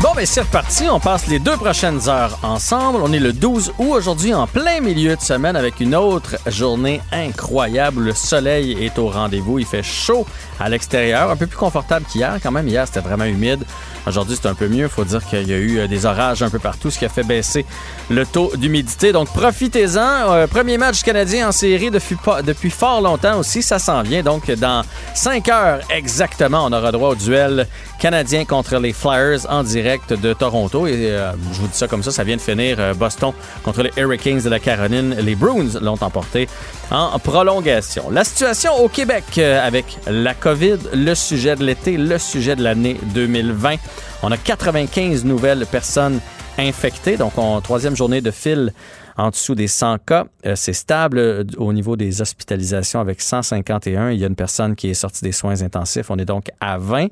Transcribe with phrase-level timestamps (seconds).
[0.00, 0.84] Bon, ben c'est reparti.
[0.88, 3.00] On passe les deux prochaines heures ensemble.
[3.02, 7.00] On est le 12 août aujourd'hui en plein milieu de semaine avec une autre journée
[7.10, 8.04] incroyable.
[8.04, 9.58] Le soleil est au rendez-vous.
[9.58, 10.24] Il fait chaud
[10.60, 12.38] à l'extérieur, un peu plus confortable qu'hier.
[12.42, 13.64] Quand même, hier, c'était vraiment humide.
[14.06, 14.84] Aujourd'hui, c'est un peu mieux.
[14.84, 17.04] Il faut dire qu'il y a eu euh, des orages un peu partout, ce qui
[17.04, 17.66] a fait baisser
[18.10, 19.12] le taux d'humidité.
[19.12, 20.32] Donc, profitez-en.
[20.32, 23.62] Euh, premier match canadien en série depuis, fort longtemps aussi.
[23.62, 24.22] Ça s'en vient.
[24.22, 24.82] Donc, dans
[25.14, 27.66] 5 heures exactement, on aura droit au duel
[27.98, 30.86] canadien contre les Flyers en direct de Toronto.
[30.86, 33.32] Et euh, je vous dis ça comme ça, ça vient de finir Boston
[33.62, 35.16] contre les Hurricanes de la Caroline.
[35.20, 36.48] Les Bruins l'ont emporté
[36.90, 38.10] en prolongation.
[38.10, 42.62] La situation au Québec euh, avec la COVID, le sujet de l'été, le sujet de
[42.62, 43.76] l'année 2020.
[44.22, 46.20] On a 95 nouvelles personnes
[46.58, 48.72] infectées, donc en troisième journée de fil
[49.18, 50.26] en dessous des 100 cas.
[50.46, 54.10] Euh, c'est stable euh, au niveau des hospitalisations avec 151.
[54.10, 56.10] Il y a une personne qui est sortie des soins intensifs.
[56.10, 57.08] On est donc à 20.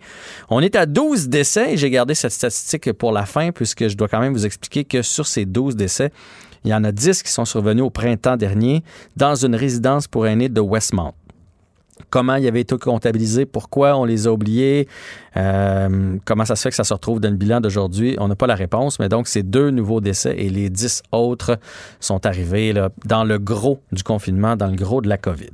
[0.48, 4.08] On est à 12 décès j'ai gardé cette statistique pour la fin puisque je dois
[4.08, 6.12] quand même vous expliquer que sur ces 12 décès,
[6.64, 8.82] il y en a 10 qui sont survenus au printemps dernier
[9.16, 11.14] dans une résidence pour aînés de Westmount
[12.10, 14.88] comment il avait été comptabilisé, pourquoi on les a oubliés,
[15.36, 18.16] euh, comment ça se fait que ça se retrouve dans le bilan d'aujourd'hui?
[18.18, 21.58] On n'a pas la réponse, mais donc c'est deux nouveaux décès et les dix autres
[22.00, 25.50] sont arrivés dans le gros du confinement, dans le gros de la COVID.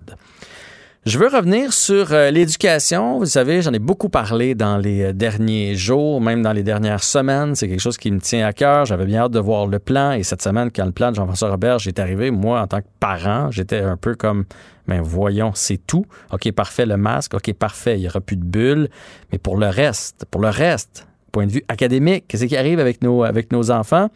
[1.04, 3.18] Je veux revenir sur euh, l'éducation.
[3.18, 7.02] Vous savez, j'en ai beaucoup parlé dans les euh, derniers jours, même dans les dernières
[7.02, 7.56] semaines.
[7.56, 8.84] C'est quelque chose qui me tient à cœur.
[8.84, 10.12] J'avais bien hâte de voir le plan.
[10.12, 12.86] Et cette semaine, quand le plan de Jean-François Robert est arrivé, moi, en tant que
[13.00, 14.44] parent, j'étais un peu comme,
[14.86, 16.06] ben voyons, c'est tout.
[16.30, 17.34] OK, parfait, le masque.
[17.34, 18.88] OK, parfait, il n'y aura plus de bulles.
[19.32, 23.02] Mais pour le reste, pour le reste, point de vue académique, qu'est-ce qui arrive avec
[23.02, 24.08] nos, avec nos enfants?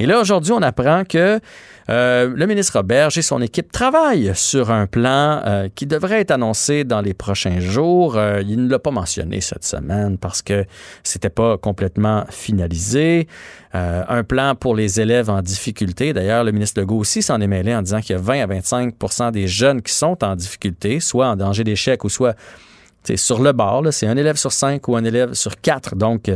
[0.00, 1.40] Et là, aujourd'hui, on apprend que
[1.90, 6.30] euh, le ministre Roberge et son équipe travaillent sur un plan euh, qui devrait être
[6.30, 8.16] annoncé dans les prochains jours.
[8.16, 10.64] Euh, il ne l'a pas mentionné cette semaine parce que
[11.02, 13.28] c'était pas complètement finalisé.
[13.72, 16.12] Un plan pour les élèves en difficulté.
[16.12, 18.46] D'ailleurs, le ministre Legault aussi s'en est mêlé en disant qu'il y a 20 à
[18.46, 22.34] 25% des jeunes qui sont en difficulté, soit en danger d'échec ou soit
[23.14, 23.84] sur le bord.
[23.92, 25.94] C'est un élève sur cinq ou un élève sur quatre.
[25.94, 26.30] Donc,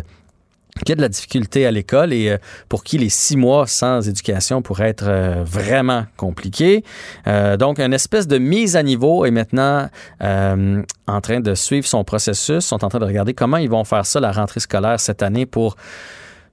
[0.85, 4.09] qui a de la difficulté à l'école et euh, pour qui les six mois sans
[4.09, 6.85] éducation pourraient être euh, vraiment compliqués.
[7.27, 9.89] Euh, donc, une espèce de mise à niveau est maintenant
[10.21, 14.07] en train de suivre son processus, sont en train de regarder comment ils vont faire
[14.07, 15.77] ça la rentrée scolaire cette année pour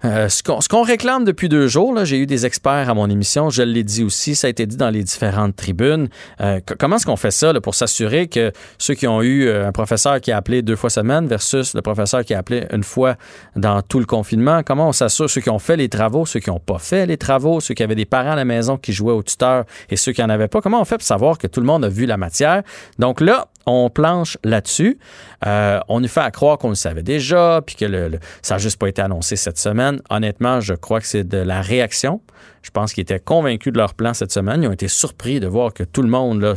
[0.03, 3.61] euh, ce qu'on réclame depuis deux jours, j'ai eu des experts à mon émission, je
[3.61, 6.09] l'ai dit aussi, ça a été dit dans les différentes tribunes.
[6.41, 9.67] Euh, comment est-ce qu'on fait ça là, pour s'assurer que ceux qui ont eu euh,
[9.67, 12.83] un professeur qui a appelé deux fois semaine versus le professeur qui a appelé une
[12.83, 13.15] fois
[13.55, 16.49] dans tout le confinement, comment on s'assure ceux qui ont fait les travaux, ceux qui
[16.49, 19.13] n'ont pas fait les travaux, ceux qui avaient des parents à la maison qui jouaient
[19.13, 21.59] au tuteur et ceux qui n'en avaient pas, comment on fait pour savoir que tout
[21.59, 22.63] le monde a vu la matière?
[22.97, 24.97] Donc là, on planche là-dessus.
[25.45, 28.55] Euh, on nous fait à croire qu'on le savait déjà, puis que le- le- ça
[28.55, 29.90] n'a juste pas été annoncé cette semaine.
[30.09, 32.21] Honnêtement, je crois que c'est de la réaction.
[32.63, 34.61] Je pense qu'ils étaient convaincus de leur plan cette semaine.
[34.63, 36.53] Ils ont été surpris de voir que tout le monde là,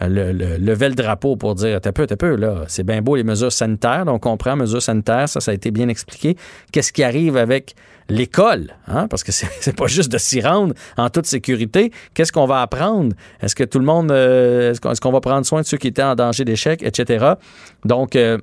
[0.00, 3.16] le, le- levait le drapeau pour dire T'as peu, t'as peu, là, c'est bien beau
[3.16, 4.04] les mesures sanitaires.
[4.04, 6.36] Donc, on comprend mesures sanitaires, ça, ça a été bien expliqué.
[6.72, 7.74] Qu'est-ce qui arrive avec
[8.08, 8.68] l'école?
[8.86, 9.08] Hein?
[9.08, 11.90] Parce que c'est pas juste de s'y rendre en toute sécurité.
[12.14, 13.14] Qu'est-ce qu'on va apprendre?
[13.40, 15.78] Est-ce que tout le monde, euh, est-ce qu'on est-ce qu'on va prendre soin de ceux
[15.78, 17.34] qui étaient en danger d'échec, etc.?
[17.84, 18.38] Donc, euh,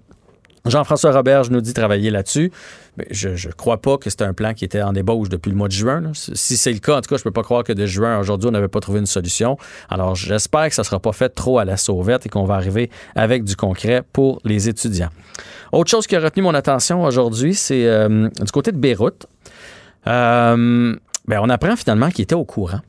[0.65, 2.51] Jean-François Roberge nous dit travailler là-dessus.
[2.97, 5.55] Mais je ne crois pas que c'était un plan qui était en ébauche depuis le
[5.55, 6.11] mois de juin.
[6.13, 8.17] Si c'est le cas, en tout cas, je ne peux pas croire que de juin
[8.17, 9.57] à aujourd'hui, on n'avait pas trouvé une solution.
[9.89, 12.55] Alors, j'espère que ça ne sera pas fait trop à la sauvette et qu'on va
[12.55, 15.09] arriver avec du concret pour les étudiants.
[15.71, 19.27] Autre chose qui a retenu mon attention aujourd'hui, c'est euh, du côté de Beyrouth.
[20.07, 20.95] Euh,
[21.27, 22.79] ben, on apprend finalement qu'il était au courant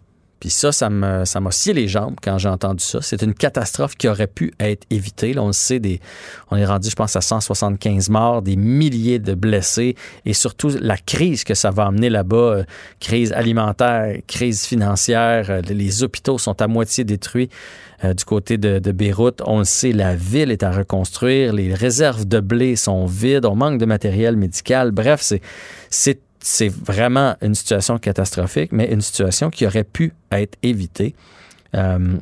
[0.41, 3.01] Puis ça, ça m'a ça scié les jambes quand j'ai entendu ça.
[3.03, 5.37] C'est une catastrophe qui aurait pu être évitée.
[5.39, 6.01] On le sait, des,
[6.51, 10.97] on est rendu, je pense, à 175 morts, des milliers de blessés et surtout la
[10.97, 12.65] crise que ça va amener là-bas, euh,
[13.01, 15.51] crise alimentaire, crise financière.
[15.51, 17.49] Euh, les hôpitaux sont à moitié détruits.
[18.05, 19.43] Euh, du côté de, de, Beyrouth.
[19.45, 23.57] On le sait, la ville est à reconstruire, les réserves de blé sont vides, on
[23.57, 24.93] manque de matériel médical.
[24.93, 25.33] Bref,
[25.91, 31.15] c'est, c'est vraiment une situation catastrophique, mais une situation qui aurait pu être évitée.
[31.75, 32.17] Euh,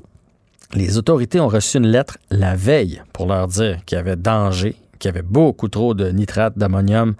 [0.75, 4.75] les autorités ont reçu une lettre la veille pour leur dire qu'il y avait danger,
[4.99, 7.15] qu'il y avait beaucoup trop de nitrate d'ammonium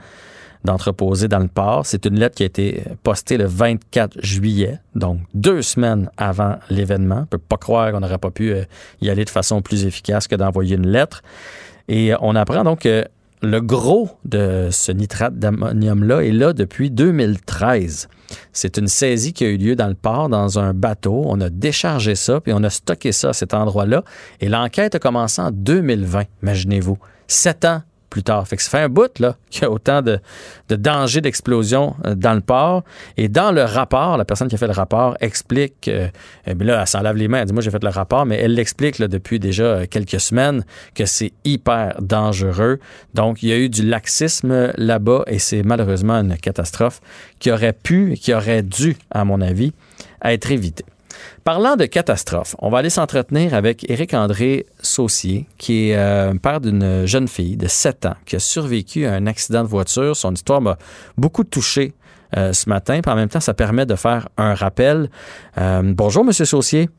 [0.65, 1.87] d'entreposer dans le port.
[1.87, 7.19] C'est une lettre qui a été postée le 24 juillet, donc deux semaines avant l'événement.
[7.19, 8.65] On ne peut pas croire qu'on n'aurait pas pu euh,
[9.01, 11.23] y aller de façon plus efficace que d'envoyer une lettre.
[11.89, 13.07] Et on apprend donc que
[13.43, 18.09] le gros de ce nitrate d'ammonium-là est là depuis 2013.
[18.53, 21.23] C'est une saisie qui a eu lieu dans le port, dans un bateau.
[21.27, 24.03] On a déchargé ça, puis on a stocké ça à cet endroit-là.
[24.41, 26.99] Et l'enquête a commencé en 2020, imaginez-vous.
[27.29, 27.83] Sept ans
[28.17, 28.49] plus tard.
[28.49, 30.19] Fait que ça fait un bout là qu'il y a autant de,
[30.71, 32.83] de dangers d'explosion euh, dans le port.
[33.19, 36.09] Et dans le rapport, la personne qui a fait le rapport explique, euh,
[36.47, 38.37] eh là, elle s'en lave les mains, elle dit, moi j'ai fait le rapport, mais
[38.37, 40.65] elle l'explique depuis déjà euh, quelques semaines
[40.95, 42.79] que c'est hyper dangereux.
[43.13, 47.03] Donc, il y a eu du laxisme là-bas et c'est malheureusement une catastrophe
[47.39, 49.75] qui aurait pu, qui aurait dû, à mon avis,
[50.25, 50.87] être évitée.
[51.47, 57.07] Parlant de catastrophe, on va aller s'entretenir avec Éric-André Saucier, qui est euh, père d'une
[57.07, 60.17] jeune fille de 7 ans qui a survécu à un accident de voiture.
[60.17, 60.77] Son histoire m'a
[61.17, 61.93] beaucoup touché
[62.37, 62.99] euh, ce matin.
[63.01, 65.09] Puis en même temps, ça permet de faire un rappel.
[65.57, 66.91] Euh, bonjour, Monsieur Saucier.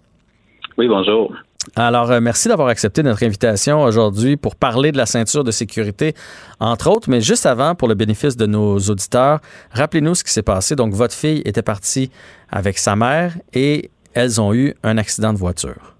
[0.77, 1.33] Oui, bonjour.
[1.75, 6.13] Alors, merci d'avoir accepté notre invitation aujourd'hui pour parler de la ceinture de sécurité,
[6.61, 7.09] entre autres.
[7.09, 9.41] Mais juste avant, pour le bénéfice de nos auditeurs,
[9.71, 10.77] rappelez-nous ce qui s'est passé.
[10.77, 12.09] Donc, votre fille était partie
[12.49, 15.97] avec sa mère et elles ont eu un accident de voiture.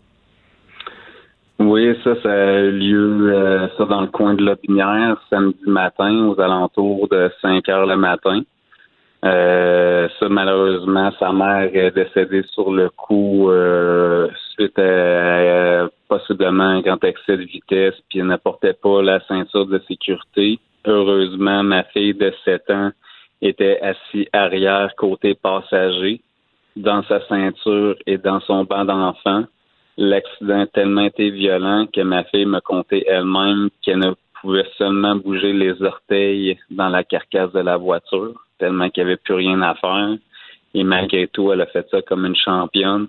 [1.60, 6.28] Oui, ça, ça a eu lieu euh, ça dans le coin de l'Opinière, samedi matin,
[6.28, 8.42] aux alentours de 5 heures le matin.
[9.26, 16.82] Euh, ça, malheureusement, sa mère est décédée sur le coup euh, suite à, possiblement un
[16.82, 20.60] grand excès de vitesse, puis elle n'apportait pas la ceinture de sécurité.
[20.86, 22.92] Heureusement, ma fille de 7 ans
[23.42, 26.22] était assise arrière côté passager
[26.78, 29.44] dans sa ceinture et dans son banc d'enfant.
[29.98, 35.16] L'accident a tellement été violent que ma fille me contait elle-même qu'elle ne pouvait seulement
[35.16, 39.62] bouger les orteils dans la carcasse de la voiture, tellement qu'il n'y avait plus rien
[39.62, 40.16] à faire.
[40.74, 43.08] Et malgré tout, elle a fait ça comme une championne.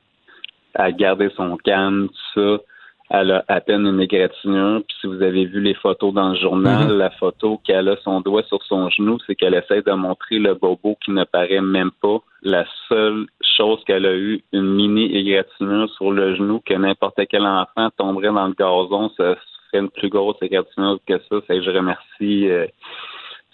[0.75, 2.65] Elle a gardé son calme, tout ça.
[3.11, 4.83] Elle a à peine une égratignure.
[4.87, 6.99] Puis si vous avez vu les photos dans le journal, mhm.
[6.99, 10.55] la photo qu'elle a son doigt sur son genou, c'est qu'elle essaie de montrer le
[10.55, 12.19] bobo qui ne paraît même pas.
[12.43, 13.27] La seule
[13.57, 18.33] chose qu'elle a eu, une mini égratignure sur le genou, que n'importe quel enfant tomberait
[18.33, 19.35] dans le gazon, ça
[19.71, 21.41] serait une plus grosse égratignure que ça.
[21.49, 22.67] Que je remercie euh,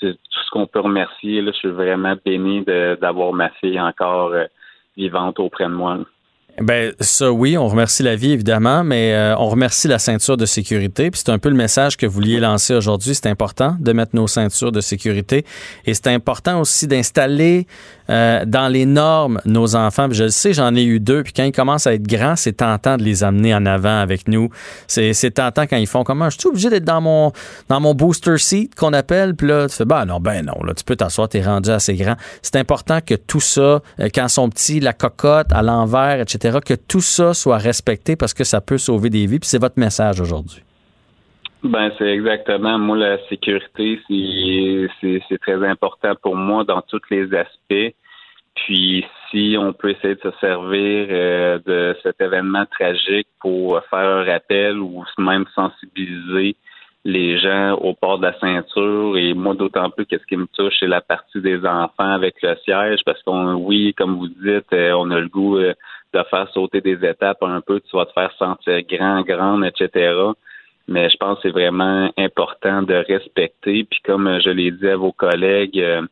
[0.00, 1.40] tout ce qu'on peut remercier.
[1.40, 4.46] Là, je suis vraiment béni d'avoir ma fille encore euh,
[4.96, 5.98] vivante auprès de moi.
[6.60, 10.46] Ben ça oui, on remercie la vie évidemment, mais euh, on remercie la ceinture de
[10.46, 11.10] sécurité.
[11.10, 13.12] Puis c'est un peu le message que vous vouliez lancer aujourd'hui.
[13.16, 15.44] C'est important de mettre nos ceintures de sécurité
[15.84, 17.66] et c'est important aussi d'installer
[18.08, 20.06] euh, dans les normes nos enfants.
[20.12, 21.24] je le sais, j'en ai eu deux.
[21.24, 24.28] Puis quand ils commencent à être grands, c'est tentant de les amener en avant avec
[24.28, 24.48] nous.
[24.86, 27.32] C'est, c'est tentant quand ils font comment Je suis obligé d'être dans mon
[27.68, 29.34] dans mon booster seat qu'on appelle.
[29.34, 31.94] Puis là, tu fais bah non ben non là tu peux t'asseoir, t'es rendu assez
[31.94, 32.14] grand.
[32.42, 33.60] C'est important que tout ça,
[33.98, 36.43] euh, quand ils sont petits, la cocotte à l'envers, etc.
[36.44, 39.38] Que tout ça soit respecté parce que ça peut sauver des vies.
[39.38, 40.62] Puis c'est votre message aujourd'hui.
[41.62, 42.78] Ben, c'est exactement.
[42.78, 47.94] Moi, la sécurité, c'est très important pour moi dans tous les aspects.
[48.54, 53.98] Puis, si on peut essayer de se servir euh, de cet événement tragique pour faire
[53.98, 56.56] un rappel ou même sensibiliser
[57.04, 60.72] les gens au port de la ceinture et moi d'autant plus qu'est-ce qui me touche
[60.80, 64.92] c'est la partie des enfants avec le siège parce qu'on oui comme vous dites euh,
[64.92, 65.74] on a le goût euh,
[66.14, 70.32] de faire sauter des étapes un peu tu vas te faire sentir grand grande etc
[70.86, 73.84] mais je pense que c'est vraiment important de respecter.
[73.84, 76.02] Puis comme je l'ai dit à vos collègues, euh,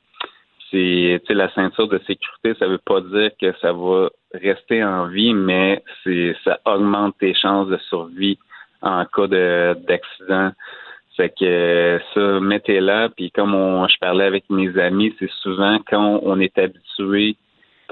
[0.70, 5.34] c'est la ceinture de sécurité, ça veut pas dire que ça va rester en vie,
[5.34, 5.84] mais
[6.44, 8.38] ça augmente tes chances de survie
[8.80, 10.52] en cas d'accident.
[11.14, 13.52] C'est que ça, mettez-la, puis comme
[13.86, 17.36] je parlais avec mes amis, c'est souvent quand on est habitué,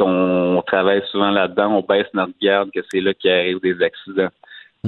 [0.00, 4.30] qu'on travaille souvent là-dedans, on baisse notre garde que c'est là qu'il arrive des accidents.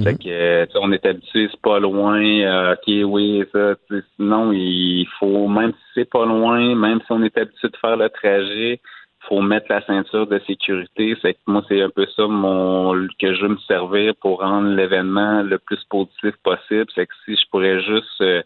[0.01, 0.17] Fait mhm.
[0.17, 3.75] que, on est habitué, c'est pas loin, euh, ok, oui, ça,
[4.15, 7.95] sinon, il faut, même si c'est pas loin, même si on est habitué de faire
[7.95, 8.81] le trajet,
[9.27, 11.15] faut mettre la ceinture de sécurité.
[11.21, 14.69] C'est que moi, c'est un peu ça mon que je veux me servir pour rendre
[14.69, 16.87] l'événement le plus positif possible.
[16.95, 18.41] C'est que si je pourrais juste euh,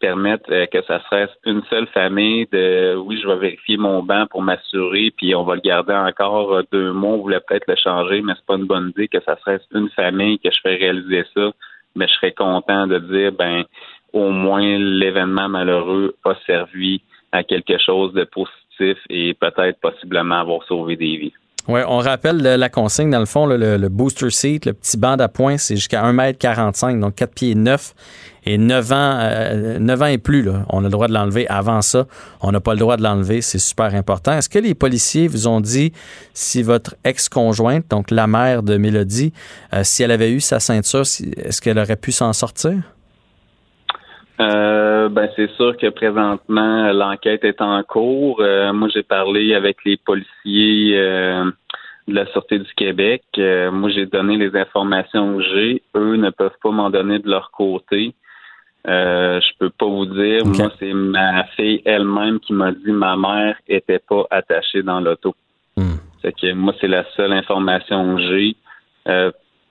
[0.00, 4.26] permettre euh, que ça serait une seule famille de oui, je vais vérifier mon banc
[4.30, 7.76] pour m'assurer, puis on va le garder encore euh, deux mois, on voulait peut-être le
[7.76, 10.76] changer, mais c'est pas une bonne idée que ça serait une famille que je fais
[10.76, 11.52] réaliser ça.
[11.94, 13.64] Mais je serais content de dire ben
[14.12, 17.02] au moins l'événement malheureux a servi
[17.32, 21.32] à quelque chose de positif et peut-être possiblement avoir sauvé des vies.
[21.68, 25.58] Oui, on rappelle la consigne, dans le fond, le, booster seat, le petit banc d'appoint,
[25.58, 27.94] c'est jusqu'à 1m45, donc 4 pieds 9
[28.46, 29.18] et 9 ans,
[29.78, 30.48] 9 euh, ans et plus.
[30.68, 31.46] On a le droit de l'enlever.
[31.48, 32.06] Avant ça,
[32.40, 33.42] on n'a pas le droit de l'enlever.
[33.42, 34.32] C'est super important.
[34.32, 35.92] Est-ce que les policiers vous ont dit
[36.32, 39.32] si votre ex-conjointe, donc la mère de Mélodie,
[39.74, 42.74] euh, si elle avait eu sa ceinture, est-ce qu'elle aurait pu s'en sortir?
[44.40, 48.40] Euh, ben c'est sûr que présentement l'enquête est en cours.
[48.40, 51.44] Euh, moi j'ai parlé avec les policiers euh,
[52.08, 53.22] de la Sûreté du Québec.
[53.36, 55.82] moi j'ai donné les informations que j'ai.
[55.94, 58.14] Eux ne peuvent pas m'en donner de leur côté.
[58.86, 60.46] je peux pas vous dire.
[60.46, 65.34] Moi c'est ma fille elle-même qui m'a dit ma mère était pas attachée dans l'auto.
[66.22, 68.56] C'est que moi c'est la seule information que j'ai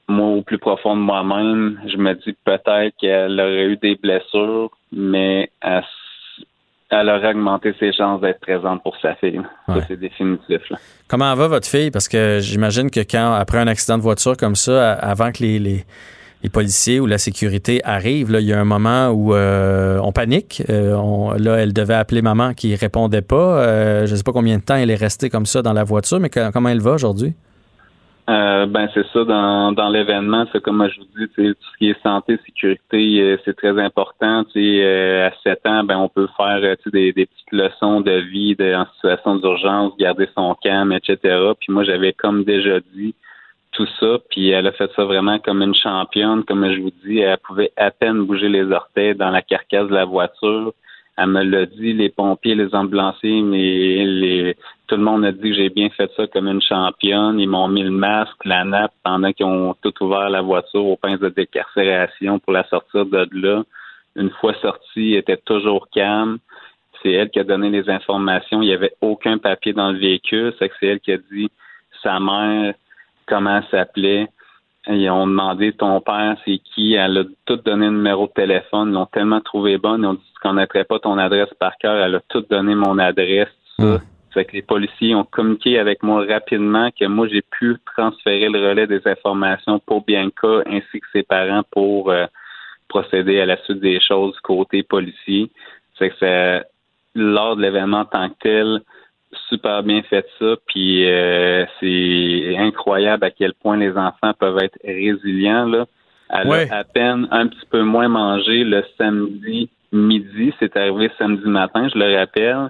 [0.09, 4.71] moi, au plus profond de moi-même, je me dis peut-être qu'elle aurait eu des blessures,
[4.91, 9.41] mais elle, aurait augmenté ses chances d'être présente pour sa fille.
[9.67, 10.61] Ça, c'est définitif.
[11.07, 11.91] Comment va votre fille?
[11.91, 15.59] Parce que j'imagine que quand, après un accident de voiture comme ça, avant que les,
[15.59, 20.11] les, policiers ou la sécurité arrivent, là, il y a un moment où euh, on
[20.11, 20.63] panique.
[20.69, 23.59] Euh, là, elle devait appeler maman qui répondait pas.
[23.59, 25.83] Euh, je ne sais pas combien de temps elle est restée comme ça dans la
[25.83, 27.35] voiture, mais comment elle va aujourd'hui?
[28.29, 31.89] Euh, ben c'est ça dans, dans l'événement, c'est comme je vous dis, tout ce qui
[31.89, 34.45] est santé, sécurité, euh, c'est très important.
[34.55, 36.61] Euh, à 7 ans, ben on peut faire
[36.93, 41.17] des, des petites leçons de vie de, en situation d'urgence, garder son calme, etc.
[41.59, 43.15] Puis moi j'avais comme déjà dit
[43.71, 47.19] tout ça, puis elle a fait ça vraiment comme une championne, comme je vous dis,
[47.19, 50.73] elle pouvait à peine bouger les orteils dans la carcasse de la voiture.
[51.17, 54.55] Elle me l'a dit, les pompiers, les ambulanciers, mais les,
[54.89, 57.39] tout le monde a dit que j'ai bien fait ça comme une championne.
[57.39, 60.97] Ils m'ont mis le masque, la nappe pendant qu'ils ont tout ouvert la voiture au
[60.97, 63.63] pince de décarcération pour la sortir de là.
[64.15, 66.39] Une fois sortie, elle était toujours calme.
[67.01, 68.63] C'est elle qui a donné les informations.
[68.63, 70.53] Il n'y avait aucun papier dans le véhicule.
[70.57, 71.51] C'est que c'est elle qui a dit
[72.01, 72.73] sa mère,
[73.27, 74.27] comment elle s'appelait.
[74.87, 76.95] Ils ont demandé ton père, c'est qui?
[76.95, 78.89] Elle a tout donné le numéro de téléphone.
[78.89, 80.01] Ils l'ont tellement trouvé bonne.
[80.01, 81.95] Ils ont dit tu connaîtrais pas ton adresse par cœur.
[82.03, 83.49] Elle a tout donné mon adresse.
[83.77, 83.97] Hmm.
[84.33, 88.59] Fait que les policiers ont communiqué avec moi rapidement que moi j'ai pu transférer le
[88.59, 92.25] relais des informations pour Bianca ainsi que ses parents pour euh,
[92.87, 95.49] procéder à la suite des choses côté policier.
[95.97, 96.63] Fait que c'est
[97.15, 98.81] lors de l'événement en tant que tel,
[99.49, 104.77] super bien fait ça, puis euh, c'est incroyable à quel point les enfants peuvent être
[104.83, 105.85] résilients là.
[106.31, 111.47] Elle a à peine un petit peu moins mangé le samedi midi, c'est arrivé samedi
[111.47, 112.69] matin, je le rappelle.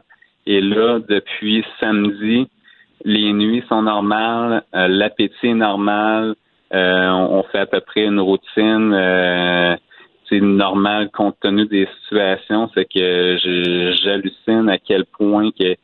[0.49, 2.49] Et là, depuis samedi,
[3.05, 6.33] les nuits sont normales, euh, l'appétit est normal,
[6.73, 8.91] euh, on, fait à peu près une routine.
[8.91, 9.75] Euh,
[10.27, 12.67] c'est normal compte tenu des situations.
[12.73, 13.37] C'est que
[14.01, 15.75] j'hallucine à quel point que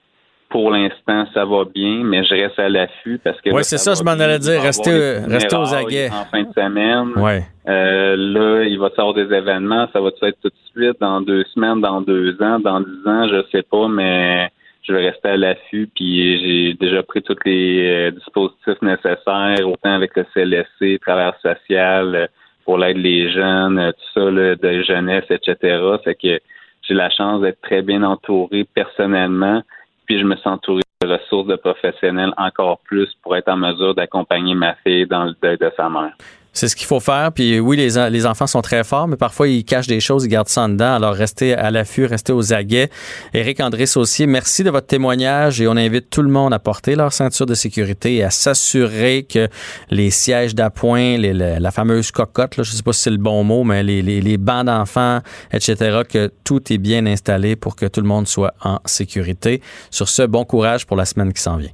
[0.50, 3.52] pour l'instant, ça va bien, mais je reste à l'affût parce que.
[3.52, 4.64] Oui, c'est ça, je m'en allais dire.
[4.64, 6.10] Restez, restez aux aguets.
[6.10, 7.12] En fin de semaine.
[7.18, 7.44] Ouais.
[7.68, 9.88] Euh, là, il va y avoir des événements.
[9.94, 13.28] Ça va être tout de suite, dans deux semaines, dans deux ans, dans dix ans,
[13.28, 14.50] je sais pas, mais
[14.88, 15.90] je vais rester à l'affût.
[15.94, 22.16] Puis j'ai déjà pris tous les euh, dispositifs nécessaires, autant avec le CLSC, travail social,
[22.16, 22.28] euh,
[22.64, 25.80] pour l'aide des jeunes, tout ça, là, de jeunesse, etc.
[26.04, 26.40] Fait que
[26.82, 29.62] j'ai la chance d'être très bien entouré personnellement
[30.06, 33.96] puis je me sens entouré de ressources de professionnels encore plus pour être en mesure
[33.96, 36.14] d'accompagner ma fille dans le deuil de sa mère.
[36.56, 37.32] C'est ce qu'il faut faire.
[37.34, 40.30] Puis oui, les, les enfants sont très forts, mais parfois ils cachent des choses, ils
[40.30, 40.96] gardent ça en dedans.
[40.96, 42.90] Alors restez à l'affût, restez aux aguets.
[43.34, 46.96] Éric André Saucier, merci de votre témoignage et on invite tout le monde à porter
[46.96, 49.50] leur ceinture de sécurité et à s'assurer que
[49.92, 53.44] les sièges d'appoint, la, fameuse cocotte, là, je ne sais pas si c'est le bon
[53.44, 55.20] mot, mais les, les, les bancs d'enfants,
[55.52, 59.62] etc., que tout est bien installé pour que tout le monde soit en sécurité.
[59.92, 61.72] Sur ce, bon courage pour la semaine qui s'en vient.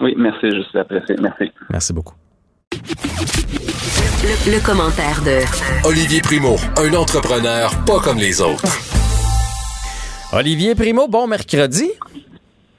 [0.00, 1.16] Oui, merci, je suis apprécié.
[1.20, 1.50] Merci.
[1.70, 2.14] Merci beaucoup.
[4.22, 5.40] Le, commentaire de
[5.88, 8.64] Olivier Primo, un entrepreneur pas comme les autres.
[10.34, 11.90] Olivier Primo, bon mercredi.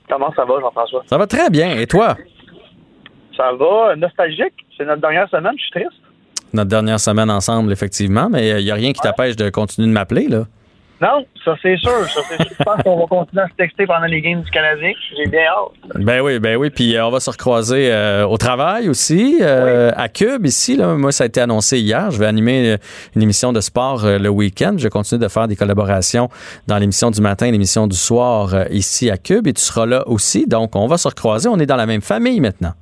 [0.07, 1.03] Comment ça va, Jean-François?
[1.10, 1.79] Ça va très bien.
[1.79, 2.15] Et toi?
[3.36, 4.53] Ça va, nostalgique.
[4.77, 6.00] C'est notre dernière semaine, je suis triste.
[6.53, 9.93] Notre dernière semaine ensemble, effectivement, mais il n'y a rien qui t'empêche de continuer de
[9.93, 10.43] m'appeler, là.
[11.01, 11.89] Non, ça c'est sûr.
[12.10, 12.55] Ça, c'est sûr.
[12.60, 14.91] Je pense qu'on va continuer à se texter pendant les games du Canadien.
[15.17, 15.96] J'ai bien hâte.
[15.96, 16.70] Ben oui, ben oui.
[16.70, 20.77] Puis euh, on va se recroiser euh, au travail aussi, euh, à Cube ici.
[20.77, 20.93] Là.
[20.93, 22.12] Moi, ça a été annoncé hier.
[22.12, 22.75] Je vais animer
[23.15, 24.75] une émission de sport le week-end.
[24.77, 26.29] Je continue de faire des collaborations
[26.67, 29.48] dans l'émission du matin et l'émission du soir ici à Cube.
[29.48, 30.46] Et tu seras là aussi.
[30.46, 31.50] Donc, on va se recroiser.
[31.50, 32.74] On est dans la même famille maintenant.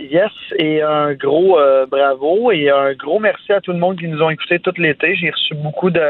[0.00, 1.58] Yes, et un gros
[1.90, 5.14] bravo et un gros merci à tout le monde qui nous ont écoutés tout l'été.
[5.16, 6.00] J'ai reçu beaucoup de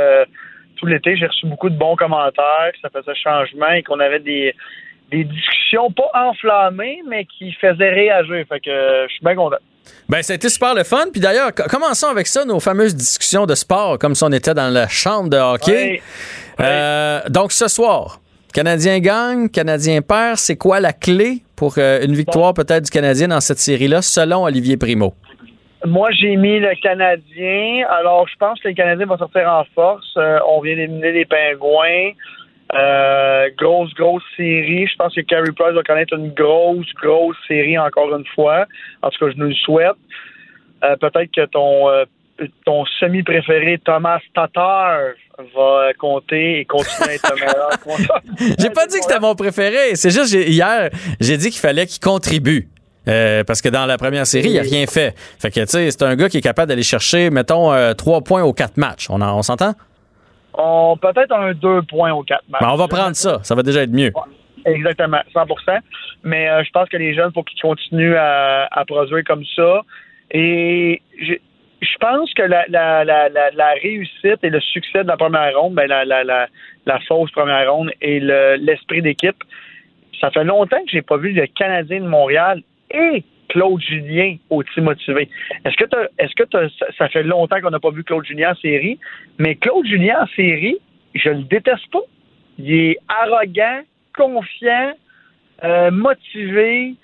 [0.82, 4.18] tout l'été, j'ai reçu beaucoup de bons commentaires, que ça faisait changement et qu'on avait
[4.20, 4.54] des
[5.12, 8.44] des discussions pas enflammées, mais qui faisaient réagir.
[8.48, 9.58] Fait que euh, je suis bien content.
[10.08, 11.04] Ben, ça a été super le fun.
[11.12, 14.54] Puis d'ailleurs, co- commençons avec ça, nos fameuses discussions de sport, comme si on était
[14.54, 16.00] dans la chambre de hockey.
[16.60, 18.20] Euh, donc, ce soir,
[18.54, 20.36] Canadien gagne, Canadien perd.
[20.38, 24.44] C'est quoi la clé pour euh, une victoire peut-être du Canadien dans cette série-là, selon
[24.44, 25.14] Olivier Primo?
[25.84, 27.86] Moi, j'ai mis le Canadien.
[27.88, 30.12] Alors, je pense que le Canadien va sortir en force.
[30.16, 32.12] Euh, on vient d'éliminer les Pingouins.
[32.74, 34.86] Euh, grosse, grosse série.
[34.86, 38.66] Je pense que Carey Price va connaître une grosse, grosse série encore une fois.
[39.02, 39.96] En tout cas, je nous le souhaite.
[40.84, 42.04] Euh, Peut-être que ton, euh,
[42.64, 45.00] ton semi-préféré, Thomas Tatar,
[45.54, 48.18] va compter et continuer à être le meilleur.
[48.58, 49.94] J'ai pas dit que c'était mon préféré.
[49.94, 52.68] C'est juste, hier, j'ai dit qu'il fallait qu'il contribue.
[53.08, 55.14] Euh, parce que dans la première série, il a rien fait.
[55.16, 58.20] Fait que, tu sais, c'est un gars qui est capable d'aller chercher, mettons, euh, trois
[58.20, 59.08] points aux quatre matchs.
[59.10, 59.72] On, en- on s'entend?
[60.54, 62.60] On Peut-être un deux points aux quatre matchs.
[62.62, 63.40] Ben, on va prendre ça.
[63.42, 64.12] Ça va déjà être mieux.
[64.64, 65.78] Exactement, 100%
[66.22, 69.80] Mais euh, je pense que les jeunes, faut qu'ils continuent à, à produire comme ça.
[70.30, 71.32] Et je,
[71.80, 75.88] je pense que la, la, la, réussite et le succès de la première ronde, ben
[75.88, 76.46] la, la, la,
[76.86, 79.42] la fausse première ronde et le- l'esprit d'équipe,
[80.20, 84.80] ça fait longtemps que j'ai pas vu le Canadien de Montréal et Claude Julien aussi
[84.80, 85.28] motivé.
[85.64, 85.84] Est-ce que
[86.18, 86.44] est-ce que
[86.98, 88.98] ça, fait longtemps qu'on n'a pas vu Claude Julien en série?
[89.38, 90.78] Mais Claude Julien en série,
[91.14, 92.00] je le déteste pas.
[92.58, 93.82] Il est arrogant,
[94.16, 94.92] confiant,
[95.64, 96.94] euh, motivé,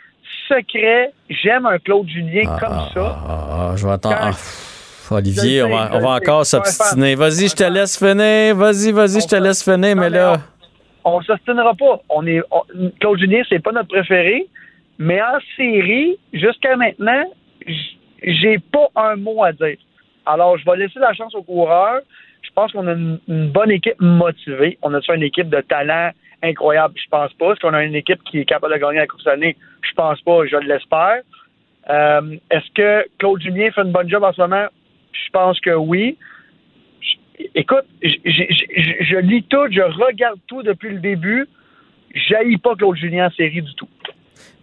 [0.48, 1.12] secret.
[1.28, 3.18] J'aime un Claude Julien comme ça.
[3.26, 4.16] Ah, ah, je vais attendre.
[4.18, 4.32] Ah,
[5.10, 7.14] Olivier, on va, on va encore s'obstiner.
[7.14, 8.54] Vas-y, je te laisse finir.
[8.56, 9.96] Vas-y, vas-y, je te laisse finir.
[9.96, 10.38] Mais là,
[11.04, 12.00] On s'ostinera pas.
[12.08, 14.46] On est on- Claude Julien, c'est pas notre préféré,
[14.98, 17.24] mais en série, jusqu'à maintenant,
[18.22, 19.76] j'ai pas un mot à dire.
[20.26, 22.00] Alors, je vais laisser la chance aux coureurs.
[22.42, 23.18] Je pense qu'on a une,
[23.50, 24.78] bonne équipe motivée.
[24.82, 26.10] On a une équipe de talent
[26.42, 26.94] incroyable?
[27.02, 27.52] Je pense pas.
[27.52, 29.56] Est-ce qu'on a une équipe qui est capable de gagner la Coupe année?
[29.82, 30.46] Je pense pas.
[30.46, 31.22] Je l'espère.
[31.90, 34.66] Euh, Est-ce que Claude Julien fait une bonne job en ce moment?
[35.12, 36.16] Je pense que oui.
[37.54, 41.46] Écoute, je- je lis tout, je regarde tout depuis le début.
[42.14, 43.88] J'haïs pas Claude Julien en série du tout.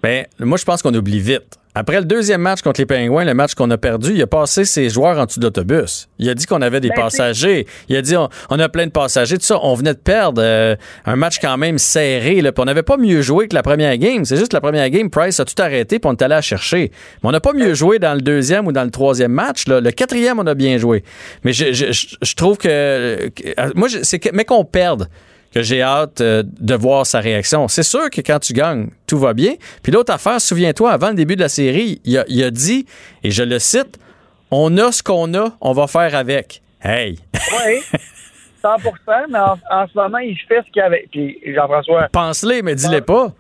[0.06, 1.58] Ben, moi, je pense qu'on oublie vite.
[1.78, 4.64] Après le deuxième match contre les Pingouins, le match qu'on a perdu, il a passé
[4.64, 6.08] ses joueurs en dessous de l'autobus.
[6.20, 7.66] Il a dit qu'on avait des Ben, passagers.
[7.90, 9.38] Il a dit on, on a plein de passagers.
[9.38, 12.40] Tout ça, on venait de perdre euh, un match quand même serré.
[12.42, 14.24] Là, on n'avait pas mieux joué que la première game.
[14.24, 16.42] C'est juste que la première game, Price a tout arrêté puis on est allé la
[16.42, 16.92] chercher.
[17.22, 19.68] Mais on n'a pas mieux joué dans le deuxième ou dans le troisième match.
[19.68, 19.82] Là.
[19.82, 21.04] Le quatrième, on a bien joué.
[21.44, 25.10] Mais je, je, je- je trouve que, que- moi, c'est mais qu'on perde
[25.56, 27.68] que j'ai hâte euh, de voir sa réaction.
[27.70, 29.54] C'est sûr que quand tu gagnes, tout va bien.
[29.82, 32.86] Puis l'autre affaire, souviens-toi, avant le début de la série, il a, il a dit,
[33.24, 33.98] et je le cite,
[34.52, 36.62] on a ce qu'on a, on va faire avec.
[36.84, 37.80] Hey, Oui,
[38.64, 41.08] 100% mais en, en ce moment, il fait ce qu'il avait.
[41.12, 43.32] Puis Jean-François, pense-les, mais dis-les pas.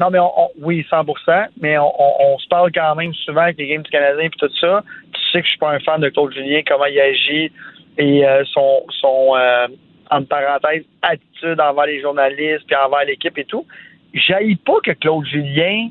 [0.00, 3.68] non, mais on, on- oui, 100% mais on, se parle quand même souvent avec les
[3.68, 4.82] games du Canadien et tout ça.
[5.12, 7.52] Tu sais que je suis pas un fan de Claude Julien, comment il agit
[7.96, 9.68] et euh, son, son euh,
[10.10, 13.66] entre parenthèses, attitude envers les journalistes puis envers l'équipe et tout.
[14.14, 15.88] J'haïs pas que Claude Julien,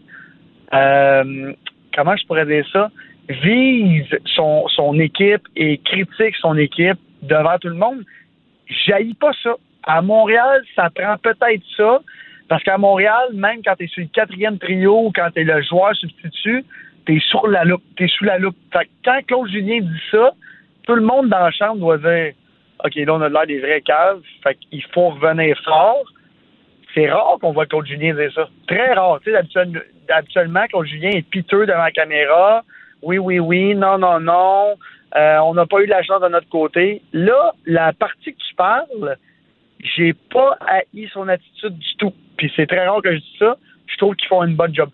[0.73, 1.53] euh,
[1.95, 2.89] comment je pourrais dire ça,
[3.29, 8.03] vise son, équipe et critique son équipe devant tout le monde.
[8.85, 9.55] J'haïs pas ça.
[9.83, 11.99] À Montréal, ça prend peut-être ça,
[12.47, 15.43] parce qu'à Montréal, même quand tu es sur le quatrième trio ou quand tu es
[15.43, 16.63] le joueur substitut,
[17.05, 17.83] tu es sur la loupe.
[17.97, 18.55] Tu sous la loupe.
[18.71, 20.31] Fait que quand Claude Julien dit ça,
[20.83, 22.33] tout le monde dans la chambre doit dire
[22.83, 24.21] OK, là, on a l'air des vrais caves.
[24.43, 26.03] Fait qu'il faut revenir fort.
[26.93, 28.47] C'est rare qu'on voit Claude Julien dire ça.
[28.67, 29.19] Très rare.
[29.23, 29.37] Tu sais,
[30.09, 32.63] habituellement, Claude Julien est piteux devant la caméra.
[33.01, 33.75] Oui, oui, oui.
[33.75, 34.75] Non, non, non.
[35.15, 37.01] Euh, on n'a pas eu de la chance de notre côté.
[37.13, 39.17] Là, la partie que tu parles,
[39.79, 42.13] j'ai pas haï son attitude du tout.
[42.37, 43.57] Puis c'est très rare que je dise ça.
[43.87, 44.89] Je trouve qu'ils font une bonne job.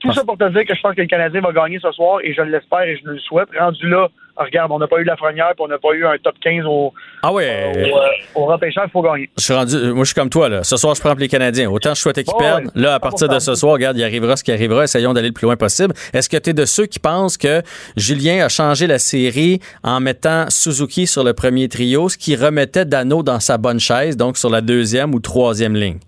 [0.00, 2.20] Tout ça pour te dire que je pense que le Canadien va gagner ce soir
[2.22, 3.48] et je l'espère et je le souhaite.
[3.58, 6.16] Rendu là, regarde, on n'a pas eu la première, puis on n'a pas eu un
[6.22, 6.92] top 15 au,
[7.22, 7.72] Ah ouais.
[7.74, 9.30] au, euh, au repêchage, il faut gagner.
[9.38, 10.62] Je suis rendu, moi, je suis comme toi, là.
[10.64, 11.70] Ce soir, je prends pour les Canadiens.
[11.70, 12.64] Autant je souhaitais qu'ils Bon, perdent.
[12.64, 12.70] ouais.
[12.82, 14.84] Là, à partir de ce soir, regarde, il arrivera ce qui arrivera.
[14.84, 15.94] Essayons d'aller le plus loin possible.
[16.12, 17.62] Est-ce que tu es de ceux qui pensent que
[17.96, 22.84] Julien a changé la série en mettant Suzuki sur le premier trio, ce qui remettait
[22.84, 25.98] Dano dans sa bonne chaise, donc sur la deuxième ou troisième ligne?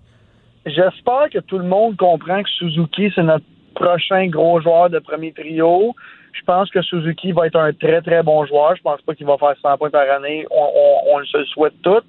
[0.65, 3.45] J'espère que tout le monde comprend que Suzuki, c'est notre
[3.77, 5.95] prochain gros joueur de premier trio.
[6.39, 8.77] Je pense que Suzuki va être un très, très bon joueur.
[8.77, 10.47] Je pense pas qu'il va faire 100 points par année.
[10.51, 12.03] On, on, on se le souhaite tous.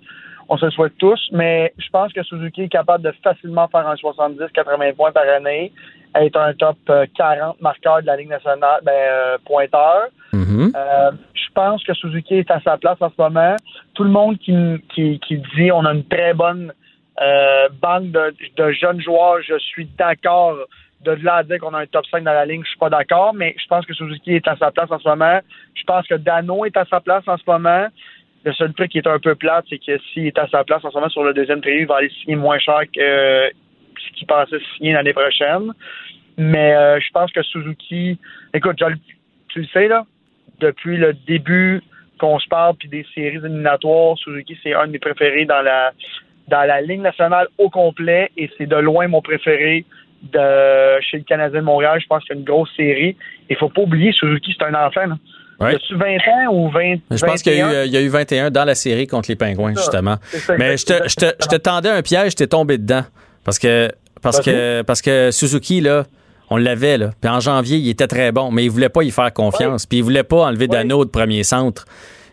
[0.50, 3.88] On se le souhaite tous, mais je pense que Suzuki est capable de facilement faire
[3.88, 5.74] un 70-80 points par année,
[6.16, 10.08] être un top euh, 40 marqueur de la Ligue nationale, ben, euh, pointeur.
[10.32, 10.72] Mhm.
[10.74, 13.56] Euh, je pense que Suzuki est à sa place en ce moment.
[13.94, 14.54] Tout le monde qui,
[14.94, 16.72] qui, qui dit on a une très bonne
[17.22, 20.56] euh, banque de, de jeunes joueurs, je suis d'accord.
[21.02, 22.90] De là à dire qu'on a un top 5 dans la ligne, je suis pas
[22.90, 25.40] d'accord, mais je pense que Suzuki est à sa place en ce moment.
[25.76, 27.88] Je pense que Dano est à sa place en ce moment.
[28.44, 30.84] Le seul truc qui est un peu plate, c'est que s'il est à sa place
[30.84, 33.50] en ce moment sur le deuxième trio, il va aller signer moins cher que euh,
[33.98, 35.74] ce qu'il pensait signer l'année prochaine.
[36.38, 38.20] Mais euh, je pense que Suzuki,
[38.54, 38.82] écoute,
[39.50, 40.06] tu le sais là,
[40.60, 41.82] depuis le début
[42.20, 45.92] qu'on se parle puis des séries éliminatoires, Suzuki c'est un de mes préférés dans la
[46.48, 49.86] dans la ligne nationale au complet et c'est de loin mon préféré
[50.24, 52.00] de chez le Canadien de Montréal.
[52.02, 53.16] Je pense qu'il y a une grosse série.
[53.50, 55.06] Il faut pas oublier Suzuki, c'est un enfant.
[55.06, 55.18] Là.
[55.60, 55.76] Ouais.
[55.76, 57.72] As-tu 20 ans ou 20 Je pense qu'il y, a 21?
[57.72, 60.18] eu, euh, il y a eu 21 dans la série contre les Pingouins, justement.
[60.32, 63.04] Ça, Mais je te, je, te, je te tendais un piège, t'es tombé dedans.
[63.44, 63.90] Parce que,
[64.22, 66.04] parce que, parce que Suzuki, là,
[66.50, 67.12] on l'avait, là.
[67.20, 69.86] Puis en janvier, il était très bon, mais il voulait pas y faire confiance.
[69.86, 71.86] Puis il voulait pas enlever Dano de premier centre.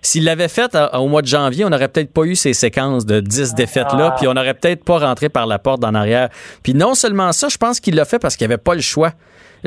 [0.04, 3.06] S'il l'avait fait euh, au mois de janvier, on n'aurait peut-être pas eu ces séquences
[3.06, 4.16] de 10 défaites-là, Ah.
[4.18, 6.28] puis on n'aurait peut-être pas rentré par la porte en arrière.
[6.62, 9.12] Puis non seulement ça, je pense qu'il l'a fait parce qu'il avait pas le choix.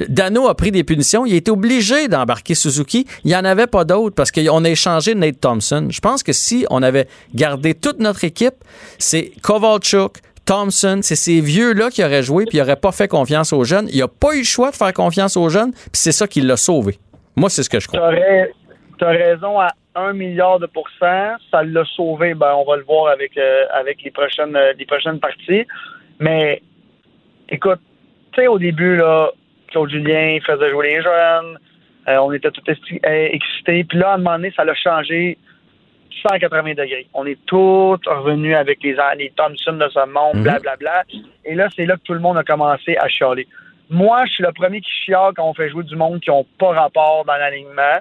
[0.10, 1.26] Dano a pris des punitions.
[1.26, 3.08] Il a été obligé d'embarquer Suzuki.
[3.24, 5.88] Il n'y en avait pas d'autres parce qu'on a échangé Nate Thompson.
[5.90, 8.54] Je pense que si on avait gardé toute notre équipe,
[9.00, 13.52] c'est Kovalchuk, Thompson, c'est ces vieux-là qui auraient joué puis ils n'auraient pas fait confiance
[13.54, 13.90] aux jeunes.
[13.92, 16.42] Il n'a pas eu le choix de faire confiance aux jeunes puis c'est ça qui
[16.42, 17.00] l'a sauvé.
[17.36, 18.12] Moi, c'est ce que je crois.
[19.00, 21.36] Tu as raison à 1 milliard de pourcents.
[21.52, 22.34] Ça l'a sauvé.
[22.34, 25.66] Ben, on va le voir avec, euh, avec les, prochaines, euh, les prochaines parties.
[26.20, 26.62] Mais
[27.50, 27.80] écoute,
[28.34, 29.32] tu sais, au début, là,
[29.68, 31.60] Claude Julien faisait jouer les jeunes.
[32.08, 33.84] Euh, on était euh, excités.
[33.84, 35.38] Puis là, à un moment donné, ça l'a changé
[36.22, 37.08] 180 degrés.
[37.14, 40.44] On est tous revenus avec les, les Thompson de ce monde, Mhm.
[40.44, 41.04] blablabla.
[41.46, 43.48] Et là, c'est là que tout le monde a commencé à chialer.
[43.90, 46.46] Moi, je suis le premier qui chiale quand on fait jouer du monde qui n'ont
[46.60, 48.00] pas rapport dans l'alignement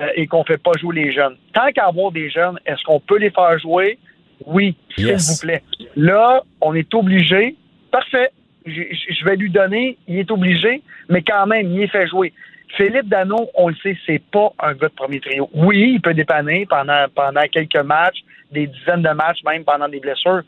[0.00, 1.36] euh, et qu'on fait pas jouer les jeunes.
[1.52, 3.98] Tant qu'à avoir des jeunes, est-ce qu'on peut les faire jouer?
[4.46, 5.22] Oui, Yes.
[5.22, 5.62] s'il vous plaît.
[5.96, 7.54] Là, on est obligé.
[7.90, 8.30] Parfait.
[8.66, 9.96] Je, vais lui donner.
[10.08, 12.32] Il est obligé, mais quand même, il est fait jouer.
[12.76, 15.48] Philippe Dano, on le sait, c'est pas un gars de premier trio.
[15.54, 18.18] Oui, il peut dépanner pendant, pendant quelques matchs,
[18.50, 20.42] des dizaines de matchs, même pendant des blessures.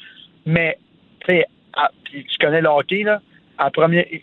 [0.44, 0.76] Mais,
[1.74, 3.20] à- tu connais le hockey, là.
[3.58, 4.22] À premier,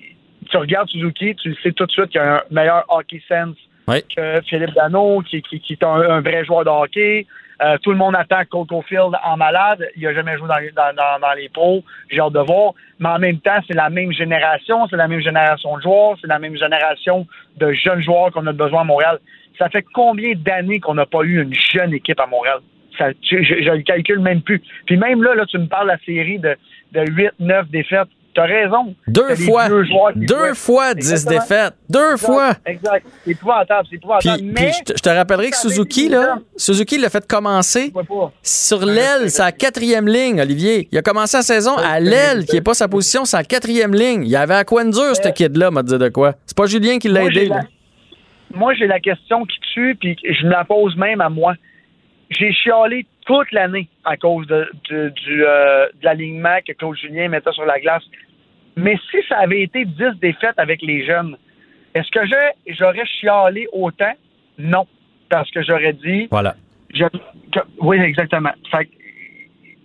[0.49, 3.55] tu regardes Suzuki, tu sais tout de suite qu'il y a un meilleur hockey sense
[3.87, 4.01] Oui.
[4.15, 7.25] que Philippe Dano, qui, qui, qui est un, vrai joueur de hockey.
[7.61, 8.41] Euh, tout le monde attend
[8.87, 9.87] Field en malade.
[9.95, 11.83] Il n'a jamais joué dans, dans, dans, les pros.
[12.09, 12.73] J'ai hâte de voir.
[12.99, 14.87] Mais en même temps, c'est la même génération.
[14.89, 16.17] C'est la même génération de joueurs.
[16.19, 19.19] C'est la même génération de jeunes joueurs qu'on a besoin à Montréal.
[19.57, 22.59] Ça fait combien d'années qu'on n'a pas eu une jeune équipe à Montréal?
[22.97, 24.61] Ça, je, je, je le calcule même plus.
[24.85, 26.55] Puis même là, là tu me parles de la série de,
[26.91, 28.09] de 8, 9 défaites.
[28.35, 28.95] T'as raison.
[29.07, 29.67] Deux fois.
[30.15, 31.39] Deux fois 10 Exactement.
[31.41, 31.73] défaites.
[31.89, 32.51] Deux Exact, fois.
[32.65, 33.05] Exact.
[33.23, 33.81] C'est épouvantable.
[33.83, 34.37] C'est Puis, épouvantable.
[34.37, 36.39] puis mais, je, te, je te rappellerai que Suzuki, là.
[36.57, 37.93] Suzuki l'a fait commencer
[38.41, 40.87] sur l'aile, sa quatrième ligne, Olivier.
[40.91, 44.23] Il a commencé la saison à l'aile, qui n'est pas sa position, sa quatrième ligne.
[44.23, 46.33] Il y avait à coin dur, ce kid-là, m'a dit de quoi.
[46.47, 47.45] C'est pas Julien qui l'a Moi, aidé.
[47.45, 47.61] la-
[48.55, 51.53] Moi, j'ai la question qui tue, puis je me la pose même à moi.
[52.29, 57.29] J'ai chialé toute l'année à cause de, de- du, euh, de l'alignement que Claude Julien
[57.29, 58.03] mettait sur la glace.
[58.75, 61.37] Mais si ça avait été 10 défaites avec les jeunes,
[61.93, 62.21] est-ce que
[62.67, 64.13] j'aurais chialé autant?
[64.57, 64.87] Non.
[65.29, 66.55] Parce que j'aurais dit, Voilà.
[66.93, 67.05] je-
[67.51, 68.51] que- oui, exactement.
[68.71, 68.87] Fait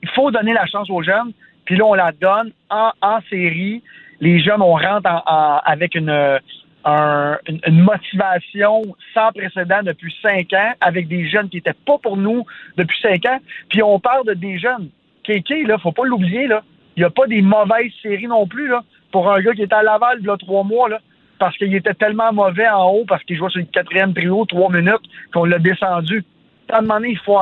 [0.02, 1.32] il faut donner la chance aux jeunes,
[1.64, 3.82] puis là, on la donne en, en série.
[4.20, 6.38] Les jeunes, on rentre en- en- avec une,
[6.84, 8.82] un- une, motivation
[9.14, 12.44] sans précédent depuis cinq ans, avec des jeunes qui n'étaient pas pour nous
[12.76, 13.38] depuis cinq ans.
[13.68, 14.88] Puis on parle de des jeunes.
[15.24, 16.62] Kéké, là, faut pas l'oublier, là.
[16.96, 19.74] Il n'y a pas des mauvaises séries non plus, là, pour un gars qui était
[19.74, 20.98] à Laval, a trois mois, là
[21.38, 24.70] parce qu'il était tellement mauvais en haut, parce qu'il jouait sur le quatrième trio, trois
[24.70, 26.24] minutes, qu'on l'a descendu.
[26.68, 27.38] À un moment donné, il faut,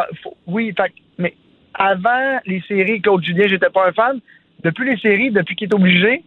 [0.46, 1.34] oui, fait, mais
[1.74, 4.20] avant les séries, Claude Julien, j'étais pas un fan.
[4.62, 6.22] Depuis les séries, depuis qu'il est obligé,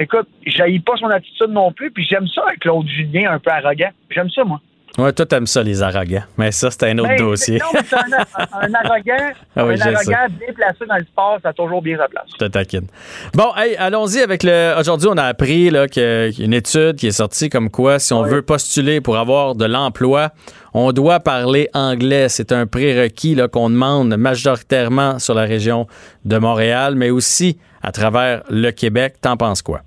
[0.00, 3.90] écoute, j'haïs pas son attitude non plus, puis j'aime ça, Claude Julien, un peu arrogant.
[4.10, 4.60] J'aime ça, moi.
[4.96, 6.24] Ouais, toi, t'aimes ça, les arrogants.
[6.38, 7.58] Mais ça, c'est un autre Ben, dossier.
[7.58, 11.04] Non, mais c'est un, un- un arrogant, Ah oui, un arrogant bien placé dans le
[11.04, 12.24] sport, ça a toujours bien sa place.
[12.32, 12.86] Je te taquine.
[13.32, 14.74] Bon, hey, allons-y avec le.
[14.76, 18.00] Aujourd'hui, on a appris là, qu'il y a une étude qui est sortie comme quoi,
[18.00, 20.30] si on veut postuler pour avoir de l'emploi,
[20.74, 22.28] on doit parler anglais.
[22.28, 25.86] C'est un prérequis là, qu'on demande majoritairement sur la région
[26.24, 29.16] de Montréal, mais aussi à travers le Québec.
[29.20, 29.82] T'en penses quoi?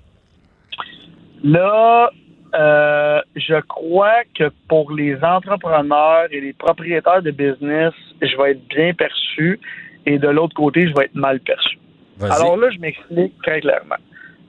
[1.42, 2.10] Là,
[2.54, 8.68] euh, je crois que pour les entrepreneurs et les propriétaires de business, je vais être
[8.68, 9.58] bien perçu
[10.06, 11.78] et de l'autre côté, je vais être mal perçu.
[12.20, 13.96] Alors là, je m'explique très clairement.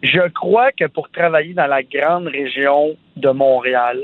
[0.04, 4.00] Je crois que pour travailler dans la grande région de Montréal,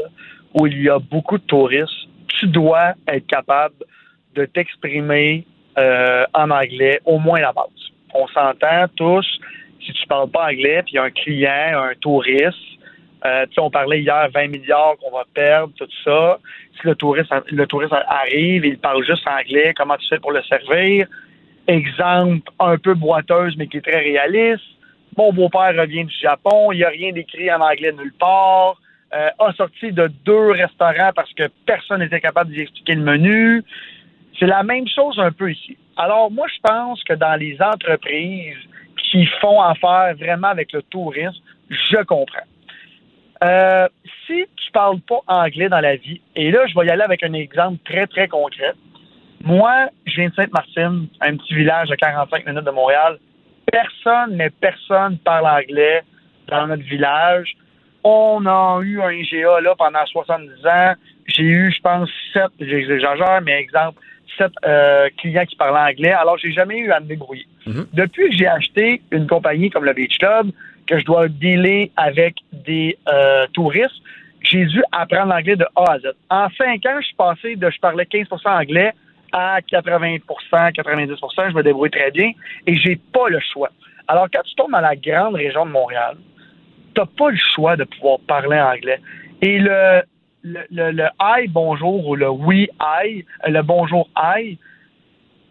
[0.53, 3.75] où il y a beaucoup de touristes, tu dois être capable
[4.35, 5.45] de t'exprimer
[5.77, 7.65] euh, en anglais, au moins la base.
[8.13, 9.27] On s'entend tous,
[9.85, 12.78] si tu parles pas anglais, puis il y a un client, un touriste,
[13.25, 16.39] euh, on parlait hier 20 milliards qu'on va perdre, tout ça.
[16.79, 20.41] Si le touriste, le touriste arrive il parle juste anglais, comment tu fais pour le
[20.43, 21.07] servir?
[21.67, 24.63] Exemple un peu boiteuse, mais qui est très réaliste.
[25.17, 28.79] Mon beau-père revient du Japon, il n'y a rien d'écrit en anglais nulle part.
[29.11, 33.63] Euh, a sorti de deux restaurants parce que personne n'était capable d'y expliquer le menu.
[34.39, 35.77] C'est la même chose un peu ici.
[35.97, 38.55] Alors, moi, je pense que dans les entreprises
[39.11, 42.45] qui font affaire vraiment avec le tourisme, je comprends.
[43.43, 43.87] Euh,
[44.25, 47.23] si tu parles pas anglais dans la vie, et là, je vais y aller avec
[47.23, 48.73] un exemple très, très concret.
[49.43, 53.17] Moi, je viens de Sainte-Martine, un petit village à 45 minutes de Montréal.
[53.71, 56.01] Personne, mais personne parle anglais
[56.47, 57.55] dans notre village.
[58.03, 60.93] On a eu un IGA là pendant 70 ans.
[61.27, 64.01] J'ai eu, je pense, sept, j'exagère, mais exemple,
[64.37, 66.11] sept euh, clients qui parlaient anglais.
[66.11, 67.45] Alors, j'ai jamais eu à me débrouiller.
[67.93, 70.47] Depuis que j'ai acheté une compagnie comme le Beach Club,
[70.89, 74.01] que je dois dealer avec des euh, touristes,
[74.41, 76.07] j'ai dû apprendre l'anglais de A à Z.
[76.31, 78.93] En cinq ans, je suis passé de je parlais 15% anglais
[79.31, 82.31] à 80% 90% je me débrouille très bien
[82.65, 83.69] et j'ai pas le choix.
[84.07, 86.17] Alors, quand tu tombes dans la grande région de Montréal,
[86.95, 88.99] t'as pas le choix de pouvoir parler anglais.
[89.43, 90.01] Et le,
[90.41, 94.57] le, le, le hi bonjour ou le oui hi, euh, le bonjour hi,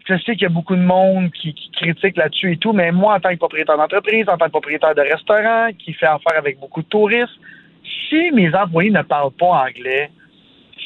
[0.09, 3.17] je sais qu'il y a beaucoup de monde qui, critique là-dessus et tout, mais moi,
[3.17, 6.59] en tant que propriétaire d'entreprise, en tant que propriétaire de restaurant, qui fait affaire avec
[6.59, 7.39] beaucoup de touristes,
[8.09, 10.11] si mes employés ne parlent pas anglais,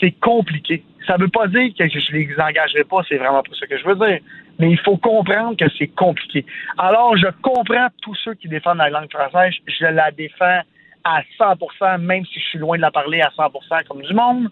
[0.01, 0.83] c'est compliqué.
[1.07, 3.79] Ça ne veut pas dire que je les engagerai pas, c'est vraiment pas ce que
[3.79, 4.19] je veux dire.
[4.59, 6.45] Mais il faut comprendre que c'est compliqué.
[6.77, 9.55] Alors, je comprends tous ceux qui défendent la langue française.
[9.67, 10.61] Je la défends
[11.05, 14.49] à 100% même si je suis loin de la parler à 100% comme du monde.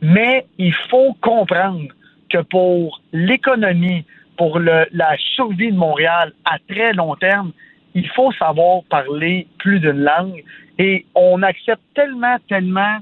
[0.00, 1.88] Mais il faut comprendre
[2.34, 4.04] que pour l'économie,
[4.36, 7.52] pour le, la survie de Montréal à très long terme,
[7.94, 10.42] il faut savoir parler plus d'une langue.
[10.80, 12.98] Et on accepte tellement, tellement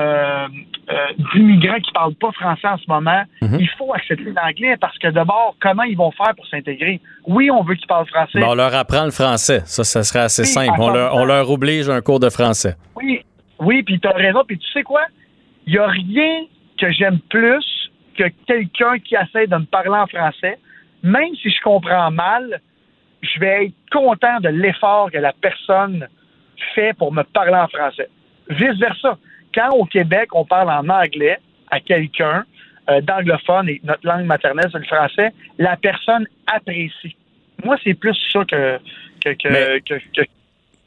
[0.00, 0.48] euh,
[0.90, 3.22] euh, d'immigrants qui parlent pas français en ce moment.
[3.42, 7.00] Il faut accepter l'anglais parce que d'abord, comment ils vont faire pour s'intégrer?
[7.28, 8.40] Oui, on veut qu'ils parlent français.
[8.40, 9.62] Bon, on leur apprend le français.
[9.66, 10.80] Ça, ça serait assez Oui, simple.
[10.80, 12.74] On leur, on leur oblige un cours de français.
[12.96, 13.22] Oui,
[13.60, 14.42] oui, puis tu as raison.
[14.44, 15.02] Puis tu sais quoi?
[15.68, 17.64] Il n'y a rien que j'aime plus
[18.16, 20.58] que quelqu'un qui essaie de me parler en français.
[21.02, 22.60] Même si je comprends mal,
[23.22, 26.08] je vais être content de l'effort que la personne
[26.74, 28.08] fait pour me parler en français.
[28.48, 29.18] Vice-versa.
[29.54, 31.38] Quand au Québec, on parle en anglais
[31.70, 32.44] à quelqu'un
[32.90, 37.16] euh, d'anglophone et notre langue maternelle, c'est le français, la personne apprécie.
[37.64, 38.78] Moi, c'est plus ça que,
[39.24, 40.28] que, que, Mais- que- que-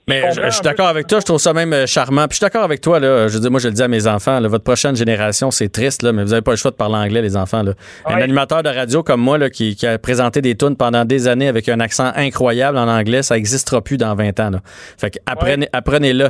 [0.08, 2.28] Mais je, je suis d'accord avec toi, je trouve ça même euh, charmant.
[2.28, 3.28] Puis je suis d'accord avec toi, là.
[3.28, 5.68] Je veux dire, moi, je le dis à mes enfants, là, votre prochaine génération, c'est
[5.68, 7.62] triste, là, mais vous n'avez pas le choix de parler anglais, les enfants.
[7.62, 7.74] Là.
[8.06, 11.28] Un animateur de radio comme moi, là, qui, qui a présenté des tunes pendant des
[11.28, 14.50] années avec un accent incroyable en anglais, ça n'existera plus dans 20 ans.
[14.52, 14.62] Là.
[14.98, 16.30] Fait que apprenez, apprenez-le.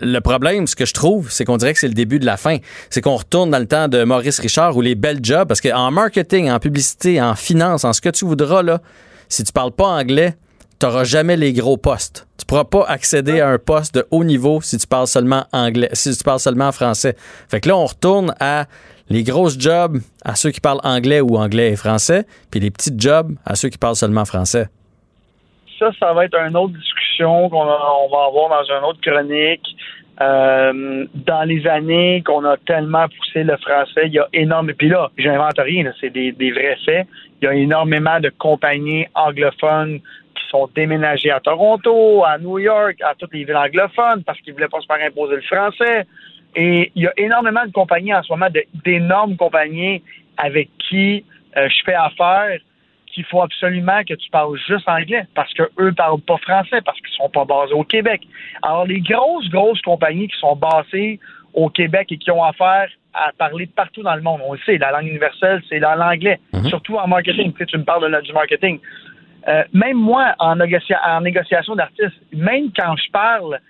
[0.00, 2.36] Le problème, ce que je trouve, c'est qu'on dirait que c'est le début de la
[2.36, 2.58] fin.
[2.90, 5.90] C'est qu'on retourne dans le temps de Maurice Richard ou les belles jobs, parce qu'en
[5.90, 8.80] marketing, en publicité, en finance, en ce que tu voudras, là,
[9.28, 10.36] si tu parles pas anglais,
[10.78, 12.26] tu n'auras jamais les gros postes.
[12.38, 15.88] Tu pourras pas accéder à un poste de haut niveau si tu parles seulement anglais,
[15.92, 17.14] si tu parles seulement français.
[17.48, 18.66] Fait que là, on retourne à
[19.08, 23.00] les grosses jobs à ceux qui parlent anglais ou anglais et français, puis les petites
[23.00, 24.66] jobs à ceux qui parlent seulement français.
[25.78, 29.66] ça, ça va être une autre discussion qu'on va avoir dans une autre chronique.
[30.18, 34.76] Euh, dans les années qu'on a tellement poussé le français, il y a énormément.
[34.78, 37.06] Puis là, j'invente rien, c'est des vrais faits.
[37.40, 40.00] Il y a énormément de compagnies anglophones
[40.36, 44.52] qui sont déménagées à Toronto, à New York, à toutes les villes anglophones parce qu'ils
[44.52, 46.06] voulaient pas se faire imposer le français.
[46.54, 48.48] Et il y a énormément de compagnies en ce moment,
[48.84, 50.02] d'énormes compagnies
[50.36, 51.24] avec qui
[51.56, 52.58] euh, je fais affaire
[53.06, 56.98] qu'il faut absolument que tu parles juste anglais parce que eux parlent pas français parce
[57.00, 58.22] qu'ils sont pas basés au Québec.
[58.62, 61.18] Alors les grosses grosses compagnies qui sont basées
[61.54, 64.40] au Québec et qui ont affaire à parler partout dans le monde.
[64.44, 67.52] On le sait, la langue universelle, c'est dans l'anglais, surtout en marketing.
[67.52, 68.78] Tu, sais, tu me parles de, du marketing.
[69.48, 73.60] Euh, même moi, en, négocia en négociation d'artistes, même quand je parle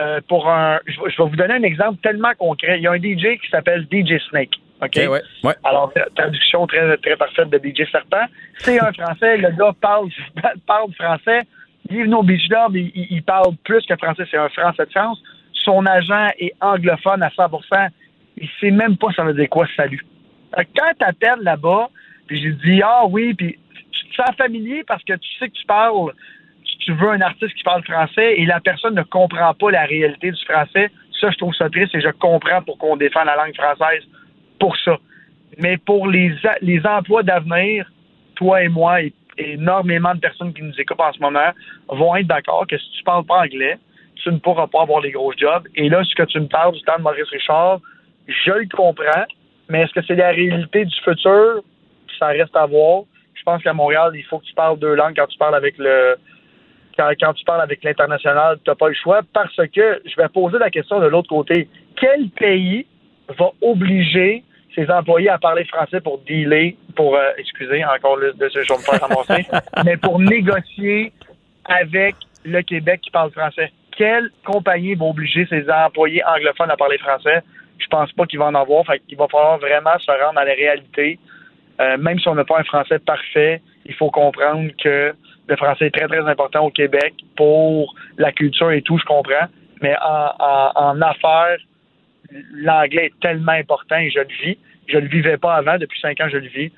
[0.00, 0.78] euh, pour un...
[0.86, 2.78] Je, vais- je vais vous donner un exemple tellement concret.
[2.78, 4.54] Il y a un DJ qui s'appelle DJ Snake.
[4.82, 4.88] OK?
[4.96, 5.54] Ok, ouais, ouais.
[5.64, 8.26] Alors, tra- traduction très, très parfaite de DJ Serpent.
[8.58, 10.08] C'est un Français, le gars parle,
[10.66, 11.42] parle français.
[11.88, 14.90] Il est venu au Beach Club, il, parle plus que français, c'est un Français de
[14.90, 15.20] France.
[15.52, 17.88] Son agent est anglophone à 100%
[18.36, 20.04] Il sait même pas ça veut dire quoi salut.
[20.54, 21.88] Quand t'appelles là-bas,
[22.26, 23.58] puis j'ai dit ah oui, puis
[24.12, 26.12] te sens familier parce que tu sais que tu parles,
[26.80, 30.30] tu- veux un artiste qui parle français et la personne ne comprend pas la réalité
[30.30, 30.90] du français.
[31.20, 34.02] Ça, je trouve ça triste et je comprends pour qu'on défende la langue française
[34.58, 34.98] pour ça.
[35.58, 37.90] Mais pour les, les emplois d'avenir,
[38.34, 41.50] toi et moi et énormément de personnes qui nous écoutent en ce moment
[41.88, 43.78] vont être d'accord que si tu parles pas anglais,
[44.16, 45.66] tu ne pourras pas avoir les gros jobs.
[45.74, 47.80] Et là, ce que tu me parles du temps de Maurice Richard,
[48.28, 49.24] je le comprends,
[49.68, 51.62] mais est-ce que c'est la réalité du futur?
[52.18, 53.02] Ça reste à voir.
[53.42, 55.76] Je pense qu'à Montréal, il faut que tu parles deux langues quand tu parles avec
[55.76, 56.14] le
[56.96, 60.28] quand, quand tu parles avec l'international, tu n'as pas le choix parce que je vais
[60.28, 61.68] poser la question de l'autre côté.
[61.96, 62.86] Quel pays
[63.36, 64.44] va obliger
[64.76, 68.72] ses employés à parler français pour dealer, pour, euh, excusez, encore là, de ce je
[68.72, 69.46] vais me faire ramasser,
[69.84, 71.12] mais pour négocier
[71.64, 73.72] avec le Québec qui parle français?
[73.96, 77.42] Quelle compagnie va obliger ses employés anglophones à parler français?
[77.78, 78.86] Je pense pas qu'il va en avoir.
[78.86, 81.18] Fait qu'il va falloir vraiment se rendre à la réalité.
[81.82, 85.12] Euh, même si on n'a pas un français parfait, il faut comprendre que
[85.48, 89.48] le français est très, très important au Québec pour la culture et tout, je comprends.
[89.80, 91.56] Mais en, affaires,
[92.52, 94.58] l'anglais est tellement important et je le vis.
[94.86, 96.70] Je le vivais pas avant, depuis cinq ans, je le vis.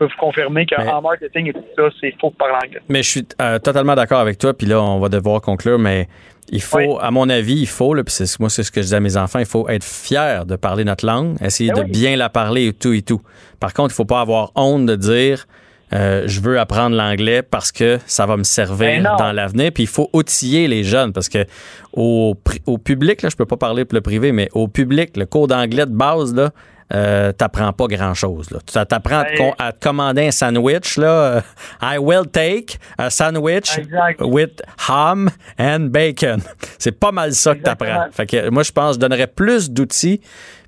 [0.00, 2.80] Peux vous confirmer qu'en Mais- marketing et tout ça, c'est faux de parler anglais.
[2.88, 4.54] Mais je suis euh, totalement d'accord avec toi.
[4.54, 5.78] Puis là, on va devoir conclure.
[5.78, 6.08] Mais
[6.50, 6.86] il faut, Oui.
[7.02, 9.00] à mon avis, il faut, là, puis c'est, moi, c'est ce que je dis à
[9.00, 11.90] mes enfants, il faut être fier de parler notre langue, essayer Ben de oui.
[11.90, 13.20] bien la parler et tout et tout.
[13.60, 15.46] Par contre, il faut pas avoir honte de dire
[15.92, 19.70] euh, je veux apprendre l'anglais parce que ça va me servir Ben dans l'avenir.
[19.70, 21.44] Puis il faut outiller les jeunes parce que
[21.92, 22.34] au
[22.82, 25.84] public, là, je peux pas parler pour le privé, mais au public, le cours d'anglais
[25.86, 26.52] de base, là,
[26.92, 28.50] euh, t'apprends pas grand chose.
[28.50, 28.58] Là.
[28.66, 30.96] Tu t'apprends à, te Ben- à te commander un sandwich.
[30.96, 31.42] Là.
[31.82, 34.20] I will take a sandwich Exact.
[34.22, 36.40] with ham and bacon.
[36.78, 38.06] C'est pas mal ça que t'apprends.
[38.10, 40.20] Fait que moi, je pense que je donnerais plus d'outils.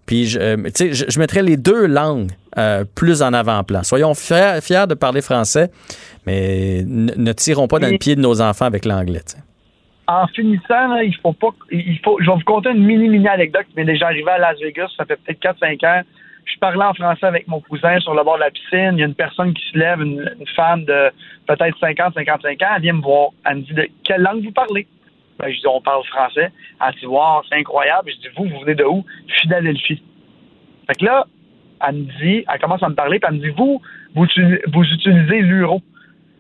[0.07, 3.83] Puis, je, euh, tu sais, je, je mettrais les deux langues euh, plus en avant-plan.
[3.85, 5.71] Soyons fiers, fiers de parler français,
[6.27, 9.23] mais ne tirons pas dans le pied de nos enfants avec l'anglais.
[10.13, 11.49] En finissant, il faut pas.
[11.71, 14.39] Il faut, je vais vous conter une mini mini anecdote qui m'est déjà arrivée à
[14.39, 14.91] Las Vegas.
[14.97, 16.03] Ça fait peut-être 4-5 ans.
[16.45, 18.93] Je parlais en français avec mon cousin sur le bord de la piscine.
[18.93, 21.11] Il y a une personne qui se lève, une, femme de
[21.47, 22.69] peut-être 50-55 ans.
[22.77, 23.31] Elle vient me voir.
[23.47, 24.87] Elle me dit de quelle langue vous parlez?
[25.39, 26.51] Ben, je dis on parle français.
[26.85, 28.11] Elle dit wow, c'est incroyable.
[28.11, 29.05] Je dis vous, vous venez de où?
[29.41, 30.03] Philadelphie.
[30.89, 31.27] Fait que là,
[31.89, 33.81] elle me dit, elle commence à me parler, puis elle me dit vous,
[34.15, 34.27] vous,
[34.73, 35.81] vous utilisez l'euro.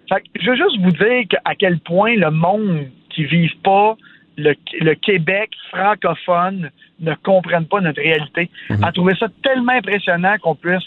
[0.08, 3.96] Fait que je veux juste vous dire à quel point le monde qui vit pas
[4.36, 6.70] le, le Québec francophone
[7.00, 8.50] ne comprennent pas notre réalité.
[8.70, 8.82] Mhm.
[8.86, 10.86] Elle trouvait ça tellement impressionnant qu'on puisse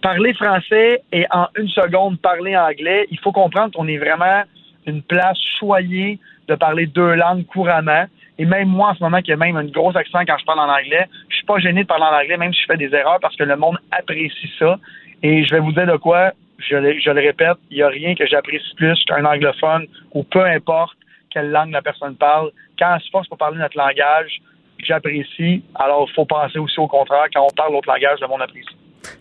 [0.00, 3.06] parler français et en une seconde parler anglais.
[3.10, 4.42] Il faut comprendre qu'on est vraiment
[4.86, 8.06] une place choyée de parler deux langues couramment.
[8.38, 10.58] Et même moi, en ce moment, qui ai même un gros accent quand je parle
[10.58, 12.92] en anglais, je suis pas gêné de parler en anglais, même si je fais des
[12.94, 14.78] erreurs, parce que le monde apprécie ça.
[15.22, 17.88] Et je vais vous dire de quoi, je le, je le répète, il n'y a
[17.88, 20.96] rien que j'apprécie plus qu'un anglophone, ou peu importe
[21.32, 22.50] quelle langue la personne parle.
[22.78, 24.40] Quand on se force pour parler notre langage,
[24.86, 25.62] j'apprécie.
[25.74, 27.26] Alors, il faut penser aussi au contraire.
[27.32, 28.76] Quand on parle l'autre langage, le monde apprécie.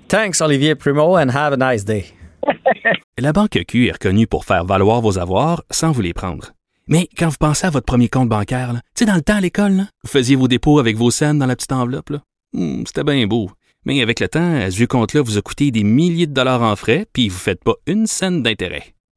[0.08, 2.06] Thanks, Olivier Primo, and have a nice day.
[3.18, 6.52] La Banque Q est reconnue pour faire valoir vos avoirs sans vous les prendre.
[6.88, 9.42] Mais quand vous pensez à votre premier compte bancaire, tu sais, dans le temps à
[9.42, 12.10] l'école, là, vous faisiez vos dépôts avec vos scènes dans la petite enveloppe.
[12.10, 12.20] là.
[12.54, 13.52] Hmm, C'était bien beau.
[13.86, 16.62] Mais avec le temps, à ce vieux compte-là vous a coûté des milliers de dollars
[16.62, 18.84] en frais, puis vous ne faites pas une scène d'intérêt.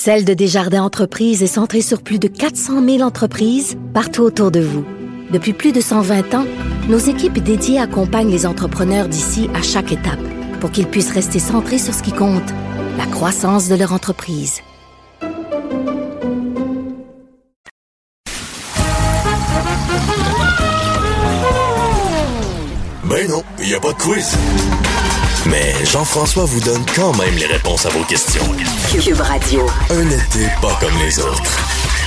[0.00, 4.60] Celle de Desjardins Entreprises est centrée sur plus de 400 000 entreprises partout autour de
[4.60, 4.84] vous.
[5.32, 6.46] Depuis plus de 120 ans,
[6.88, 10.20] nos équipes dédiées accompagnent les entrepreneurs d'ici à chaque étape
[10.60, 12.48] pour qu'ils puissent rester centrés sur ce qui compte,
[12.96, 14.60] la croissance de leur entreprise.
[23.02, 24.36] Ben non, il n'y a pas de quiz.
[25.46, 28.42] Mais Jean-François vous donne quand même les réponses à vos questions.
[28.90, 29.66] Cube Radio.
[29.90, 31.97] Un été pas comme les autres.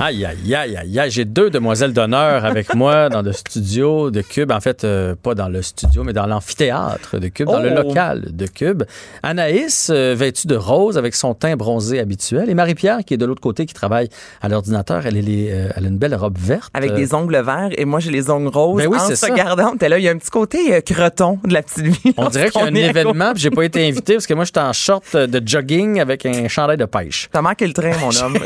[0.00, 1.10] Aïe, aïe, aïe, aïe, aïe.
[1.10, 4.52] J'ai deux demoiselles d'honneur avec moi dans le studio de Cube.
[4.52, 7.82] En fait, euh, pas dans le studio, mais dans l'amphithéâtre de Cube, dans le Oh!
[7.82, 8.84] local de Cube.
[9.24, 12.48] Anaïs, euh, vêtue de rose avec son teint bronzé habituel.
[12.48, 14.08] Et Marie-Pierre, qui est de l'autre côté, qui travaille
[14.40, 15.04] à l'ordinateur.
[15.04, 16.70] Elle, est euh, elle a une belle robe verte.
[16.74, 18.80] Avec Euh, des ongles verts et moi j'ai les ongles roses.
[18.80, 21.52] Ben oui, en se regardant, t'es là, il y a un petit côté creton de
[21.52, 22.14] la petite vie.
[22.16, 24.44] On dirait qu'il y a un événement, puis j'ai pas été invité parce que moi,
[24.44, 27.28] j'étais en short de jogging avec un chandail de pêche.
[27.32, 28.38] T'as manqué le train, mon homme.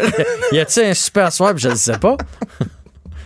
[0.51, 2.17] y a-t-il un super soir, puis je ne sais pas?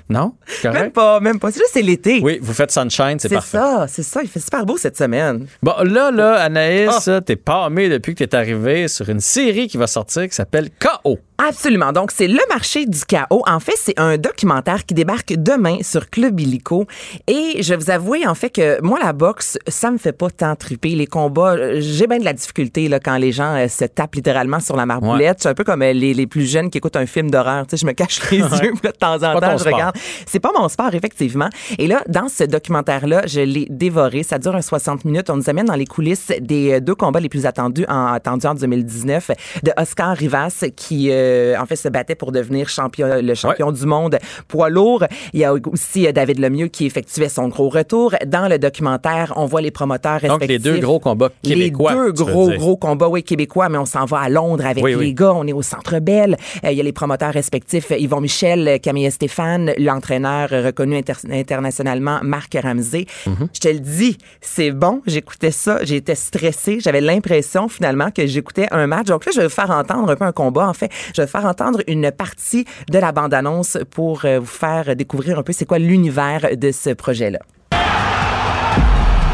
[0.09, 0.35] Non?
[0.47, 1.51] C'est même pas, même pas.
[1.51, 2.21] C'est juste c'est l'été.
[2.23, 3.59] Oui, vous faites sunshine, c'est c'est parfait.
[3.59, 4.21] ça, c'est ça.
[4.23, 5.47] Il fait super beau cette semaine.
[5.63, 7.21] Bon, là, là, Anaïs, Ah.
[7.21, 11.19] t'es pâmée depuis que t'es arrivé sur une série qui va sortir qui s'appelle K.O.
[11.39, 11.93] Absolument.
[11.93, 13.43] Donc, c'est Le marché du chaos.
[13.47, 16.87] En fait, c'est un documentaire qui débarque demain sur Club Illico.
[17.27, 20.31] Et je vais vous avouer, en fait, que moi, la boxe, ça me fait pas
[20.31, 20.91] tant triper.
[20.91, 24.15] Les combats, euh, j'ai bien de la difficulté là, quand les gens euh, se tapent
[24.15, 25.39] littéralement sur la marboulette.
[25.41, 27.67] C'est un peu comme euh, les, les plus jeunes qui écoutent un film d'horreur.
[27.67, 28.59] Tu sais, je me cache les Ouais.
[28.63, 29.73] yeux, de temps en temps, je sport.
[29.75, 29.96] regarde.
[30.27, 31.49] C'est pas mon sport, effectivement.
[31.79, 34.23] Et là, dans ce documentaire-là, je l'ai dévoré.
[34.23, 35.31] Ça dure un 60 minutes.
[35.31, 38.47] On nous amène dans les coulisses des euh, deux combats les plus attendus en, attendus
[38.47, 39.31] en 2019
[39.63, 43.87] de Oscar Rivas, qui, euh, en fait, se battait pour devenir champion, le champion du
[43.87, 44.19] monde
[44.49, 45.05] poids lourd.
[45.33, 48.15] Il y a aussi euh, David Lemieux qui effectuait son gros retour.
[48.27, 50.63] Dans le documentaire, on voit les promoteurs Donc, les respectifs.
[50.63, 51.93] deux gros combats québécois.
[51.93, 54.91] Les deux gros, gros combats, oui, québécois, mais on s'en va à Londres avec Oui,
[54.93, 55.15] les oui.
[55.15, 55.33] gars.
[55.35, 56.37] On est au Centre Bell.
[56.65, 62.21] Euh, Il y a les promoteurs respectifs, Yvon Michel, Camille Stéphane, l'entraîneur reconnu inter- internationalement,
[62.23, 63.07] Marc Ramsey.
[63.27, 63.49] Mhm.
[63.55, 65.01] Je te le dis, c'est bon.
[65.07, 65.79] J'écoutais ça.
[65.85, 66.79] J'étais stressée.
[66.81, 69.07] J'avais l'impression, finalement, que j'écoutais un match.
[69.07, 70.69] Donc là, je vais vous faire entendre un peu un combat.
[70.69, 74.47] En fait, je vais vous faire entendre une partie de la bande-annonce pour euh, vous
[74.47, 77.39] faire découvrir un peu c'est quoi l'univers de ce projet-là.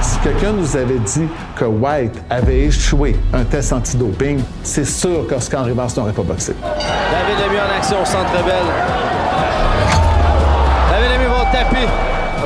[0.01, 1.27] Si quelqu'un nous avait dit
[1.57, 6.55] que White avait échoué un test antidoping, c'est sûr qu'Oscar Rivas n'aurait pas boxé.
[6.63, 9.22] David Lemieux en action au centre belle.
[11.53, 11.87] Au tapis.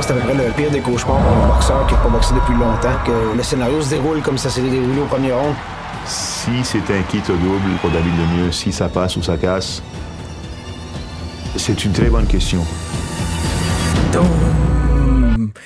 [0.01, 2.33] C'est à peu près le pire des cauchemars pour un boxeur qui n'a pas boxé
[2.35, 5.55] depuis longtemps, que le scénario se déroule comme ça s'est déroulé au premier round.
[6.05, 9.81] Si c'est un kit au double pour David Lemieux, si ça passe ou ça casse,
[11.55, 12.65] c'est une très bonne question.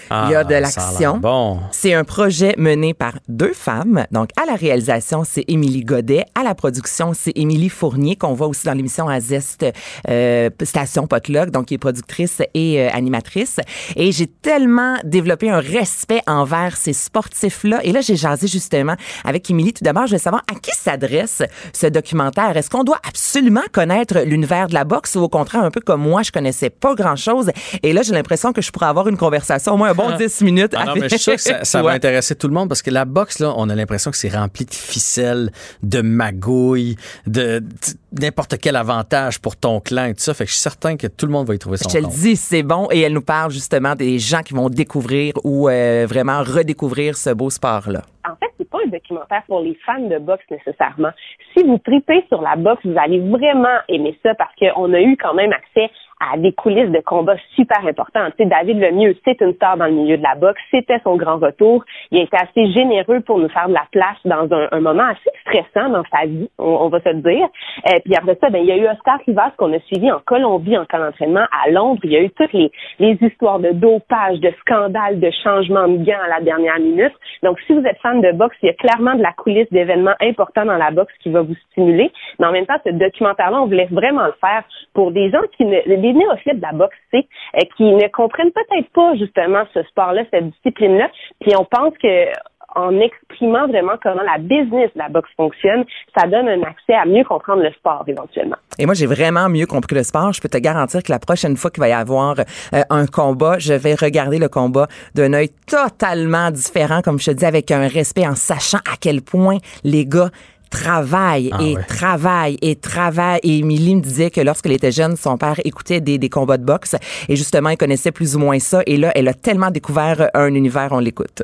[0.10, 1.18] Il y a de Ah, l'action.
[1.18, 1.60] Bon.
[1.72, 4.06] C'est un projet mené par deux femmes.
[4.12, 6.26] Donc, à la réalisation, c'est Émilie Godet.
[6.36, 9.66] À la production, c'est Émilie Fournier, qu'on voit aussi dans l'émission à Zest
[10.10, 13.60] euh, Station Potluck, donc qui est productrice et euh, animatrice.
[13.96, 17.80] Et j'ai tellement développé un respect envers ces sportifs-là.
[17.84, 19.74] Et là, j'ai jasé justement avec Émilie.
[19.74, 22.56] Tout d'abord, je veux savoir à qui s'adresse ce documentaire.
[22.58, 26.02] Est-ce qu'on doit absolument connaître l'univers de la boxe ou au contraire, un peu comme
[26.02, 27.52] moi, je connaissais pas grand-chose?
[27.84, 30.42] Et là, j'ai l'impression que je pourrais avoir une conversation, au moins un bon 10
[30.44, 30.74] minutes.
[30.78, 32.82] Ah non, mais je suis sûr que ça, ça va intéresser tout le monde parce
[32.82, 35.52] que la boxe, là, on a l'impression que c'est rempli de ficelles,
[35.84, 36.96] de magouilles,
[37.28, 40.34] de, de- n'importe quel avantage pour ton clan et tout ça.
[40.34, 42.02] Fait que je suis certain que tout le monde va y trouver son Je te
[42.02, 42.88] le dis, c'est bon.
[42.92, 47.30] Et elle nous parle justement des gens qui vont découvrir ou euh, vraiment redécouvrir ce
[47.32, 48.02] beau sport-là.
[48.26, 51.12] en fait, c'est pas un documentaire pour les fans de boxe nécessairement.
[51.56, 55.18] Si vous tripez sur la boxe, vous allez vraiment aimer ça parce qu'on a eu
[55.22, 55.90] quand même accès
[56.22, 58.26] à des coulisses de combats super importants.
[58.38, 60.62] Tu sais, David Lemieux, c'est une star dans le milieu de la boxe.
[60.70, 61.84] C'était son grand retour.
[62.12, 65.04] Il a été assez généreux pour nous faire de la place dans un, un moment
[65.04, 67.48] assez stressant dans sa vie, on, on va se le dire.
[67.88, 70.20] Euh, puis après ça, ben, il y a eu Oscar Rivas qu'on a suivi en
[70.20, 72.00] Colombie en camp d'entraînement à Londres.
[72.04, 75.98] Il y a eu toutes les, les histoires de dopage, de scandales, de changements de
[75.98, 77.14] gants à la dernière minute.
[77.44, 80.16] Donc, si vous êtes fan de boxe, il y a clairement de la coulisse d'événements
[80.22, 82.12] importants dans la boxe qui va vous stimuler.
[82.40, 84.64] Mais en même temps, ce documentaire-là, on voulait vraiment le faire
[84.94, 88.52] pour des gens qui ne, des néophytes de la boxe, sais, euh, qui ne comprennent
[88.52, 91.10] peut-être pas justement ce sport-là, cette discipline-là.
[91.42, 92.28] Puis on pense que
[92.76, 95.84] en exprimant vraiment comment la business de la boxe fonctionne,
[96.18, 98.56] ça donne un accès à mieux comprendre le sport éventuellement.
[98.80, 100.34] Et moi, j'ai vraiment mieux compris le sport.
[100.34, 103.60] Je peux te garantir que la prochaine fois qu'il va y avoir euh, un combat,
[103.60, 107.88] je vais regarder le combat d'un œil totalement différent, comme je te dis, avec un
[107.88, 110.30] respect en sachant à quel point les gars
[110.72, 111.84] travaillent Ah et ouais.
[111.84, 113.42] travaillent et travaillent.
[113.44, 116.66] Et Émilie me disait que lorsqu'elle était jeune, son père écoutait des, des combats de
[116.66, 116.96] boxe
[117.30, 118.82] et justement, il connaissait plus ou moins ça.
[118.88, 121.44] Et là, elle a tellement découvert un univers, on l'écoute.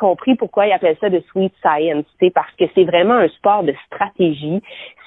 [0.00, 3.62] compris pourquoi ils appellent ça de sweet science, c'est parce que c'est vraiment un sport
[3.62, 4.62] de stratégie.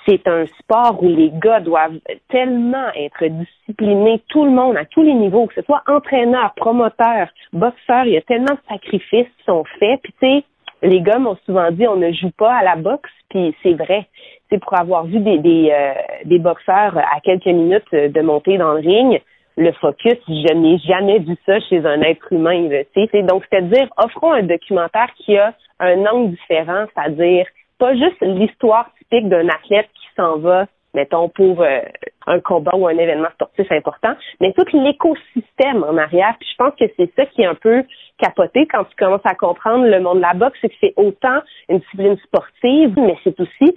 [0.06, 1.97] C'est un sport où les gars doivent
[2.30, 7.30] tellement être disciplinés, tout le monde à tous les niveaux, que ce soit entraîneur, promoteur,
[7.54, 10.01] boxeur, il y a tellement de sacrifices qui sont faits.
[10.04, 10.43] Puis tu sais,
[10.84, 14.07] les gars m'ont souvent dit on ne joue pas à la boxe, puis c'est vrai.
[14.49, 15.93] C'est pour avoir vu des des, euh,
[16.25, 19.21] des boxeurs à quelques minutes de monter dans le ring
[19.55, 20.17] le focus.
[20.27, 22.69] Je n'ai jamais vu ça chez un être humain.
[22.93, 27.45] C'est- donc, c'est-à-dire, offrons un documentaire qui a un angle différent, c'est-à-dire
[27.79, 31.80] pas juste l'histoire typique d'un athlète qui s'en va, mettons, pour euh,
[32.28, 36.36] un combat ou un événement sportif important, mais tout l'écosystème en arrière.
[36.39, 37.84] Puis je pense que c'est ça qui est un peu
[38.18, 41.39] capoté quand tu commences à comprendre le monde de la boxe, c'est que c'est autant
[41.70, 43.76] une discipline sportive, mais c'est aussi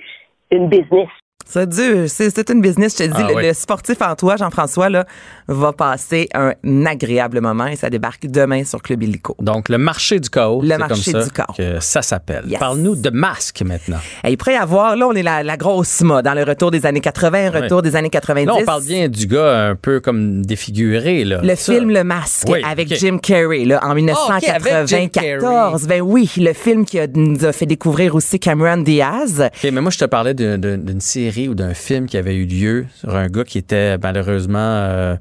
[0.51, 1.09] une business.
[1.49, 2.05] C'est dur.
[2.09, 3.23] C'est une business, je te dis.
[3.25, 3.47] Ah le, oui.
[3.47, 5.07] le sportif en toi, Jean-François, là,
[5.47, 6.53] va passer un
[6.87, 9.37] agréable moment et ça débarque demain sur Club Illico.
[9.41, 10.61] Donc, le marché du chaos.
[10.63, 11.55] Le marché comme ça du chaos.
[11.57, 12.45] que ça s'appelle.
[12.49, 12.59] Yes.
[12.59, 13.99] Parle-nous de masque maintenant.
[14.25, 16.73] Et il pourrait y avoir, là, on est la, la grosse mode dans le retour
[16.73, 18.47] des années 80, retour des années 90.
[18.47, 21.25] Là, on parle bien du gars un peu comme défiguré.
[21.25, 21.41] Là.
[21.43, 21.73] Le Ça.
[21.75, 22.93] film Le Masque Oui, avec.
[22.97, 25.87] Jim Carrey là, en Ah, ok, avec Jim 1994.
[25.87, 29.43] ben oui, le film qui a- nous a fait découvrir aussi Cameron Diaz.
[29.63, 32.87] OK, mais moi, je te parlais d'une série ou d'un film qui avait eu lieu
[32.99, 35.17] sur un gars qui était malheureusement euh,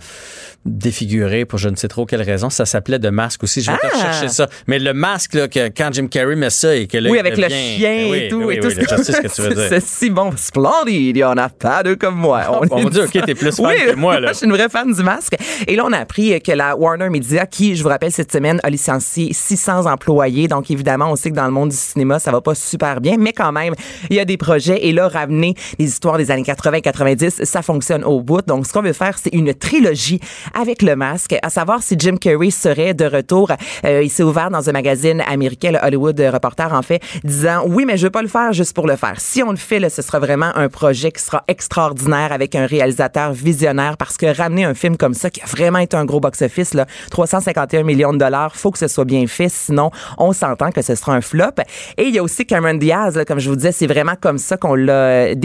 [0.66, 2.50] défiguré pour je ne sais trop quelle raison.
[2.50, 3.62] Ça s'appelait de masque aussi.
[3.62, 3.98] Je vais Ah!
[3.98, 4.48] chercher ça.
[4.68, 7.38] Mais le masque, là, que, quand Jim Carrey met ça et que là, oui, avec
[7.38, 8.42] le chien Oui, et tout.
[8.44, 9.66] oui, et tout oui, sais ce que tu veux dire.
[9.70, 11.16] C'est si bon, splendide.
[11.16, 12.42] Il y en a pas deux comme moi.
[12.50, 14.30] Oh, mon est- Dieu, OK, t'es plus fan oui, que moi, là.
[14.32, 15.36] je suis une vraie fan du masque.
[15.68, 18.60] Et là, on a appris que la Warner Media, qui, je vous rappelle, cette semaine,
[18.64, 20.48] a licencié 600 employés.
[20.48, 23.16] Donc, évidemment, on sait que dans le monde du cinéma, ça va pas super bien.
[23.20, 23.74] Mais quand même,
[24.10, 24.86] il y a des projets.
[24.88, 28.42] Et là, ramener des histoires des années 80-90, ça fonctionne au bout.
[28.46, 30.20] Donc, ce qu'on veut faire, c'est une trilogie
[30.54, 33.52] avec le masque, à savoir si Jim Carrey serait de retour.
[33.86, 37.86] Euh, il s'est ouvert dans un magazine américain, le Hollywood Reporter, en fait, disant oui,
[37.86, 39.20] mais je veux pas le faire juste pour le faire.
[39.20, 42.66] Si on le fait, là, ce sera vraiment un projet qui sera extraordinaire avec un
[42.66, 46.20] réalisateur visionnaire parce que ramener un film comme ça qui a vraiment été un gros
[46.20, 50.72] box-office, là, 351 millions de dollars, faut que ce soit bien fait, sinon on s'entend
[50.72, 51.62] que ce sera un flop.
[51.98, 54.38] Et il y a aussi Cameron Diaz, là, comme je vous disais, c'est vraiment comme
[54.38, 55.36] ça qu'on l'a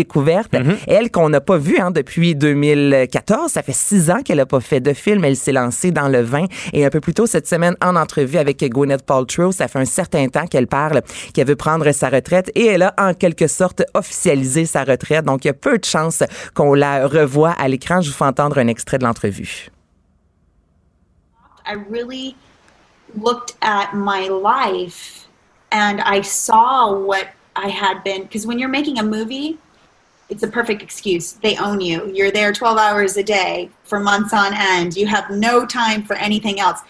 [0.59, 0.83] découverte.
[0.87, 4.61] Elle qu'on n'a pas vue hein, depuis 2014, ça fait six ans qu'elle n'a pas
[4.61, 5.25] fait de film.
[5.25, 8.39] Elle s'est lancée dans le vin et un peu plus tôt cette semaine en entrevue
[8.39, 11.03] avec Gwyneth Paltrow, ça fait un certain temps qu'elle parle
[11.35, 15.25] qu'elle veut prendre sa retraite et elle a en quelque sorte officialisé sa retraite.
[15.25, 16.23] Donc il y a peu de chances
[16.55, 18.01] qu'on la revoie à l'écran.
[18.01, 19.71] Je vous fais entendre un extrait de l'entrevue.
[21.67, 22.35] I really
[23.15, 25.29] looked at my life
[25.71, 28.23] and I saw what I had been.
[28.23, 29.59] Because when you're making a movie,
[30.31, 31.33] it's a perfect excuse.
[31.33, 32.11] They own you.
[32.15, 34.97] You're there 12 hours a day for months on end.
[34.97, 36.81] You have no time for anything else.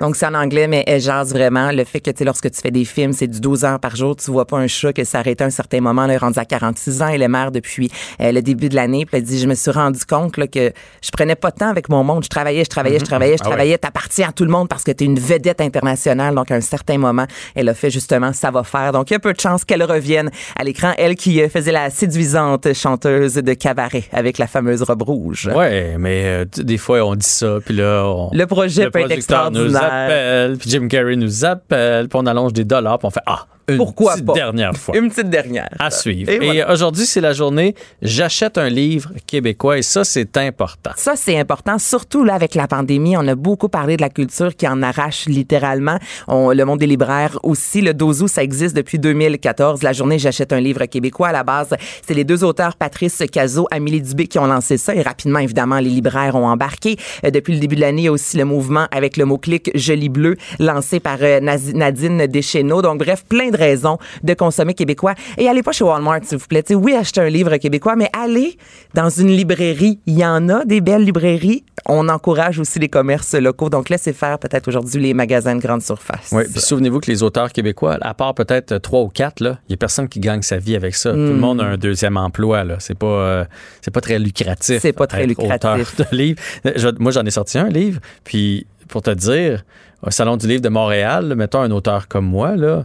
[0.00, 1.70] Donc, c'est en anglais, mais elle jase vraiment.
[1.72, 3.96] Le fait que, tu sais, lorsque tu fais des films, c'est du 12 heures par
[3.96, 4.16] jour.
[4.16, 6.02] Tu vois pas un chat que ça arrête à un certain moment.
[6.02, 7.08] Là, elle est rendue à 46 ans.
[7.08, 7.90] Elle est mère depuis
[8.20, 9.06] euh, le début de l'année.
[9.06, 11.68] Puis elle dit, je me suis rendu compte là, que je prenais pas de temps
[11.70, 12.24] avec mon monde.
[12.24, 13.50] Je travaillais, je travaillais, je travaillais, je Ah ouais.
[13.50, 13.78] travaillais.
[13.78, 16.34] T'appartiens à tout le monde parce que tu es une vedette internationale.
[16.34, 18.92] Donc, à un certain moment, elle a fait justement ça va faire.
[18.92, 20.92] Donc, il y a peu de chances qu'elle revienne à l'écran.
[20.98, 25.50] Elle qui euh, faisait la séduisante chanteuse de cabaret avec la fameuse robe rouge.
[25.54, 29.06] Ouais, mais euh, des fois, on dit ça, puis là, on- Le projet peut être
[29.06, 30.04] producteur nous extraordinaire.
[30.04, 33.46] appelle, puis Jim Carrey nous appelle, puis on allonge des dollars, puis on fait Ah,
[33.68, 34.32] une Pourquoi petite pas?
[34.34, 34.96] dernière fois.
[34.96, 35.68] Une petite dernière.
[35.78, 36.30] À suivre.
[36.30, 40.90] Et aujourd'hui, c'est la journée J'achète un livre québécois, et ça, c'est important.
[40.96, 43.16] Ça, c'est important, surtout là avec la pandémie.
[43.16, 45.98] On a beaucoup parlé de la culture qui en arrache littéralement.
[46.28, 47.80] On- le monde des libraires aussi.
[47.80, 49.82] Le 12 août, ça existe depuis 2014.
[49.82, 51.28] La journée J'achète un livre québécois.
[51.28, 51.74] À la base,
[52.06, 54.94] c'est les deux auteurs, Patrice Cazot, Amélie Dubé, qui ont lancé ça.
[54.94, 56.96] Et rapidement, évidemment, les libraires ont embarqué.
[57.24, 59.70] Euh, depuis le début de l'année, il y a aussi le mouvement avec le mot-clic
[59.74, 62.82] Joli Bleu, lancé par euh, Nadine Deschenaux.
[62.82, 65.14] Donc, bref, plein de raisons de consommer québécois.
[65.38, 66.64] Et allez pas chez Walmart, s'il vous plaît.
[66.74, 68.56] Oui, achetez un livre québécois, mais allez
[68.94, 69.98] dans une librairie.
[70.06, 71.64] Il y en a des belles librairies.
[71.86, 73.68] On encourage aussi les commerces locaux.
[73.68, 76.30] Donc, laissez faire peut-être aujourd'hui les magasins de grande surface.
[76.32, 79.74] Oui, puis souvenez-vous que les auteurs québécois, à part peut-être trois ou quatre, il n'y
[79.74, 81.10] a personne qui gagne sa vie avec ça.
[81.12, 82.64] Tout le monde a un deuxième emploi.
[82.64, 82.76] Là.
[82.78, 83.44] C'est pas, euh,
[83.82, 84.80] c'est pas très lucratif.
[84.80, 85.96] C'est pas très lucratif.
[85.96, 86.40] de livre.
[86.64, 89.62] Je- moi, j'en ai sorti un livre, puis pour te dire,
[90.06, 92.84] au Salon du livre de Montréal, mettons un auteur comme moi, là,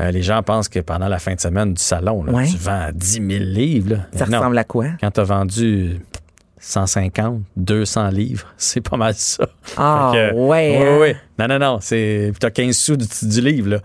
[0.00, 2.46] euh, les gens pensent que pendant la fin de semaine du salon, là, Ouais.
[2.46, 3.90] tu vends 10 000 livres.
[3.90, 3.98] là.
[4.14, 4.38] Ça Non.
[4.38, 4.86] ressemble à quoi?
[5.00, 5.98] Quand tu as vendu
[6.68, 9.46] 150, 200 livres, c'est pas mal ça.
[9.76, 10.98] Ah, que- ouais, Oui, hein?
[11.00, 11.14] oui.
[11.38, 11.78] Non, non, non.
[11.82, 13.78] C'est, t'as 15 sous du, du livre, là.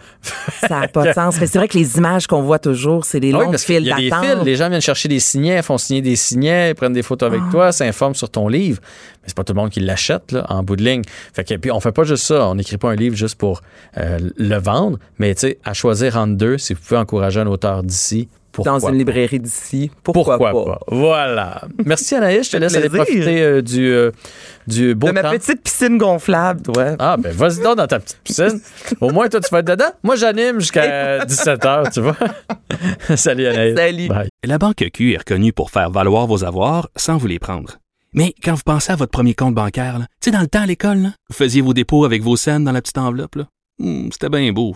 [0.61, 1.37] Ça n'a pas de sens.
[1.39, 3.75] Mais c'est vrai que les images qu'on voit toujours, c'est des Ah oui, longues qu'il
[3.75, 4.25] files y a des d'attente.
[4.37, 4.45] fils.
[4.45, 7.51] Les gens viennent chercher des signets, font signer des signets, prennent des photos avec Ah.
[7.51, 8.79] toi, s'informent sur ton livre.
[9.21, 11.03] Mais c'est pas tout le monde qui l'achète, là, en bout de ligne.
[11.33, 12.47] Fait que, puis on fait pas juste ça.
[12.47, 13.61] On n'écrit pas un livre juste pour
[13.97, 14.97] euh, le vendre.
[15.19, 18.73] Mais, tu sais, à choisir entre deux, si vous pouvez encourager un auteur d'ici, pourquoi
[18.73, 18.97] dans une pas?
[18.97, 19.91] librairie d'ici.
[20.03, 20.79] Pourquoi, Pourquoi, pas?
[20.87, 21.61] Voilà.
[21.85, 24.11] Merci Anaïs, je te laisse aller profiter euh, du, euh,
[24.67, 25.31] du beau De ma temps.
[25.31, 26.95] petite piscine gonflable, toi.
[26.99, 28.59] Ah, ben vas-y donc dans ta petite piscine.
[28.99, 29.91] Au moins, toi, tu vas être dedans.
[30.03, 32.17] Moi, j'anime jusqu'à 17h, tu vois.
[33.15, 33.75] Salut Anaïs.
[33.75, 34.07] Salut.
[34.07, 34.29] Bye.
[34.43, 37.77] La Banque Q est reconnue pour faire valoir vos avoirs sans vous les prendre.
[38.13, 40.65] Mais quand vous pensez à votre premier compte bancaire, tu sais, dans le temps à
[40.65, 43.47] l'école, vous faisiez vos dépôts avec vos scènes dans la petite enveloppe, là.
[43.79, 44.75] Hmm, c'était bien beau.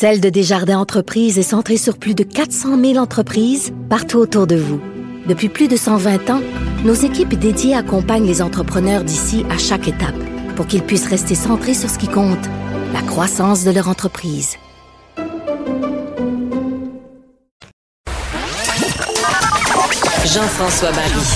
[0.00, 4.54] Celle de Desjardins Entreprises est centrée sur plus de 400 000 entreprises partout autour de
[4.54, 4.80] vous.
[5.26, 6.40] Depuis plus de 120 ans,
[6.84, 10.14] nos équipes dédiées accompagnent les entrepreneurs d'ici à chaque étape
[10.54, 12.38] pour qu'ils puissent rester centrés sur ce qui compte,
[12.92, 14.54] la croissance de leur entreprise.
[20.24, 21.26] Jean-François Barry.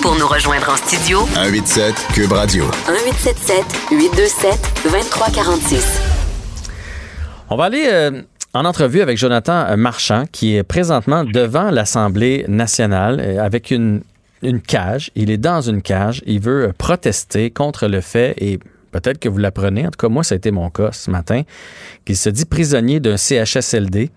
[0.00, 2.62] Pour nous rejoindre en studio, 187 Cube Radio.
[2.86, 6.03] 1877 827 2346.
[7.50, 8.22] On va aller euh,
[8.54, 14.02] en entrevue avec Jonathan euh, Marchand, qui est présentement devant l'Assemblée nationale euh, avec une,
[14.66, 15.10] cage.
[15.14, 16.22] Il est dans une cage.
[16.26, 18.58] Il veut protester contre le fait, et
[18.92, 21.42] peut-être que vous l'apprenez, en tout cas moi ça a été mon cas ce matin,
[22.04, 24.10] qu'il se dit prisonnier d'un CHSLD.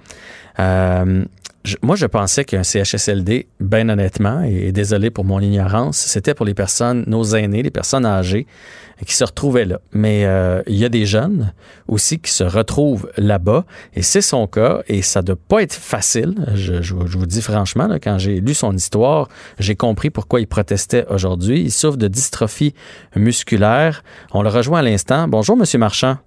[1.82, 6.54] Moi, je pensais qu'un CHSLD, bien honnêtement, et, désolé pour mon ignorance, c'était pour les
[6.54, 8.46] personnes, nos aînés, les personnes âgées
[9.06, 9.80] qui se retrouvaient là.
[9.92, 11.54] Mais euh, il y a des jeunes
[11.88, 15.74] aussi qui se retrouvent là-bas, et c'est son cas, et ça ne doit pas être
[15.74, 16.36] facile.
[16.56, 19.28] Je, vous dis franchement, quand j'ai lu son histoire,
[19.60, 21.62] j'ai compris pourquoi il protestait aujourd'hui.
[21.62, 22.74] Il souffre de dystrophie
[23.16, 24.04] musculaire.
[24.32, 25.28] On le rejoint à l'instant.
[25.28, 26.18] Bonjour, Monsieur Marchand.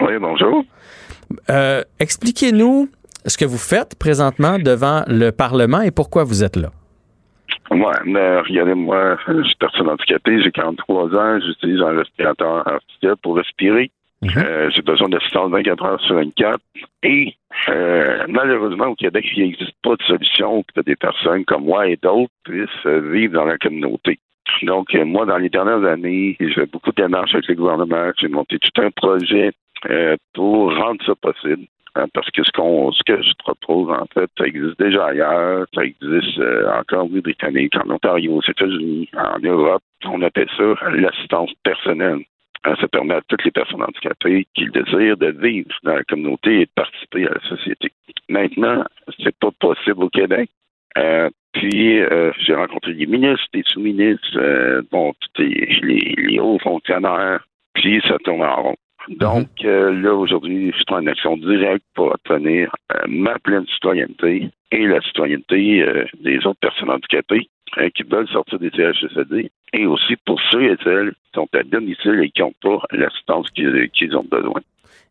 [0.00, 0.64] Oui, bonjour.
[1.50, 2.88] Euh, expliquez-nous
[3.26, 6.70] ce que vous faites présentement devant le Parlement et pourquoi vous êtes là?
[8.04, 13.36] Mais regardez, moi, je suis personne handicapée, j'ai 43 ans, j'utilise un respirateur artificiel pour
[13.36, 13.90] respirer.
[14.22, 14.30] Mhm.
[14.36, 16.58] Euh, j'ai besoin d'assistance 24 heures sur 24.
[17.02, 17.34] Et
[17.68, 21.88] euh, malheureusement, au Québec, il n'existe pas de solution pour que des personnes comme moi
[21.88, 24.18] et d'autres puissent vivre dans la communauté.
[24.62, 28.10] Donc, euh, moi, dans les dernières années, j'ai fait beaucoup de démarches avec le gouvernement.
[28.18, 29.52] J'ai monté tout un projet
[30.32, 31.66] pour rendre ça possible.
[31.96, 35.82] Hein, parce que ce ce que je propose, en fait, ça existe déjà ailleurs, ça
[35.82, 39.82] existe euh, en britannique, en Ontario, aux États-Unis, en Europe.
[40.04, 42.20] On appelle ça l'assistance personnelle.
[42.64, 46.04] Hein, ça permet à toutes les personnes handicapées qui le désirent de vivre dans la
[46.04, 47.90] communauté et de participer à la société.
[48.28, 48.84] Maintenant,
[49.22, 50.50] c'est pas possible au Québec.
[50.98, 58.02] Euh, puis euh, j'ai rencontré des ministres, des sous-ministres, bon, les, les hauts fonctionnaires, puis
[58.06, 58.76] ça tourne en rond.
[59.08, 64.50] Donc, euh, là, aujourd'hui, je suis en action directe pour obtenir euh, ma pleine citoyenneté
[64.72, 67.48] et la citoyenneté euh, des autres personnes handicapées
[67.94, 72.20] qui veulent sortir des CHSLD et aussi pour ceux et celles qui sont à domicile
[72.22, 74.62] et qui n'ont pas l'assistance qu'ils ont besoin.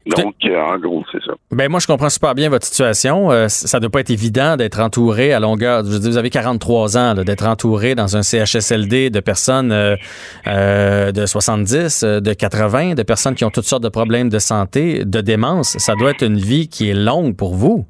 [0.05, 1.33] Donc, euh, en gros, c'est ça.
[1.51, 3.31] Ben moi, je comprends super bien votre situation.
[3.31, 5.83] Euh, ça ne doit pas être évident d'être entouré à longueur.
[5.83, 12.33] vous avez 43 ans, d'être entouré dans un CHSLD de personnes euh, de 70, de
[12.33, 15.77] 80, de personnes qui ont toutes sortes de problèmes de santé, de démence.
[15.79, 17.85] Ça doit être une vie qui est longue pour vous.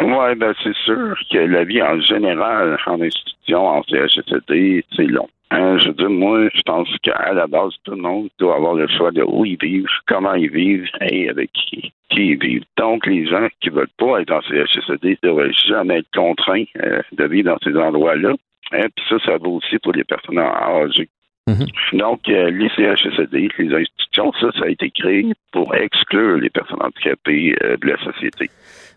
[0.00, 5.28] Oui, ben c'est sûr que la vie en général en institution, en CHSLD, c'est long.
[5.50, 8.74] Hein, je veux dire, moi, je pense qu'à la base, tout le monde doit avoir
[8.74, 12.64] le choix de où ils vivent, comment ils vivent et avec qui, qui ils vivent.
[12.76, 17.02] Donc, les gens qui veulent pas être en CHSLD ne devraient jamais être contraints euh,
[17.12, 18.34] de vivre dans ces endroits-là.
[18.72, 21.08] Hein, puis ça, ça vaut aussi pour les personnes âgées.
[21.46, 21.98] Mm-hmm.
[21.98, 26.82] Donc, euh, les CHSLD, les institutions, ça, ça a été créé pour exclure les personnes
[26.82, 28.50] handicapées euh, de la société.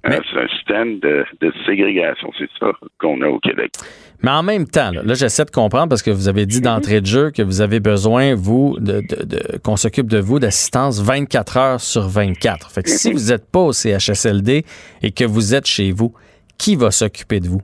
[0.10, 1.26] Euh, c'est un système de,
[1.66, 3.72] ségrégation, c'est ça qu'on a au Québec.
[4.24, 7.06] Mais en même temps, là, j'essaie de comprendre parce que vous avez dit d'entrée de
[7.06, 9.02] jeu que vous avez besoin, vous, de,
[9.64, 12.72] qu'on s'occupe de vous d'assistance 24 heures sur 24.
[12.72, 14.64] Fait que si vous n'êtes pas au CHSLD
[15.04, 16.14] et que vous êtes chez vous,
[16.58, 17.62] qui va s'occuper de vous?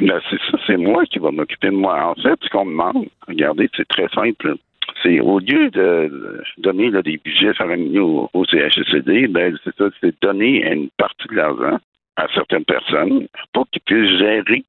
[0.00, 2.10] Ben, c'est ça, c'est moi qui va m'occuper de moi.
[2.10, 4.56] En fait, ce qu'on me demande, regardez, c'est très simple
[5.02, 10.66] c'est au lieu de donner des budgets faramineux au, CHSCD, ben, c'est ça, c'est donner
[10.70, 11.78] une partie de l'argent
[12.16, 14.64] à certaines personnes pour qu'ils puissent gérer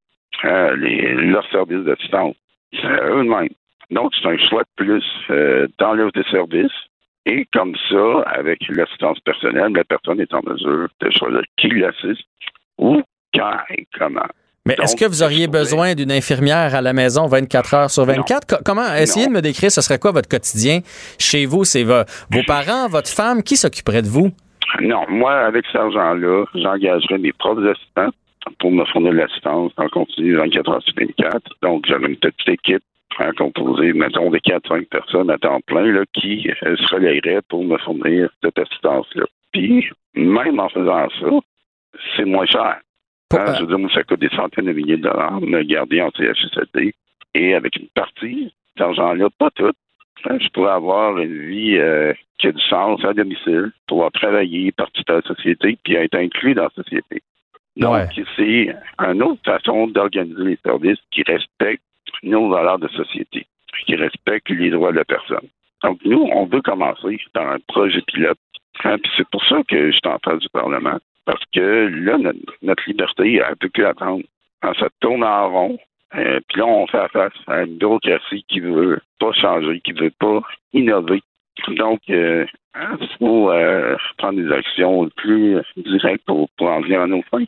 [0.45, 2.35] euh, les, leurs services d'assistance
[2.83, 3.49] eux-mêmes.
[3.89, 6.71] Donc, c'est un choix de plus euh, dans l'offre de services.
[7.25, 12.25] Et comme ça, avec l'assistance personnelle, la personne est en mesure de choisir qui l'assiste,
[12.77, 13.01] où,
[13.33, 14.25] quand et comment.
[14.67, 18.61] Mais est-ce que vous auriez besoin d'une infirmière à la maison 24 heures sur 24?
[18.63, 20.81] Comment, essayez de me décrire, ce serait quoi votre quotidien
[21.17, 21.63] chez vous?
[21.63, 24.29] C'est vos parents, votre femme, qui s'occuperait de vous?
[24.79, 28.11] Non, moi, avec cet argent-là, j'engagerais mes propres assistants
[28.59, 31.41] pour me fournir l'assistance en continu 24 heures sur 24.
[31.63, 32.83] Donc, j'avais une petite équipe
[33.17, 37.63] à composer, mettons, de 4-5 personnes à temps plein là, qui euh, se relaieraient pour
[37.63, 39.25] me fournir cette assistance-là.
[39.51, 41.29] Puis, même en faisant ça,
[42.15, 42.79] c'est moins cher.
[43.33, 45.63] Hein, je veux dire, moi, ça coûte des centaines de milliers de dollars de me
[45.63, 46.93] garder en CHSLD.
[47.33, 49.71] Et avec une partie cet argent-là, pas tout,
[50.25, 54.71] hein, je pourrais avoir une vie euh, qui a du sens à domicile, pouvoir travailler,
[54.71, 57.21] participer à la société, puis être inclus dans la société.
[57.77, 61.83] Donc, c'est une autre façon d'organiser les services qui respectent
[62.23, 63.45] nos valeurs de société,
[63.85, 65.47] qui respectent les droits de la personne.
[65.83, 68.37] Donc, nous, on veut commencer dans un projet pilote.
[68.83, 70.97] Hein, puis c'est pour ça que je suis en face du Parlement.
[71.25, 72.17] Parce que là,
[72.61, 74.23] notre, liberté, elle ne peut plus attendre.
[74.61, 75.79] Quand ça tourne en rond,
[76.15, 80.11] euh, puis là, on fait face à une bureaucratie qui veut pas changer, qui veut
[80.19, 80.41] pas
[80.73, 81.21] innover.
[81.69, 87.01] Donc, euh, hein, il faut euh, prendre des actions plus directes pour, pour en venir
[87.01, 87.45] à nos fins.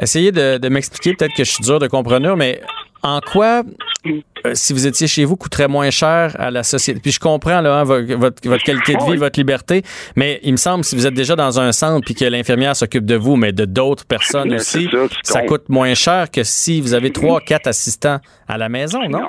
[0.00, 2.60] Essayez de, de m'expliquer, peut-être que je suis dur de comprendre, mais
[3.02, 3.62] en quoi,
[4.06, 7.00] euh, si vous étiez chez vous, coûterait moins cher à la société?
[7.00, 9.82] Puis je comprends là, hein, votre, votre, qualité de vie, votre liberté,
[10.16, 13.04] mais il me semble si vous êtes déjà dans un centre puis que l'infirmière s'occupe
[13.04, 14.88] de vous, mais de d'autres personnes aussi,
[15.22, 18.18] ça, coûte moins cher que si vous avez trois, quatre assistants
[18.48, 19.22] à la maison, non?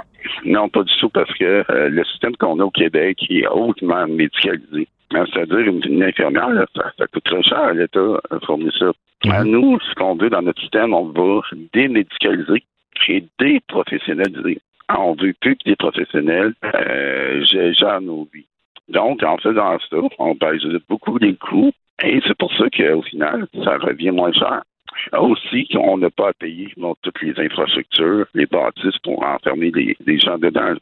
[0.46, 4.08] Non, pas du tout, parce que euh, le système qu'on a au Québec est hautement
[4.08, 4.88] médicalisé.
[5.12, 8.92] C'est-à-dire une, infirmière, ça, coûte très cher à l'État de fournir ça.
[9.30, 9.52] À mhm.
[9.52, 11.42] nous, ce qu'on veut dans notre système, on va
[11.74, 12.64] démédicaliser
[13.08, 14.60] et déprofessionnaliser.
[14.90, 17.44] On veut plus que des professionnels euh,
[17.74, 18.46] gèrent nos vies.
[18.90, 21.72] Donc, en faisant ça, on baisse beaucoup les coûts
[22.04, 24.62] et c'est pour ça qu'au final, ça revient moins cher.
[25.14, 30.38] Aussi qu'on n'a pas à payer toutes les infrastructures, les bâtisses pour enfermer les, gens
[30.38, 30.74] dedans.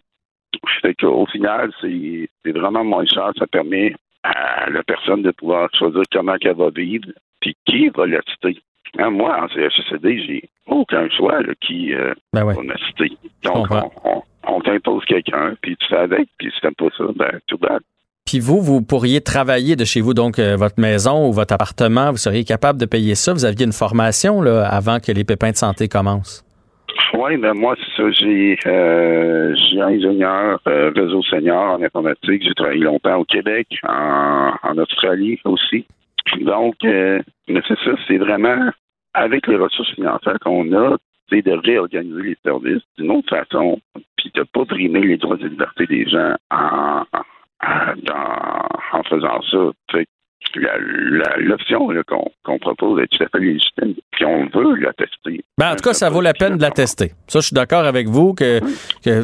[0.82, 3.32] Fait qu'au final, c'est vraiment moins cher.
[3.38, 3.94] Ça permet
[4.26, 7.06] à la personne de pouvoir choisir comment elle va vivre,
[7.40, 8.62] puis qui va l'assister.
[8.98, 13.12] Hein, moi, en CHSD, j'ai aucun choix qui euh, ben va m'assister.
[13.44, 13.68] Donc,
[14.48, 17.82] on, t'impose quelqu'un, puis tu fais avec, puis si t'aimes pas ça, ben, tout bad.
[18.26, 22.12] Puis vous, vous pourriez travailler de chez vous, donc euh, votre maison ou votre appartement,
[22.12, 23.34] vous seriez capable de payer ça?
[23.34, 26.45] Vous aviez une formation là, avant que les pépins de santé commencent?
[27.14, 28.12] Oui, ben moi, c'est ça.
[28.12, 32.44] J'ai euh, ingénieur euh, réseau senior en informatique.
[32.44, 35.86] J'ai travaillé longtemps au Québec, en, Australie aussi.
[36.42, 38.70] Donc, euh, mais c'est ça, c'est vraiment
[39.14, 40.98] avec les ressources financières qu'on a,
[41.30, 43.80] c'est de réorganiser les services d'une autre façon,
[44.18, 47.04] puis de pas brimer les droits et libertés des gens en,
[47.64, 50.02] en, en faisant ça.
[50.56, 51.88] L'option
[52.46, 55.44] qu'on propose est tout à fait légitime, puis on veut la tester.
[55.58, 57.14] Ben, en tout cas, ça vaut la peine de la tester.
[57.28, 58.60] Ça, je suis d'accord avec vous que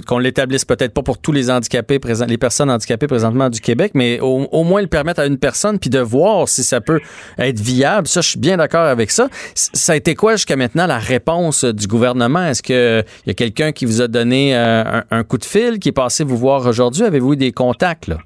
[0.08, 3.92] qu'on l'établisse peut-être pas pour tous les handicapés présents, les personnes handicapées présentement du Québec,
[3.96, 7.00] mais au, moins le permettre à une personne puis de voir si ça peut
[7.38, 8.08] être viable.
[8.08, 9.28] Ça, je suis bien d'accord avec ça.
[9.56, 12.46] Ça a été quoi jusqu'à maintenant la réponse du gouvernement?
[12.46, 15.46] Est-ce que il y a quelqu'un qui vous a donné euh, un, un, coup de
[15.46, 17.04] fil, qui est passé vous voir aujourd'hui?
[17.04, 18.18] Avez-vous eu des contacts là?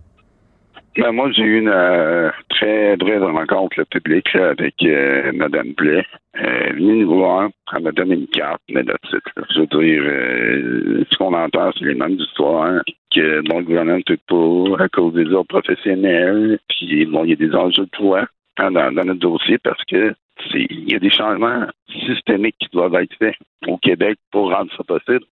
[0.97, 6.05] Ben, moi, j'ai eu une euh, très brève rencontre publique avec euh, Mme Blais.
[6.33, 9.31] Elle est venue nous voir, elle m'a donné une carte, mais titre.
[9.53, 12.81] Je veux dire, euh, ce qu'on entend, c'est les mêmes histoires,
[13.13, 17.31] que bon, le gouvernement ne peut pas à cause des ordres professionnels, puis bon, il
[17.31, 18.25] y a des enjeux de poids
[18.57, 20.13] hein, dans, dans, notre dossier parce que
[20.53, 23.35] il y a des changements systémiques qui doivent être faits
[23.67, 25.25] au Québec pour rendre ça possible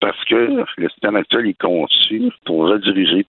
[0.00, 3.26] parce que le système actuel est conçu pour rediriger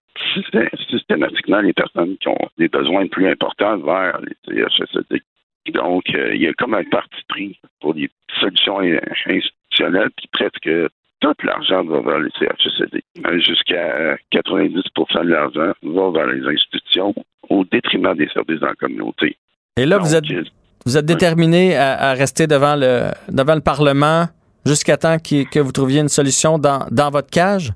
[0.91, 5.23] systématiquement les personnes qui ont des besoins plus importants vers les CHSLD.
[5.73, 8.09] Donc, euh, il y a comme un parti pris pour des
[8.41, 8.79] solutions
[9.27, 10.71] institutionnelles, puis presque
[11.21, 13.03] tout l'argent va vers les CHSLD.
[13.45, 17.15] Jusqu'à 90% de l'argent va vers les institutions
[17.49, 19.37] au détriment des services dans la communauté.
[19.77, 20.25] Et là, vous êtes,
[20.85, 24.27] vous êtes déterminé à, rester devant le, devant le Parlement
[24.67, 27.73] jusqu'à temps que vous trouviez une solution dans, dans votre cage?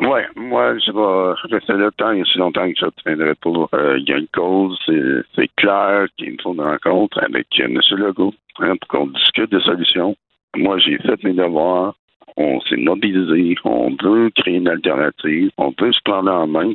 [0.00, 3.68] Oui, moi, je vais rester là tant et aussi longtemps que je tiendrai pour.
[3.74, 7.64] Euh, il y a une cause, c'est clair qu'il me faut une rencontre avec euh,
[7.64, 7.80] M.
[7.92, 10.14] Legault hein, pour qu'on discute de solutions.
[10.54, 11.94] Moi, j'ai fait mes devoirs.
[12.36, 13.54] On s'est mobilisé.
[13.64, 15.50] On veut créer une alternative.
[15.56, 16.72] On veut se prendre en main.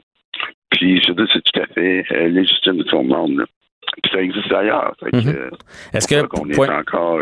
[0.72, 3.46] Puis, je dis, c'est tout à fait euh, légitime de son monde.
[4.02, 4.96] Puis, ça existe ailleurs.
[5.04, 5.52] Mm-hmm.
[5.94, 6.26] Est-ce que.
[6.26, 7.20] qu'on est encore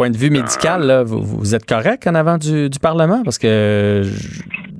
[0.00, 3.22] point de vue médical, vous, êtes correct en avant du, Parlement?
[3.22, 4.00] Parce que,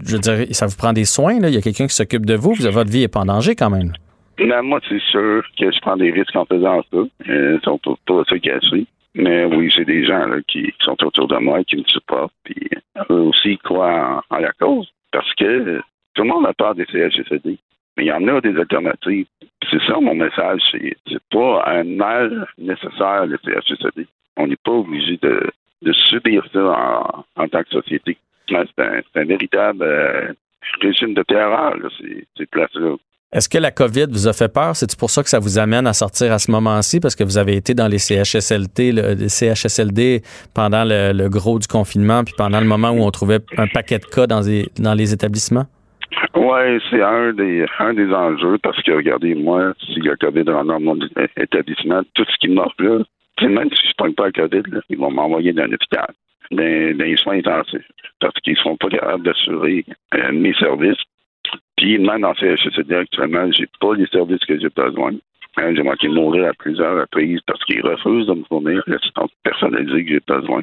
[0.07, 1.35] je, dire, ça vous prend des soins.
[1.35, 2.55] Il y a quelqu'un qui s'occupe de vous.
[2.55, 3.93] Votre vie n'est pas en danger quand même.
[4.39, 6.99] Ben, moi, c'est sûr que je prends des risques en faisant ça.
[7.27, 8.87] Ils sont pas, se cacher.
[9.15, 12.33] Mais oui, j'ai des gens qui sont autour de moi et qui me supportent.
[12.45, 12.71] Puis
[13.11, 14.89] eux aussi croient en, la cause.
[15.13, 15.83] Parce que
[16.15, 17.59] tout le monde a peur des CHSLD.
[17.99, 19.27] Mais il y en a des alternatives.
[19.71, 20.63] C'est ça mon message.
[20.73, 24.07] C'est pas un mal nécessaire, le CHSLD
[24.43, 25.51] on n'est pas obligé de,
[25.83, 28.17] de subir ça en, en tant que société.
[28.51, 30.33] Ouais, C'est un, c'est un véritable euh,
[30.81, 32.97] régime de terreur, là, ces, ces places-là.
[33.33, 34.75] Est-ce que la COVID vous a fait peur?
[34.75, 36.99] C'est pour ça que ça vous amène à sortir à ce moment-ci?
[36.99, 40.23] Parce que vous avez été dans les CHSLD, le, les CHSLD
[40.53, 44.01] pendant le, le gros du confinement, puis pendant le moment où on trouvait un paquet
[44.01, 45.67] de cas dans les, dans les établissements?
[46.35, 50.43] Oui, c'est un des un des enjeux parce que regardez, moi, s'il y a COVID
[50.43, 50.99] dans mon
[51.37, 52.99] établissement, tout ce qui m'offre là,
[53.49, 56.13] même si je ne pogne pas le COVID, là, ils vont m'envoyer dans l'hôpital,
[56.51, 57.89] dans, dans les soins intensifs,
[58.21, 59.85] parce qu'ils ne sont pas capables d'assurer
[60.15, 61.03] euh, mes services.
[61.77, 65.13] Puis même dans CHSLD actuellement, j'ai pas les services que j'ai besoin.
[65.57, 69.31] Hein, j'ai manqué de mourir à plusieurs reprises parce qu'ils refusent de me fournir l'assistance
[69.43, 70.63] personnalisée que j'ai besoin.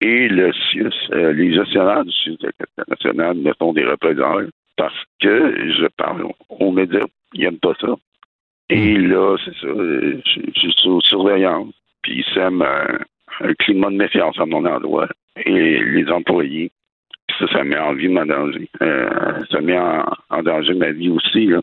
[0.00, 4.48] Et le CIUS, euh, les gestionnaires du CIUS de la nationale me font des représailles
[4.76, 7.94] parce que je parle aux médias, ils n'aiment pas ça.
[8.70, 11.74] Et là, c'est ça, euh, je je suis sous surveillance,
[12.04, 12.98] puis ils sèment un,
[13.40, 15.08] un climat de méfiance à mon endroit.
[15.44, 16.70] Et les employés,
[17.26, 18.68] puis ça, ça met en vie ma danger.
[18.82, 21.60] Euh, ça met en, en danger ma vie aussi, là.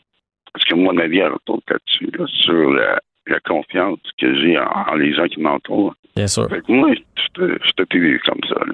[0.52, 3.00] Parce que moi, ma vie, elle retourne là-dessus, là, sur la,
[3.32, 5.96] la confiance que j'ai en, en les gens qui m'entourent.
[6.16, 6.48] Bien sûr.
[6.50, 8.74] Fait que moi, je comme ça, là.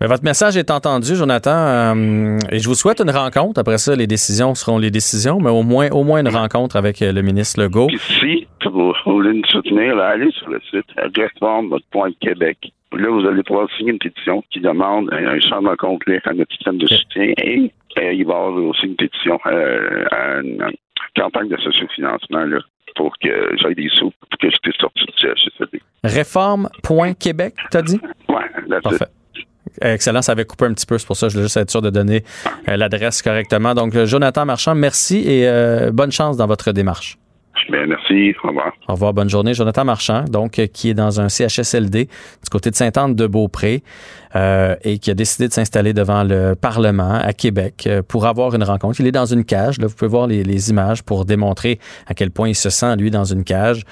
[0.00, 3.60] Mais votre message est entendu, Jonathan, euh, et je vous souhaite une rencontre.
[3.60, 7.02] Après ça, les décisions seront les décisions, mais au moins, au moins une rencontre avec
[7.02, 7.88] euh, le ministre Legault.
[7.88, 12.72] Puis si vous voulez nous soutenir, là, allez sur le site réforme.québec.
[12.92, 16.78] Là, vous allez pouvoir signer une pétition qui demande un, changement complet à notre système
[16.78, 21.22] de soutien et, euh, il va y avoir aussi une pétition euh, à une, une
[21.22, 22.58] campagne de sociofinancement là,
[22.96, 25.82] pour que j'aille des sous pour que je puisse sortir du CHSLD.
[26.04, 28.00] Réforme.québec, t'as dit?
[28.28, 29.06] Ouais, that's Parfait.
[29.82, 31.70] Excellent, ça avait coupé un petit peu, c'est pour ça que je voulais juste être
[31.70, 32.24] sûr de donner
[32.68, 33.74] euh, l'adresse correctement.
[33.74, 37.16] Donc, euh, Jonathan Marchand, merci et euh, bonne chance dans votre démarche.
[37.70, 38.34] Bien, merci.
[38.42, 38.72] Au revoir.
[38.88, 39.54] Au revoir, bonne journée.
[39.54, 43.82] Jonathan Marchand, donc, qui est dans un CHSLD du côté de Sainte-Anne-de-Beaupré
[44.36, 48.54] euh, et qui a décidé de s'installer devant le Parlement à Québec euh, pour avoir
[48.54, 49.00] une rencontre.
[49.00, 49.78] Il est dans une cage.
[49.78, 53.10] Là, vous pouvez voir les, images pour démontrer à quel point il se sent, lui,
[53.10, 53.84] dans une cage.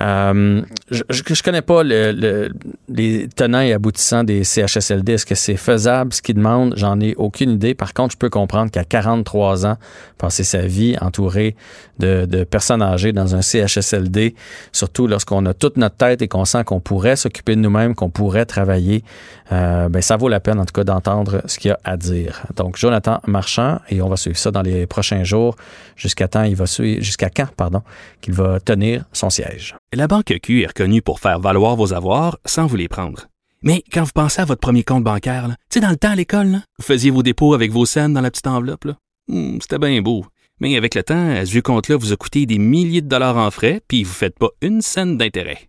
[0.00, 2.52] Euh, je, je connais pas le, le-
[2.88, 5.14] les tenants et aboutissants des CHSLD.
[5.14, 6.12] Est-ce que c'est faisable?
[6.12, 6.74] Ce qu'ils demandent?
[6.76, 7.74] J'en ai aucune idée.
[7.74, 9.76] Par contre, je peux comprendre qu'à 43 ans,
[10.18, 11.56] passer sa vie entouré
[11.98, 14.34] de, personnes âgées dans un CHSLD,
[14.72, 18.10] surtout lorsqu'on a toute notre tête et qu'on sent qu'on pourrait s'occuper de nous-mêmes, qu'on
[18.10, 19.02] pourrait travailler,
[19.88, 22.42] ben ça vaut la peine en tout cas d'entendre ce qu'il y a à dire.
[22.56, 25.56] Donc Jonathan Marchand et on va suivre ça dans les prochains jours
[25.94, 27.82] jusqu'à temps il va suivre jusqu'à quand pardon
[28.20, 29.76] qu'il va tenir son siège.
[29.92, 33.26] La Banque Q est reconnue pour faire valoir vos avoirs sans vous les prendre.
[33.62, 36.60] Mais quand vous pensez à votre premier compte bancaire, tu dans le temps à l'école,
[36.78, 38.86] vous faisiez vos dépôts avec vos scènes dans la petite enveloppe.
[39.28, 40.24] Hmm, C'était bien beau.
[40.60, 43.50] Mais avec le temps, à ce compte-là vous a coûté des milliers de dollars en
[43.50, 45.68] frais, puis vous ne faites pas une scène d'intérêt.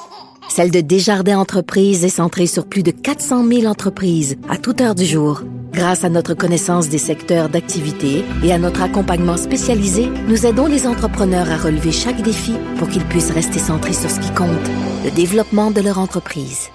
[0.51, 4.95] celle de Desjardins Entreprises est centrée sur plus de 400 000 entreprises à toute heure
[4.95, 5.43] du jour.
[5.71, 10.87] Grâce à notre connaissance des secteurs d'activité et à notre accompagnement spécialisé, nous aidons les
[10.87, 14.49] entrepreneurs à relever chaque défi pour qu'ils puissent rester centrés sur ce qui compte,
[15.05, 16.67] le développement de leur entreprise.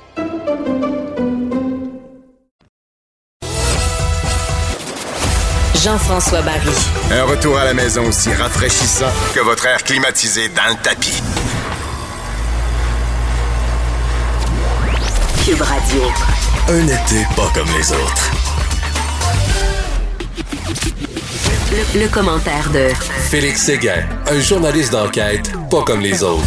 [5.85, 6.71] Jean-François Barry.
[7.13, 11.23] Un retour à la maison aussi rafraîchissant que votre air climatisé dans le tapis.
[15.47, 16.03] Cube Radio.
[16.71, 18.33] Un été pas comme les autres.
[21.71, 22.89] Le, le commentaire de
[23.31, 26.43] Félix Séguin, un journaliste d'enquête pas comme les autres.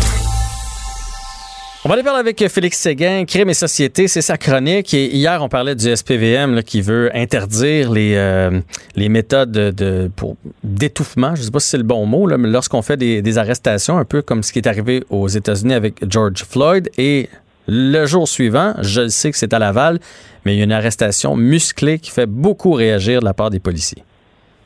[1.85, 4.93] On va aller parler avec Félix Séguin, Crime et Société, c'est sa chronique.
[4.93, 8.59] Et hier, on parlait du SPVM là, qui veut interdire les, euh,
[8.97, 11.35] les méthodes de, pour d'étouffement.
[11.35, 13.37] Je ne sais pas si c'est le bon mot, là, mais lorsqu'on fait des, des
[13.37, 16.89] arrestations, un peu comme ce qui est arrivé aux États-Unis avec George Floyd.
[16.97, 17.29] Et
[17.69, 19.99] le jour suivant, je le sais que c'est à Laval,
[20.45, 23.59] mais il y a une arrestation musclée qui fait beaucoup réagir de la part des
[23.59, 24.03] policiers.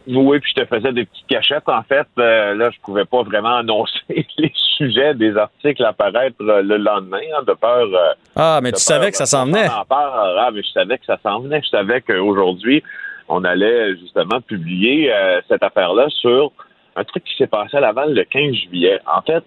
[0.07, 1.67] Oui, puis je te faisais des petites cachettes.
[1.69, 3.93] En fait, euh, là, je pouvais pas vraiment annoncer
[4.37, 7.87] les sujets des articles à apparaître euh, le lendemain, hein, de peur.
[7.93, 9.67] euh, Ah, mais tu peur savais que ça s'en venait.
[9.69, 10.35] en peur.
[10.39, 11.61] Ah, mais je savais que ça s'en venait.
[11.63, 12.83] Je savais qu'aujourd'hui,
[13.29, 15.09] on allait justement publier
[15.47, 16.51] cette affaire-là sur
[16.97, 18.99] un truc qui s'est passé à Laval le 15 juillet.
[19.07, 19.43] En fait,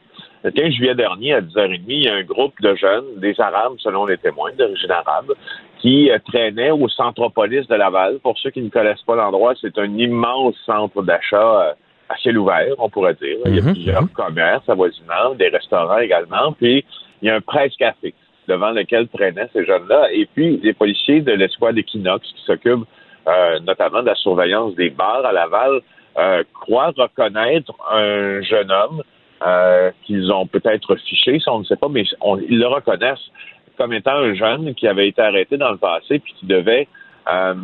[0.46, 3.74] le 15 juillet dernier, à 10h30, il y a un groupe de jeunes, des Arabes,
[3.78, 5.32] selon les témoins d'origine arabe,
[5.80, 8.20] qui euh, traînait au Centropolis de Laval.
[8.22, 11.72] Pour ceux qui ne connaissent pas l'endroit, c'est un immense centre d'achat euh,
[12.08, 13.38] à ciel ouvert, on pourrait dire.
[13.46, 16.84] Il y a Mhm, plusieurs commerces avoisinants, des restaurants également, puis
[17.22, 18.14] il y a un presse-café
[18.46, 20.12] devant lequel traînaient ces jeunes-là.
[20.12, 22.86] Et puis, les policiers de l'escouade Equinox qui s'occupent
[23.26, 25.80] euh, notamment de la surveillance des bars à Laval
[26.16, 29.02] euh, croient reconnaître un jeune homme
[29.46, 33.30] euh, qu'ils ont peut-être fiché, ça on ne sait pas, mais on- ils le reconnaissent
[33.76, 36.88] comme étant un jeune qui avait été arrêté dans le passé puis qui devait
[37.30, 37.54] euh,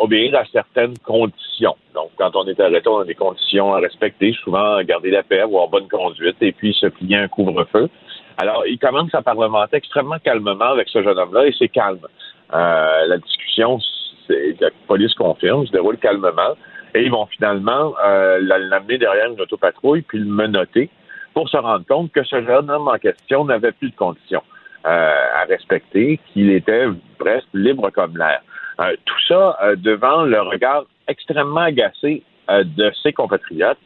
[0.00, 1.76] obéir à certaines conditions.
[1.94, 5.40] Donc, quand on est arrêté, on a des conditions à respecter, souvent garder la paix,
[5.40, 7.88] avoir bonne conduite et puis se plier un couvre-feu.
[8.36, 12.06] Alors, il commence à parlementer extrêmement calmement avec ce jeune homme-là et c'est calme.
[12.52, 13.78] Euh, la discussion,
[14.28, 16.54] la police confirme, se déroule calmement
[16.94, 20.88] et ils vont finalement euh, l'amener derrière une autopatrouille puis le menotter
[21.34, 24.42] pour se rendre compte que ce jeune homme en question n'avait plus de conditions
[24.86, 26.86] euh, à respecter, qu'il était
[27.18, 28.40] presque libre comme l'air.
[28.80, 33.78] Euh, tout ça euh, devant le regard extrêmement agacé euh, de ses compatriotes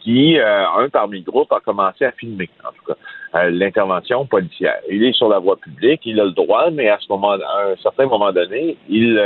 [0.00, 4.76] qui, euh, un parmi le groupe, a commencé à filmer, en tout cas, l'intervention policière.
[4.88, 7.72] Il est sur la voie publique, il a le droit, mais à ce moment, à
[7.72, 9.18] un certain moment donné, il,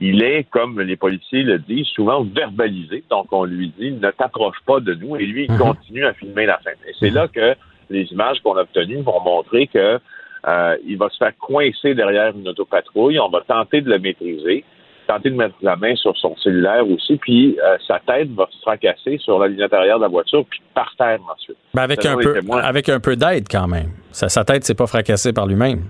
[0.00, 3.02] il est, comme les policiers le disent, souvent verbalisé.
[3.10, 6.46] Donc, on lui dit, ne t'approche pas de nous, et lui, il continue à filmer
[6.46, 6.78] la scène.
[6.86, 7.54] Et c'est là que
[7.90, 9.98] les images qu'on a obtenues vont montrer que
[10.46, 13.18] euh, il va se faire coincer derrière une autopatrouille.
[13.18, 14.64] On va tenter de le maîtriser,
[15.08, 18.60] tenter de mettre la main sur son cellulaire aussi, puis euh, sa tête va se
[18.60, 21.56] fracasser sur la ligne intérieure de la voiture, puis par terre ensuite.
[21.74, 23.90] Ben, avec, un peu, avec un peu d'aide quand même.
[24.12, 25.86] Sa, sa tête s'est pas fracassée par lui-même.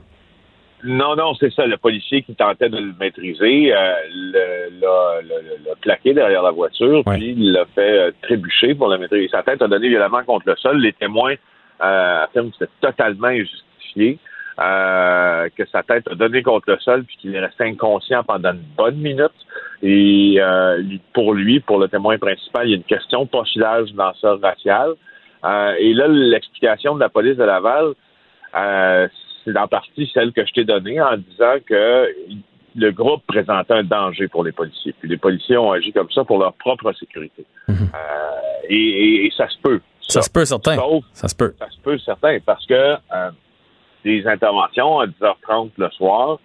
[0.84, 1.66] Non, non, c'est ça.
[1.66, 3.94] Le policier qui tentait de le maîtriser euh,
[4.80, 9.28] l'a plaqué derrière la voiture, puis il l'a fait euh, trébucher pour le maîtriser.
[9.28, 10.78] Sa tête a donné violemment contre le sol.
[10.80, 11.34] Les témoins
[11.82, 14.18] euh, affirment que c'était totalement injustifié,
[14.60, 18.52] euh, que sa tête a donné contre le sol, puis qu'il est resté inconscient pendant
[18.52, 19.32] une bonne minute.
[19.82, 23.92] Et euh, pour lui, pour le témoin principal, il y a une question de profilage
[23.94, 24.94] danseur racial.
[25.44, 27.94] Euh, et là, l'explication de la police de Laval,
[28.56, 29.08] euh,
[29.52, 32.08] c'est en partie celle que je t'ai donnée en disant que
[32.76, 34.94] le groupe présentait un danger pour les policiers.
[34.98, 37.44] Puis les policiers ont agi comme ça pour leur propre sécurité.
[37.68, 37.74] Euh,
[38.68, 39.80] et, et- et ça se peut.
[40.00, 40.76] Ça se peut, certain.
[40.76, 41.54] Sauf- Ça se peut.
[41.58, 43.30] ça se peut, certain, parce que euh,
[44.04, 46.38] des interventions à 10h30 le soir,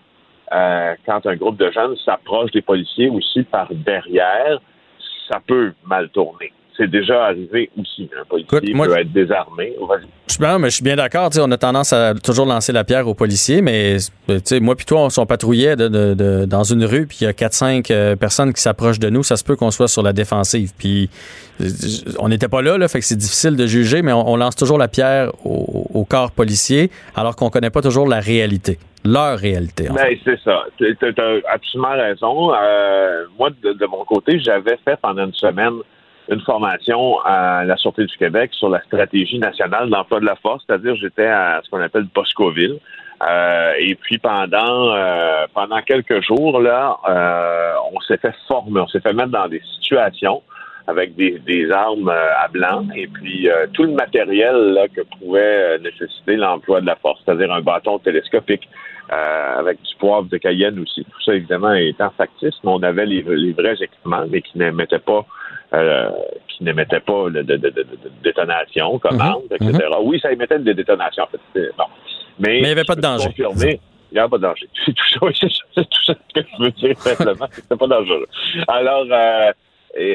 [0.52, 4.60] euh, quand un groupe de jeunes s'approche des policiers aussi par derrière,
[5.30, 6.52] ça peut mal tourner.
[6.78, 8.10] C'est déjà arrivé aussi.
[8.20, 9.74] Un policier Écoute, moi, peut être désarmé.
[9.88, 10.08] Vas-y.
[10.28, 11.30] Je, mais je suis bien d'accord.
[11.40, 13.98] On a tendance à toujours lancer la pierre aux policiers, mais
[14.30, 17.24] euh, moi puis toi, on s'en patrouillait de- de- de- dans une rue, puis il
[17.26, 19.22] y a 4-5 euh, personnes qui s'approchent de nous.
[19.22, 20.72] Ça se peut qu'on soit sur la défensive.
[20.78, 21.10] Puis
[21.62, 21.66] euh,
[22.20, 24.56] on n'était pas là, là, fait que c'est difficile de juger, mais on, on lance
[24.56, 29.38] toujours la pierre au, au corps policier, alors qu'on connaît pas toujours la réalité, leur
[29.38, 29.90] réalité.
[29.90, 30.04] en fait.
[30.04, 30.64] Ben, c'est ça.
[30.78, 32.54] Tu as absolument raison.
[32.56, 35.74] Euh, moi, de, de mon côté, j'avais fait pendant une semaine
[36.30, 40.64] une formation à la Sûreté du Québec sur la stratégie nationale d'emploi de la force,
[40.66, 42.80] c'est-à-dire j'étais à ce qu'on appelle Boscoville.
[43.22, 48.88] Euh, et puis pendant euh, pendant quelques jours là, euh, on s'est fait former, on
[48.88, 50.42] s'est fait mettre dans des situations
[50.88, 55.02] avec des, des armes euh, à blanc et puis euh, tout le matériel là, que
[55.20, 58.68] pouvait euh, nécessiter l'emploi de la force, c'est-à-dire un bâton télescopique
[59.10, 61.04] avec du poivre de Cayenne aussi.
[61.04, 64.98] Tout ça évidemment étant factice, mais on avait les, les vrais équipements, mais qui n'émettaient
[64.98, 65.26] pas
[65.74, 66.10] euh,
[66.48, 67.88] qui n'émettaient pas de, de, de, de- de
[68.24, 69.88] détonation, commande, Mhm, etc.
[70.02, 71.72] Oui, ça émettait des détonations en fait.
[71.78, 71.86] Bon.
[72.40, 73.28] Mais, Mais il n'y avait pas de danger.
[73.30, 73.80] confirmer,
[74.12, 74.68] il n'y a pas de danger.
[74.86, 77.48] C'est tout tout ça que je veux dire simplement.
[77.52, 78.28] C'est pas dangereux.
[78.68, 79.52] Alors, euh,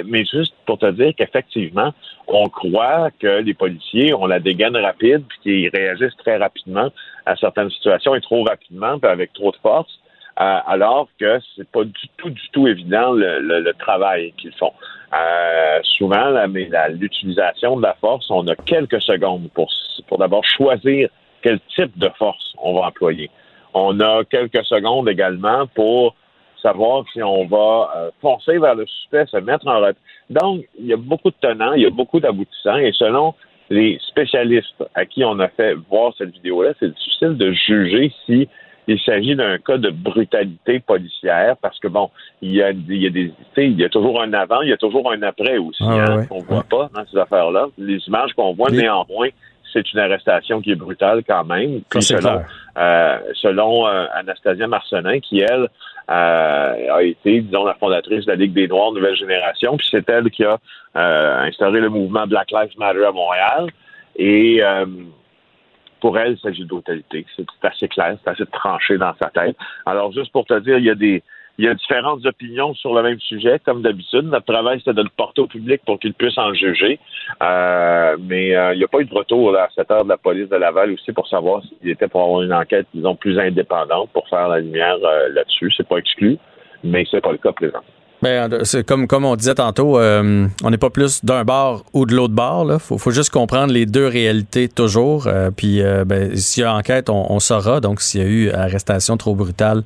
[0.06, 1.92] mais juste pour te dire qu'effectivement,
[2.26, 6.90] on croit que les policiers ont la dégaine rapide puis qu'ils réagissent très rapidement
[7.26, 10.00] à certaines situations et trop rapidement puis avec trop de force,
[10.40, 14.52] euh, alors que c'est pas du tout, du tout évident le, le- le travail qu'ils
[14.52, 14.72] font.
[15.18, 16.30] Euh, souvent,
[16.90, 19.68] l'utilisation de la force, on a quelques secondes pour,
[20.06, 21.08] pour d'abord choisir
[21.42, 23.30] quel type de force on va employer.
[23.74, 26.14] On a quelques secondes également pour
[26.62, 29.94] savoir si on va euh, foncer vers le suspect, se mettre en retrait.
[30.28, 33.34] Donc, il y a beaucoup de tenants, il y a beaucoup d'aboutissants, et selon
[33.70, 38.48] les spécialistes à qui on a fait voir cette vidéo-là, c'est difficile de juger si
[38.88, 42.10] il s'agit d'un cas de brutalité policière parce que bon,
[42.42, 44.72] il y a, il y a des, il y a toujours un avant, il y
[44.72, 46.26] a toujours un après aussi, Ah, hein, ouais.
[46.26, 47.66] qu'on voit pas dans ces affaires-là.
[47.78, 49.28] Les images qu'on voit, Les- néanmoins,
[49.72, 51.82] c'est une arrestation qui est brutale quand même.
[51.90, 52.40] Puis selon,
[52.78, 55.68] euh, selon euh, Anastasia Marcenin, qui elle
[56.10, 60.08] euh, a été, disons, la fondatrice de la Ligue des Noirs Nouvelle Génération, puis c'est
[60.08, 60.56] elle qui a
[60.96, 63.66] euh, instauré le mouvement Black Lives Matter à Montréal.
[64.16, 64.86] Et euh,
[66.00, 67.26] pour elle, il s'agit de brutalité.
[67.36, 69.56] C'est assez clair, c'est assez tranché dans sa tête.
[69.86, 71.22] Alors, juste pour te dire, il y a des
[71.58, 74.22] il y a différentes opinions sur le même sujet, comme d'habitude.
[74.22, 77.00] Notre travail, c'est de le porter au public pour qu'il puisse en juger.
[77.42, 80.16] Euh, mais euh, il n'y a pas eu de retour à cette heure de la
[80.16, 84.08] police de Laval aussi pour savoir s'il était pour avoir une enquête, disons, plus indépendante
[84.12, 85.72] pour faire la lumière euh, là-dessus.
[85.76, 86.38] C'est pas exclu,
[86.84, 87.82] mais c'est pas le cas présent.
[88.20, 92.04] Ben, c'est comme, comme on disait tantôt, euh, on n'est pas plus d'un bar ou
[92.04, 92.66] de l'autre bar.
[92.68, 95.28] Il faut, faut, juste comprendre les deux réalités toujours.
[95.28, 97.80] Euh, puis euh, ben, s'il y a enquête, on, on saura.
[97.80, 99.84] Donc s'il y a eu arrestation trop brutale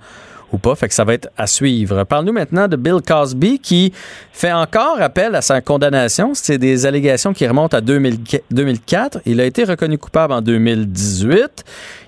[0.53, 0.75] ou pas.
[0.75, 2.05] Fait que ça va être à suivre.
[2.05, 3.93] Parle-nous maintenant de Bill Cosby qui
[4.33, 6.33] fait encore appel à sa condamnation.
[6.35, 9.21] C'est des allégations qui remontent à 2004.
[9.27, 11.65] Il a été reconnu coupable en 2018.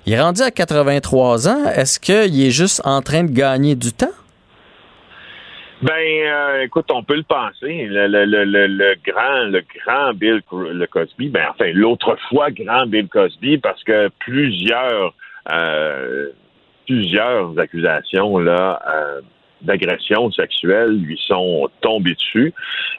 [0.06, 1.64] Il est rendu à 83 ans.
[1.74, 4.08] Est-ce qu'il est juste en train de gagner du temps?
[5.82, 7.86] Ben, euh, écoute, on peut le penser.
[7.86, 13.08] Le, le, le, le, grand, le grand Bill le Cosby, ben enfin l'autrefois grand Bill
[13.08, 15.14] Cosby, parce que plusieurs,
[15.52, 16.30] euh,
[16.86, 18.80] plusieurs accusations là.
[18.88, 19.20] Euh,
[19.64, 22.52] d'agression sexuelle lui sont tombées dessus.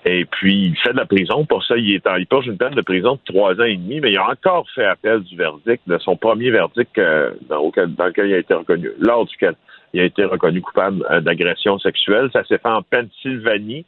[0.05, 1.45] Et puis, il fait de la prison.
[1.45, 3.77] Pour ça, il est en, il purge une peine de prison de trois ans et
[3.77, 7.71] demi, mais il a encore fait appel du verdict, de son premier verdict euh, dans,
[7.87, 9.55] dans, lequel il a été reconnu, lors duquel
[9.95, 12.29] il a été reconnu coupable euh, d'agression sexuelle.
[12.33, 13.85] Ça s'est fait en Pennsylvanie.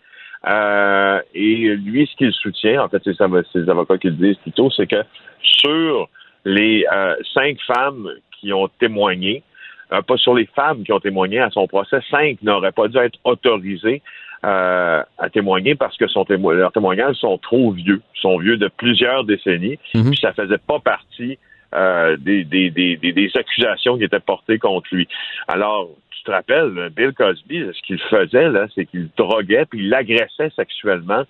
[0.47, 3.17] Euh, et lui, ce qu'il soutient, en fait, c'est
[3.51, 5.03] ses avocats qui le disent plutôt, c'est que
[5.41, 6.07] sur
[6.45, 9.43] les euh, cinq femmes qui ont témoigné,
[9.91, 12.97] euh, pas sur les femmes qui ont témoigné à son procès, cinq n'auraient pas dû
[12.97, 14.01] être autorisées
[14.45, 18.69] euh, à témoigner parce que son témo leurs témoignages sont trop vieux, sont vieux de
[18.77, 20.11] plusieurs décennies, Mhm.
[20.11, 21.37] puis ça faisait pas partie
[21.77, 25.07] euh, des, des, des, des, accusations qui étaient portées contre lui.
[25.47, 29.93] Alors, tu te rappelles, Bill Cosby, ce qu'il faisait, là, c'est qu'il droguait puis il
[29.93, 31.23] agressait sexuellement.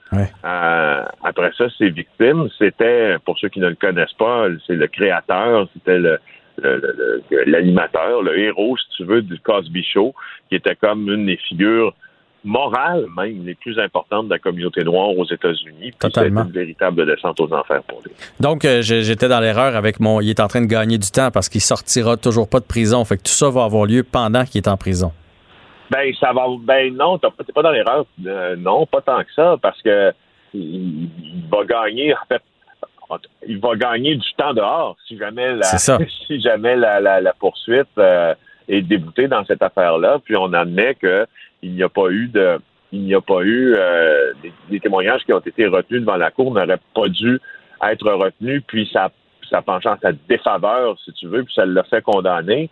[0.45, 4.87] Euh, après ça, ses victimes, c'était, pour ceux qui ne le connaissent pas, c'est le
[4.87, 6.19] créateur, c'était le
[6.63, 10.15] le- le- le- l'animateur, le, héros, si tu veux, du Cosby Show,
[10.49, 11.93] qui était comme une des figures
[12.47, 15.91] morales, même, les plus importantes de la communauté noire aux États-Unis.
[15.91, 16.45] Puis Totalement.
[16.45, 18.11] C'était une véritable descente aux enfers pour lui.
[18.39, 20.21] Donc, euh, j'étais dans l'erreur avec mon.
[20.21, 23.03] Il est en train de gagner du temps parce qu'il sortira toujours pas de prison.
[23.05, 25.11] Fait que tout ça va avoir lieu pendant qu'il est en prison.
[25.91, 26.45] Ben, ça va.
[26.61, 28.05] Ben, non, t'es pas dans l'erreur.
[28.25, 30.13] Euh, non, pas tant que ça, parce que
[30.53, 32.41] il, il va gagner, en fait,
[33.47, 37.33] il va gagner du temps dehors si jamais la, C'est si jamais la, la, la
[37.33, 38.33] poursuite euh,
[38.67, 40.19] est déboutée dans cette affaire-là.
[40.23, 41.25] Puis on admet que
[41.61, 42.59] il n'y a pas eu de,
[42.91, 44.33] il n'y a pas eu euh,
[44.69, 47.39] des, témoignages qui ont été retenus devant la cour n'auraient pas dû
[47.83, 48.63] être retenus.
[48.67, 49.11] Puis ça,
[49.49, 52.69] ça penchant en sa défaveur, si tu veux, puis ça l'a fait condamner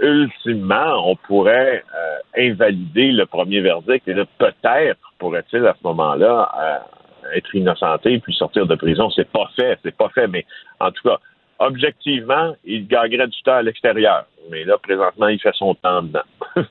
[0.00, 7.36] ultimement, on pourrait euh, invalider le premier verdict et peut-être pourrait-il à ce moment-là euh,
[7.36, 9.10] être innocenté puis sortir de prison.
[9.10, 10.44] C'est pas fait, c'est pas fait, mais
[10.80, 11.18] en tout cas,
[11.58, 14.24] objectivement, il gagnerait du temps à l'extérieur.
[14.50, 16.20] Mais là, présentement, il fait son temps dedans.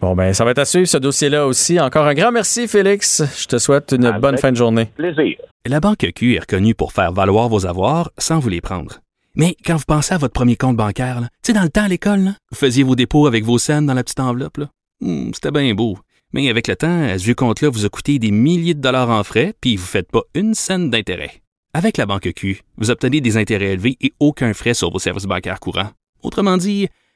[0.00, 1.80] Bon, ben, ça va être à suivre ce dossier-là aussi.
[1.80, 3.22] Encore un grand merci, Félix.
[3.40, 4.86] Je te souhaite une bonne fin de journée.
[4.96, 5.36] Plaisir.
[5.66, 9.00] La Banque Q est reconnue pour faire valoir vos avoirs sans vous les prendre.
[9.34, 11.84] Mais quand vous pensez à votre premier compte bancaire, là, tu sais, dans le temps
[11.84, 14.58] à l'école, là, vous faisiez vos dépôts avec vos scènes dans la petite enveloppe.
[14.58, 14.66] là.
[15.00, 15.98] Hmm, C'était bien beau.
[16.32, 19.10] Mais avec le temps, à ce vieux compte-là vous a coûté des milliers de dollars
[19.10, 21.30] en frais, puis vous ne faites pas une scène d'intérêt.
[21.72, 25.24] Avec la Banque Q, vous obtenez des intérêts élevés et aucun frais sur vos services
[25.26, 25.90] bancaires courants.
[26.22, 26.88] Autrement dit,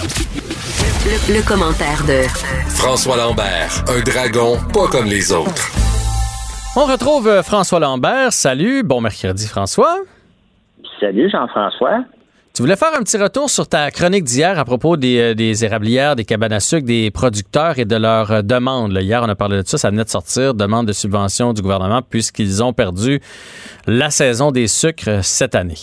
[0.00, 2.22] Le, le commentaire de
[2.68, 5.72] François Lambert, un dragon pas comme les autres.
[6.76, 8.32] On retrouve euh, François Lambert.
[8.32, 8.84] Salut.
[8.84, 9.96] Bon mercredi, François.
[11.00, 12.04] Salut Jean-François.
[12.54, 15.64] Tu voulais faire un petit retour sur ta chronique d'hier à propos des, euh, des
[15.64, 18.92] érablières, des cabanes à sucre, des producteurs et de leurs euh, demandes.
[18.92, 19.00] là.
[19.00, 22.02] Hier, on a parlé de ça, ça venait de sortir, demande de subvention du gouvernement
[22.02, 23.20] puisqu'ils ont perdu
[23.88, 25.74] la saison des sucres cette année.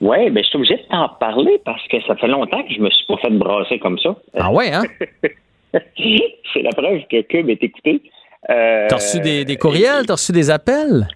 [0.00, 2.80] Oui, ben, je suis obligé de t'en parler parce que ça fait longtemps que je
[2.80, 4.16] me suis pas fait brasser comme ça.
[4.38, 4.82] Ah ouais, hein?
[5.72, 8.00] C'est la preuve que Cube est écouté.
[8.48, 11.06] Euh, T'as reçu des, des courriels, t'as reçu des appels?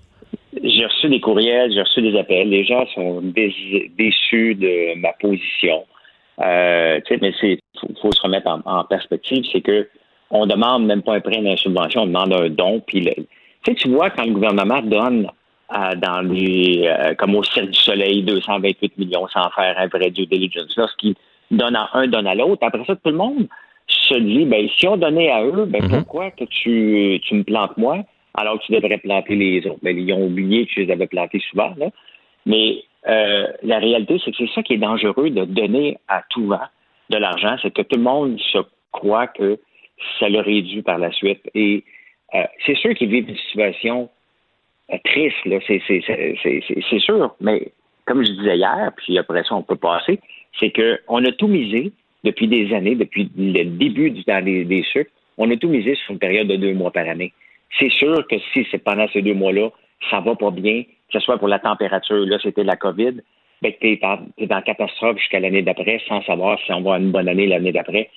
[0.63, 2.49] J'ai reçu des courriels, j'ai reçu des appels.
[2.49, 5.85] Les gens sont déçus de ma position.
[6.41, 9.89] Euh, tu sais, mais c'est faut, faut se remettre en, en perspective, c'est que
[10.31, 12.81] on demande même pas un prêt d'une subvention, on demande un don.
[12.87, 15.29] Puis le- tu vois quand le gouvernement donne
[15.71, 20.27] dans les euh, comme au Cirque du Soleil 228 millions sans faire un vrai due
[20.27, 21.15] diligence, lorsqu'ils
[21.51, 22.65] donnent à un, donne à l'autre.
[22.67, 23.49] Après ça, tout le monde
[23.87, 27.77] se dit, ben si on donnait à eux, ben pourquoi que tu, tu me plantes
[27.77, 27.99] moi?
[28.35, 29.79] Alors que tu devrais planter les autres?
[29.83, 31.87] Ben, ils ont oublié que je les avais plantés souvent, là.
[32.47, 36.47] Mais euh, la réalité, c'est que c'est ça qui est dangereux de donner à tout
[36.47, 36.71] va
[37.11, 38.59] de l'argent, c'est que tout le monde se
[38.91, 39.59] croit que
[40.19, 41.43] ça leur est dû par la suite.
[41.55, 41.85] Et
[42.35, 44.09] euh, c'est sûr qu'ils vivent une situation euh,
[45.05, 47.73] triste, là, c'est, sûr, mais
[48.07, 50.21] comme je disais hier, puis après ça, on peut passer,
[50.59, 51.93] c'est qu'on a tout misé
[52.23, 55.95] depuis des années, depuis le début du temps des, des sucres, on a tout misé
[55.95, 57.33] sur une période de deux mois par année.
[57.79, 59.71] C'est sûr que si c'est pendant ces deux mois-là,
[60.11, 63.21] ça va pas bien, que ce soit pour la température, là, c'était la COVID,
[63.63, 66.97] ben, t'es en, t'es en catastrophe jusqu'à l'année d'après, sans savoir si on va avoir
[66.99, 68.11] une bonne année l'année d'après.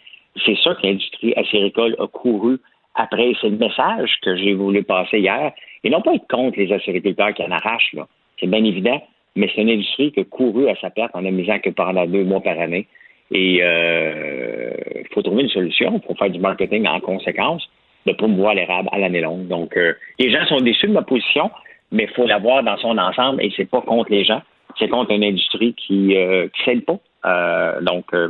[0.45, 2.59] C'est ça que l'industrie acéricole a couru
[2.97, 3.33] après.
[3.39, 5.53] C'est le message que j'ai voulu passer hier.
[5.83, 8.07] Et non pas être contre les acériculteurs qui en arrachent, là.
[8.39, 9.01] C'est bien évident,
[9.35, 12.05] mais c'est une industrie qui a couru à sa perte en ne misant que pendant
[12.05, 12.87] deux mois par année.
[13.31, 16.01] Et euh, il faut trouver une solution.
[16.01, 17.67] Il faut faire du marketing en conséquence
[18.05, 19.47] de promouvoir l'érable à l'année longue.
[19.47, 21.51] Donc, euh, les gens sont déçus de ma position,
[21.91, 24.41] mais il faut la voir dans son ensemble et c'est pas contre les gens,
[24.79, 26.99] c'est contre une industrie qui ne s'aide pas.
[27.25, 28.29] Euh, donc, euh,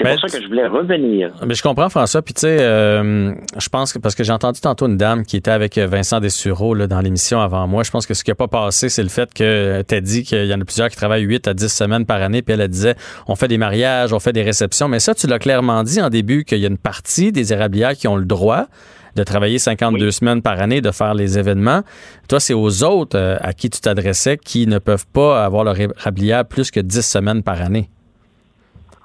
[0.00, 1.30] c'est Ben, pour ça que je voulais revenir.
[1.46, 2.22] Mais je comprends, François.
[2.22, 5.36] Puis, tu sais, euh, je pense que parce que j'ai entendu tantôt une dame qui
[5.36, 7.82] était avec Vincent Dessureau là, dans l'émission avant moi.
[7.82, 10.22] Je pense que ce qui n'a pas passé, c'est le fait que tu as dit
[10.22, 12.40] qu'il y en a plusieurs qui travaillent 8 à 10 semaines par année.
[12.40, 12.94] Puis elle, elle disait
[13.26, 14.88] on fait des mariages, on fait des réceptions.
[14.88, 17.92] Mais ça, tu l'as clairement dit en début qu'il y a une partie des érablières
[17.94, 18.66] qui ont le droit
[19.16, 21.82] de travailler 52 semaines par année, de faire les événements.
[22.28, 25.78] Toi, c'est aux autres euh, à qui tu t'adressais qui ne peuvent pas avoir leur
[25.78, 27.90] érablière plus que 10 semaines par année.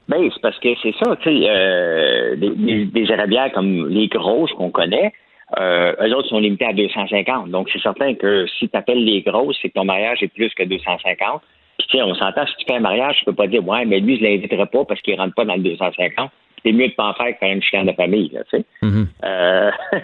[0.08, 4.52] Ben, c'est parce que c'est ça, tu sais, euh, des, des, érablières comme les grosses
[4.54, 5.12] qu'on connaît,
[5.60, 7.50] euh, eux autres sont limités à 250.
[7.50, 10.54] Donc, c'est certain que si tu appelles les grosses, c'est que ton mariage est plus
[10.54, 11.42] que 250.
[11.78, 13.86] Puis, tu sais, on s'entend, si tu fais un mariage, tu peux pas dire, ouais,
[13.86, 16.30] mais lui, je l'inviterai pas parce qu'il rentre pas dans le 250.
[16.64, 18.66] C'est mieux de pas en faire que faire une chicane de famille, tu sais.
[19.24, 19.72] Euh,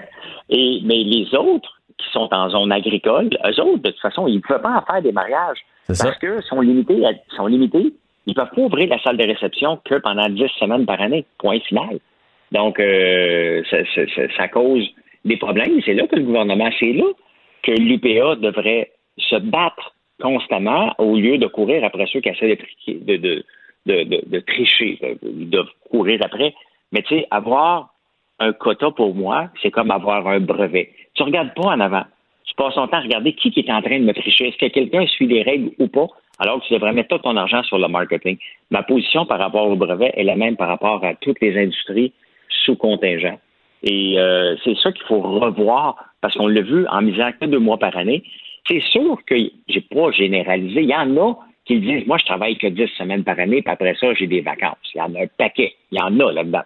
[0.49, 4.35] et, mais les autres qui sont en zone agricole, eux autres, de toute façon, ils
[4.37, 5.59] ne peuvent pas en faire des mariages
[6.03, 7.93] parce que sont limités, à- sont limités.
[8.25, 11.25] Ils peuvent pas ouvrir la salle de réception que pendant 10 semaines par année.
[11.39, 11.99] Point final.
[12.51, 14.87] Donc, euh, ça, ça- ça- cause
[15.25, 15.81] des problèmes.
[15.85, 17.05] C'est là que le gouvernement, c'est là
[17.63, 22.57] que l'UPA devrait se battre constamment au lieu de courir après ceux qui essaient
[22.87, 23.43] de, de,
[23.85, 26.53] de, de, tricher, de, courir après.
[26.91, 27.93] Mais tu sais, avoir
[28.39, 30.91] un quota pour moi, c'est comme avoir un brevet.
[31.13, 32.03] Tu regardes pas en avant.
[32.45, 34.49] Tu passes ton temps à regarder qui est en train de me tricher.
[34.49, 36.07] Est-ce que quelqu'un suit les règles ou pas?
[36.41, 38.35] Alors que tu devrais mettre tout ton argent sur le marketing.
[38.71, 42.13] Ma position par rapport au brevet est la même par rapport à toutes les industries
[42.65, 43.37] sous contingent.
[43.83, 47.59] Et euh, c'est ça qu'il faut revoir parce qu'on l'a vu en misant que deux
[47.59, 48.23] mois par année.
[48.67, 49.35] C'est sûr que
[49.67, 50.81] j'ai pas généralisé.
[50.81, 51.35] Il y en a
[51.65, 54.41] qui disent moi je travaille que 10 semaines par année, puis après ça, j'ai des
[54.41, 54.77] vacances.
[54.95, 55.75] Il y en a un paquet.
[55.91, 56.63] Il y en a là-dedans.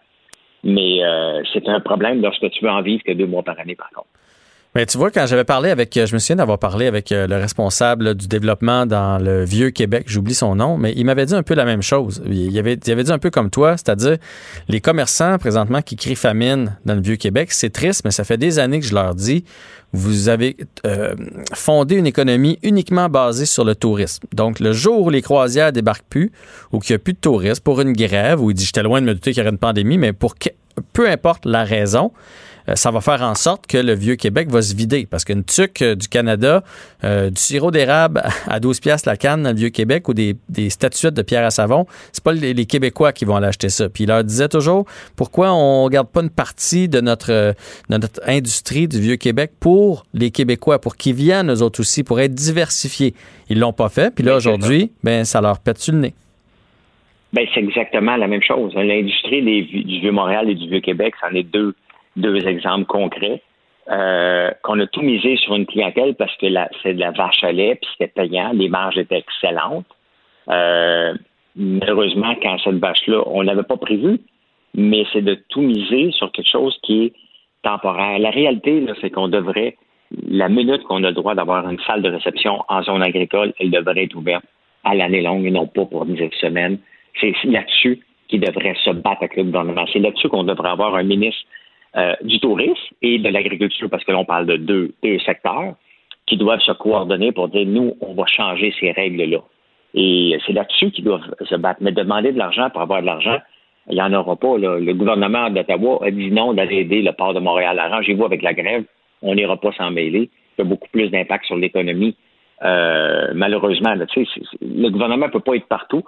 [0.63, 3.75] Mais euh, c'est un problème lorsque tu veux en vivre que deux mois par année,
[3.75, 4.07] par contre.
[4.75, 7.27] Mais tu vois, quand j'avais parlé avec, euh, je me souviens d'avoir parlé avec euh,
[7.27, 11.33] le responsable du développement dans le vieux Québec, j'oublie son nom, mais il m'avait dit
[11.33, 12.21] un peu la même chose.
[12.29, 14.17] Il avait, dit un peu comme toi, c'est-à-dire
[14.67, 18.37] les commerçants présentement qui crient famine dans le vieux Québec, c'est triste, mais ça fait
[18.37, 19.45] des années que je leur dis,
[19.93, 21.15] vous avez euh,
[21.53, 24.25] fondé une économie uniquement basée sur le tourisme.
[24.33, 26.33] Donc, le jour où les croisières débarquent plus,
[26.73, 28.99] ou qu'il n'y a plus de touristes, pour une grève, où il dit, j'étais loin
[28.99, 30.49] de me douter qu'il y aurait une pandémie, mais pour que,
[30.91, 32.11] peu importe la raison,
[32.73, 35.05] ça va faire en sorte que le vieux Québec va se vider.
[35.09, 36.63] Parce qu'une tuque euh, du Canada,
[37.03, 40.35] euh, du sirop d'érable à 12 piastres la canne dans le vieux Québec ou des,
[40.49, 43.69] des statuettes de pierre à savon, c'est pas les, les Québécois qui vont aller acheter
[43.69, 43.89] ça.
[43.89, 44.85] Puis il leur disait toujours
[45.15, 47.53] pourquoi on garde pas une partie de notre, euh,
[47.89, 52.03] de notre industrie du vieux Québec pour les Québécois, pour qu'ils viennent eux autres aussi,
[52.03, 53.13] pour être diversifiés?
[53.49, 54.13] Ils l'ont pas fait.
[54.13, 56.13] Puis là, aujourd'hui, ben, ça leur pète sur le nez.
[57.33, 58.73] Ben, c'est exactement la même chose.
[58.75, 61.75] L'industrie du Vieux-Montréal et du Vieux-Québec, c'en est deux,
[62.15, 63.41] deux exemples concrets.
[63.87, 66.47] Euh, qu'on a tout misé sur une clientèle parce que
[66.81, 69.85] c'est de la vache à lait, puis c'était payant, les marges étaient excellentes.
[70.49, 71.13] Euh,
[71.55, 74.19] malheureusement, quand cette vache-là, on l'avait pas prévu,
[74.73, 77.13] mais c'est de tout miser sur quelque chose qui est
[77.61, 78.17] temporaire.
[78.17, 79.77] La réalité, c'est qu'on devrait,
[80.27, 83.69] la minute qu'on a le droit d'avoir une salle de réception en zone agricole, elle
[83.69, 84.45] devrait être ouverte
[84.83, 86.79] à l'année longue et non pas pour 10 semaines.
[87.21, 89.85] C'est là-dessus qu'il devrait se battre avec le gouvernement.
[89.93, 91.43] C'est là-dessus qu'on devrait avoir un ministre
[92.23, 95.75] du tourisme et de l'agriculture, parce que l'on parle de deux, deux secteurs
[96.25, 99.39] qui doivent se coordonner pour dire, nous, on va changer ces règles-là.
[99.93, 101.79] Et c'est là-dessus qu'ils doivent se battre.
[101.81, 103.37] Mais demander de l'argent pour avoir de l'argent,
[103.89, 104.57] il n'y en aura pas.
[104.57, 104.77] là.
[104.79, 107.79] Le gouvernement d'Ottawa a dit non d'aller aider le port de Montréal.
[107.79, 108.83] Arrangez-vous avec la grève.
[109.21, 110.29] On n'ira pas s'en mêler.
[110.57, 112.15] Ça a beaucoup plus d'impact sur l'économie.
[112.63, 114.25] Euh, malheureusement, là, c'est-
[114.61, 116.03] le gouvernement ne peut pas être partout.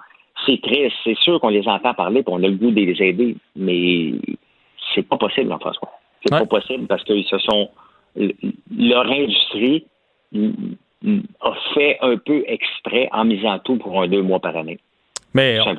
[0.45, 0.95] C'est triste.
[1.03, 3.35] C'est sûr qu'on les entend parler et on a le goût de les aider.
[3.55, 4.11] Mais
[4.97, 5.91] c'est pas possible, Jean-François.
[6.23, 7.69] C'est pas possible parce qu'ils se sont.
[8.75, 9.85] Leur industrie
[10.33, 14.79] a fait un peu exprès en misant tout pour un deux mois par année.
[15.33, 15.75] Mais on,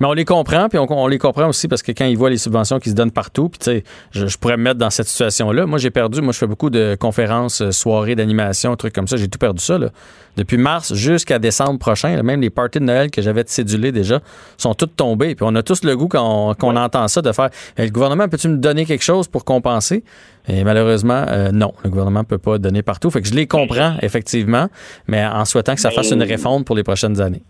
[0.00, 2.30] mais on les comprend, puis on, on les comprend aussi parce que quand ils voient
[2.30, 4.90] les subventions qui se donnent partout, puis tu sais, je, je pourrais me mettre dans
[4.90, 5.66] cette situation-là.
[5.66, 9.16] Moi, j'ai perdu, moi, je fais beaucoup de conférences, euh, soirées d'animation, trucs comme ça.
[9.16, 9.90] J'ai tout perdu ça, là.
[10.36, 14.20] Depuis mars jusqu'à décembre prochain, là, même les parties de Noël que j'avais cédulées déjà
[14.56, 15.34] sont toutes tombées.
[15.34, 18.28] Puis on a tous le goût quand on, entend ça de faire Eh, le gouvernement,
[18.28, 20.04] peux-tu me donner quelque chose pour compenser?
[20.46, 23.10] Et malheureusement, euh, non, le gouvernement ne peut pas donner partout.
[23.10, 24.68] Fait que je les comprends, effectivement,
[25.08, 27.42] mais en souhaitant que ça fasse une réforme pour les prochaines années.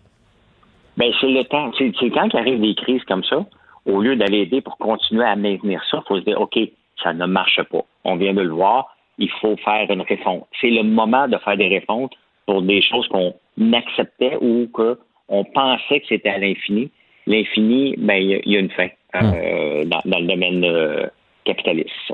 [0.99, 1.71] Ben, c'est le temps.
[1.79, 3.47] C'est quand il arrive des crises comme ça,
[3.87, 6.59] au lieu d'aller aider pour continuer à maintenir ça, il faut se dire, OK,
[7.03, 7.83] ça ne marche pas.
[8.05, 10.43] On vient de le voir, il faut faire une réforme.
[10.61, 12.09] C'est le moment de faire des réformes
[12.47, 13.33] pour des choses qu'on
[13.73, 16.91] acceptait ou qu'on pensait que c'était à l'infini.
[17.27, 20.65] L'infini, ben, il y a- il y, a une fin euh, dans, dans le domaine
[20.65, 21.07] euh,
[21.45, 22.13] capitaliste.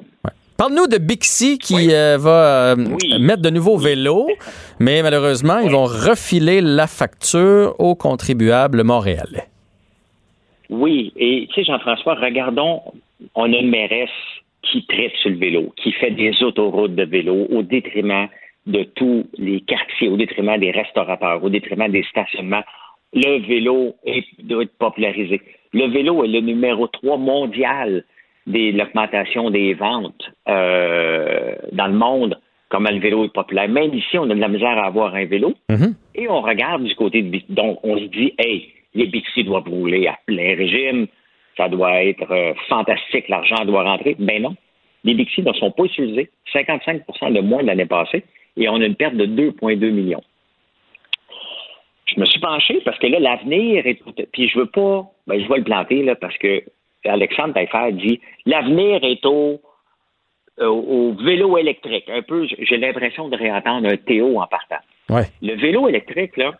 [0.56, 2.76] Parle-nous de Bixi qui euh, va euh,
[3.18, 4.28] mettre de nouveaux vélos,
[4.78, 9.48] mais malheureusement, ils vont refiler la facture aux contribuables montréalais.
[10.70, 12.82] Oui, et tu sais, Jean-François, regardons,
[13.34, 14.08] on a une mairesse
[14.62, 18.28] qui traite sur le vélo, qui fait des autoroutes de vélo au détriment
[18.66, 22.62] de tous les quartiers, au détriment des restaurateurs, au détriment des stationnements.
[23.12, 25.42] Le vélo est, doit être popularisé.
[25.72, 28.04] Le vélo est le numéro 3 mondial
[28.46, 32.38] de l'augmentation des ventes euh, dans le monde,
[32.68, 33.68] comment le vélo est populaire.
[33.68, 35.54] Même ici, on a de la misère à avoir un vélo.
[36.14, 37.52] Et on regarde du côté de Bixi.
[37.52, 41.06] Donc, on se dit, hey, les Bixi doivent rouler à plein régime.
[41.56, 43.28] Ça doit être euh, fantastique.
[43.28, 44.16] L'argent doit rentrer.
[44.18, 44.56] Ben non.
[45.04, 46.30] Les Bixi ne sont pas utilisés.
[46.52, 48.24] 55% de moins de l'année passée.
[48.56, 50.22] Et on a une perte de 2,2 millions.
[52.06, 54.00] Je me suis penché parce que là, l'avenir est.
[54.32, 55.06] Puis je veux pas.
[55.26, 56.62] Ben, je vais le planter, là, parce que
[57.06, 59.60] Alexandre Taillefer dit l'avenir est au,
[60.60, 62.08] au, au vélo électrique.
[62.08, 64.78] Un peu, j'ai l'impression de réentendre un Théo en partant.
[65.10, 65.24] Ouais.
[65.42, 66.52] Le vélo électrique, là,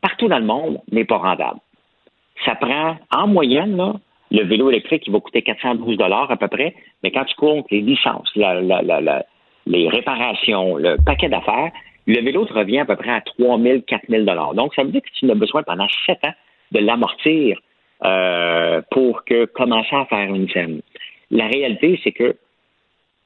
[0.00, 1.60] partout dans le monde, n'est pas rentable.
[2.44, 3.94] Ça prend, en moyenne, là,
[4.30, 7.80] le vélo électrique, il va coûter 412 à peu près, mais quand tu comptes les
[7.80, 9.24] licences, la- la- la- la-
[9.66, 11.70] les réparations, le paquet d'affaires,
[12.06, 14.90] le vélo te revient à peu près à 3 000, 4 000 Donc, ça veut
[14.90, 16.34] dire que tu as besoin pendant 7 ans
[16.72, 17.58] de l'amortir
[18.04, 20.80] euh, pour que commencer à faire une scène.
[21.30, 22.36] La réalité, c'est que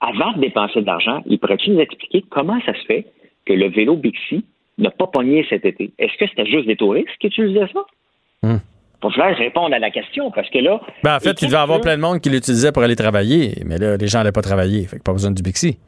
[0.01, 3.07] avant de dépenser de l'argent, il pourrait-tu nous expliquer comment ça se fait
[3.45, 4.45] que le vélo Bixi
[4.79, 5.93] n'a pas pogné cet été?
[5.99, 7.81] Est-ce que c'était juste des touristes qui utilisaient ça?
[8.43, 8.59] Hmm.
[9.01, 10.81] Pour falloir répondre à la question, parce que là.
[11.03, 13.55] Ben, en fait, il devait y avoir plein de monde qui l'utilisait pour aller travailler,
[13.65, 14.85] mais là, les gens n'allaient pas travailler.
[14.87, 15.79] Fait que pas besoin du Bixi.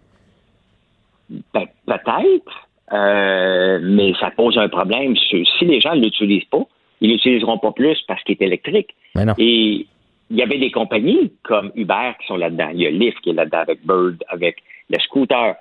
[1.30, 5.14] Ben, peut-être, euh, mais ça pose un problème.
[5.16, 6.66] Si les gens ne l'utilisent pas,
[7.02, 8.94] ils l'utiliseront pas plus parce qu'il est électrique.
[9.14, 9.34] Mais non.
[9.36, 9.86] Et
[10.30, 12.70] il y avait des compagnies comme Uber qui sont là-dedans.
[12.72, 15.56] Il y a Lyft qui est là-dedans avec Bird, avec le scooter.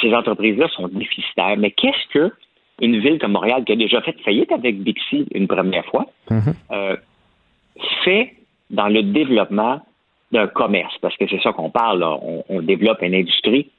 [0.00, 1.56] Ces entreprises-là sont déficitaires.
[1.58, 2.32] Mais qu'est-ce que
[2.80, 6.06] une ville comme Montréal, qui a déjà fait faillite avec Bixi une première fois,
[6.72, 6.96] euh,
[8.04, 8.34] fait
[8.70, 9.80] dans le développement
[10.32, 10.96] d'un commerce?
[11.00, 12.00] Parce que c'est ça qu'on parle.
[12.00, 12.18] là.
[12.22, 13.70] On, on développe une industrie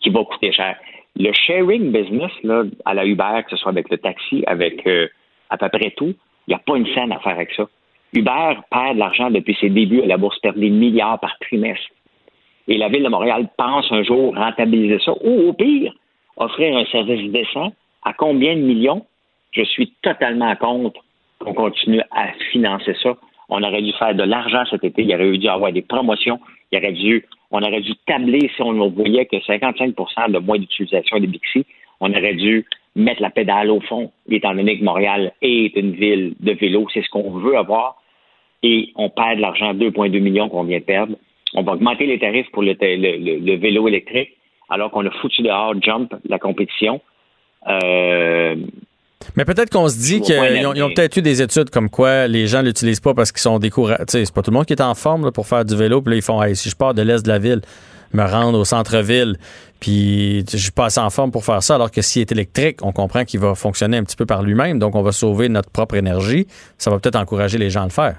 [0.00, 0.76] qui va coûter cher.
[1.16, 5.08] Le sharing business là, à la Uber, que ce soit avec le taxi, avec euh,
[5.54, 6.14] à peu près tout,
[6.46, 7.64] il n'y a pas une scène à faire avec ça.
[8.12, 11.88] Uber perd de l'argent depuis ses débuts la bourse, perd des milliards par trimestre.
[12.68, 15.92] Et la Ville de Montréal pense un jour rentabiliser ça, ou au pire,
[16.36, 17.72] offrir un service décent
[18.04, 19.04] à combien de millions?
[19.52, 21.00] Je suis totalement contre
[21.38, 23.14] qu'on continue à financer ça.
[23.48, 26.40] On aurait dû faire de l'argent cet été, il aurait dû avoir des promotions,
[26.72, 31.18] il aurait dû, on aurait dû tabler si on voyait que 55% de moins d'utilisation
[31.18, 31.66] des Bixi,
[32.00, 32.64] on aurait dû
[32.96, 37.02] mettre la pédale au fond, étant donné que Montréal est une ville de vélo, c'est
[37.02, 37.96] ce qu'on veut avoir,
[38.62, 41.16] et on perd de l'argent, 2,2 millions qu'on vient de perdre.
[41.54, 44.30] On va augmenter les tarifs pour le, le- le- le vélo électrique,
[44.70, 47.00] alors qu'on a foutu dehors Jump, la compétition.
[47.68, 48.56] Euh,
[49.36, 52.62] Mais peut-être qu'on se dit qu'ils ont, peut-être eu des études comme quoi les gens
[52.62, 54.02] l'utilisent pas parce qu'ils sont découragés.
[54.08, 56.02] C'est pas tout le monde qui est en forme là, pour faire du vélo.
[56.02, 57.60] Puis là, ils font Hey, si je pars de l'est de la ville,
[58.14, 59.36] me rendre au centre-ville,
[59.80, 61.74] puis je suis pas assez en forme pour faire ça.
[61.74, 64.78] Alors que s'il est électrique, on comprend qu'il va fonctionner un petit peu par lui-même.
[64.78, 66.46] Donc, on va sauver notre propre énergie.
[66.78, 68.16] Ça va peut-être encourager les gens à le faire.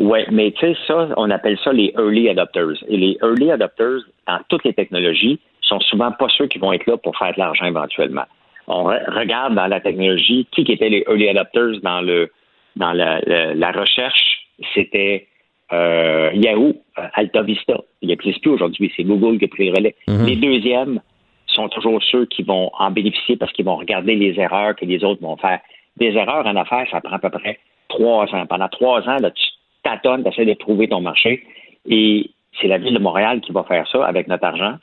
[0.00, 2.74] Oui, mais tu sais, ça, on appelle ça les early adopters.
[2.88, 6.86] Et les early adopters, dans toutes les technologies, sont souvent pas ceux qui vont être
[6.86, 8.24] là pour faire de l'argent éventuellement.
[8.66, 12.30] On re- regarde dans la technologie qui étaient les early adopters dans le
[12.76, 13.20] dans la-
[13.54, 15.28] la recherche, c'était
[15.72, 17.80] euh, Yahoo, euh, Alta Vista.
[18.02, 19.94] Il n'existe plus aujourd'hui, c'est Google qui a pris le relais.
[20.08, 20.26] Mhm.
[20.26, 21.00] Les deuxièmes
[21.46, 25.02] sont toujours ceux qui vont en bénéficier parce qu'ils vont regarder les erreurs que les
[25.04, 25.60] autres vont faire.
[25.96, 27.58] Des erreurs en affaires, ça prend à peu près
[27.88, 28.46] trois ans.
[28.46, 29.44] Pendant trois ans, là, tu
[29.82, 31.44] tâtonnes, tu essaies de trouver ton marché.
[31.88, 32.30] Et
[32.60, 34.76] c'est la ville de Montréal qui va faire ça avec notre argent,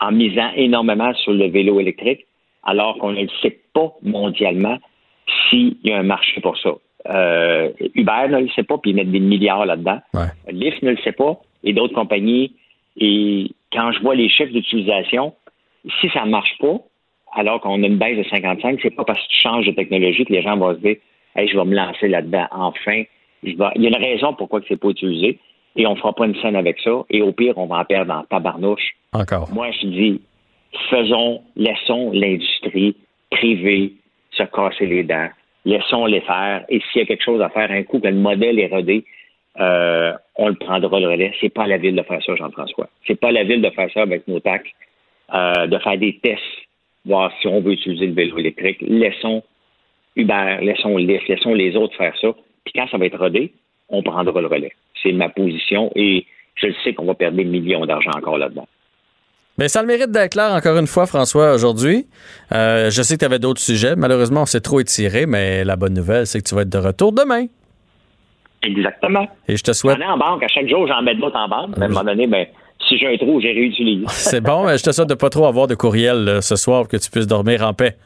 [0.00, 2.26] en misant énormément sur le vélo électrique,
[2.62, 4.78] alors qu'on ne sait pas mondialement
[5.48, 6.70] s'il y a un marché pour ça.
[7.08, 9.98] Euh, Uber ne le sait pas, puis ils mettent des milliards là-dedans.
[10.50, 12.54] Lyft ne le sait pas, et d'autres compagnies.
[12.96, 15.34] Et quand je vois les chiffres d'utilisation,
[16.00, 16.76] si ça ne marche pas,
[17.34, 20.24] alors qu'on a une baisse de 55, c'est pas parce que tu changes de technologie
[20.24, 20.96] que les gens vont se dire
[21.34, 22.46] Hey, je vais me lancer là-dedans.
[22.52, 23.04] Enfin,
[23.42, 25.38] je vais- il y a une raison pourquoi que c'est pas utilisé,
[25.76, 28.12] et on fera pas une scène avec ça, et au pire, on va en perdre
[28.12, 28.90] en tabarnouche.
[29.14, 29.48] Encore.
[29.52, 30.20] Moi, je dis,
[30.90, 32.94] faisons, laissons l'industrie
[33.30, 33.94] privée
[34.32, 35.28] se casser les dents.
[35.64, 36.64] Laissons-les faire.
[36.68, 39.04] Et s'il y a quelque chose à faire, un coup que le modèle est rodé,
[39.60, 41.32] euh, on le prendra le relais.
[41.40, 42.88] C'est pas à la ville de faire ça, Jean-François.
[43.06, 44.70] C'est pas à la ville de faire ça avec nos taxes,
[45.34, 46.42] euh, de faire des tests,
[47.04, 48.78] voir si on veut utiliser le vélo électrique.
[48.80, 49.42] Laissons
[50.16, 52.28] Uber, laissons Lyft, laissons les autres faire ça.
[52.64, 53.52] Puis quand ça va être rodé,
[53.88, 54.72] on prendra le relais.
[55.02, 58.66] C'est ma position et je le sais qu'on va perdre des millions d'argent encore là-dedans.
[59.58, 62.06] Mais ça a le mérite d'être clair encore une fois, François, aujourd'hui.
[62.52, 63.96] Euh, je sais que tu avais d'autres sujets.
[63.96, 66.78] Malheureusement, on s'est trop étiré, mais la bonne nouvelle, c'est que tu vas être de
[66.78, 67.46] retour demain.
[68.62, 69.26] Exactement.
[69.48, 69.98] Et je te souhaite.
[69.98, 70.42] J'en ai en banque.
[70.42, 71.76] À chaque jour, j'en mets d'autres en banque.
[71.76, 72.46] Mais à un moment donné, ben,
[72.88, 74.06] si j'ai un trou, j'ai réutilise.
[74.08, 76.82] C'est bon, mais je te souhaite de pas trop avoir de courriel là, ce soir
[76.82, 77.96] pour que tu puisses dormir en paix.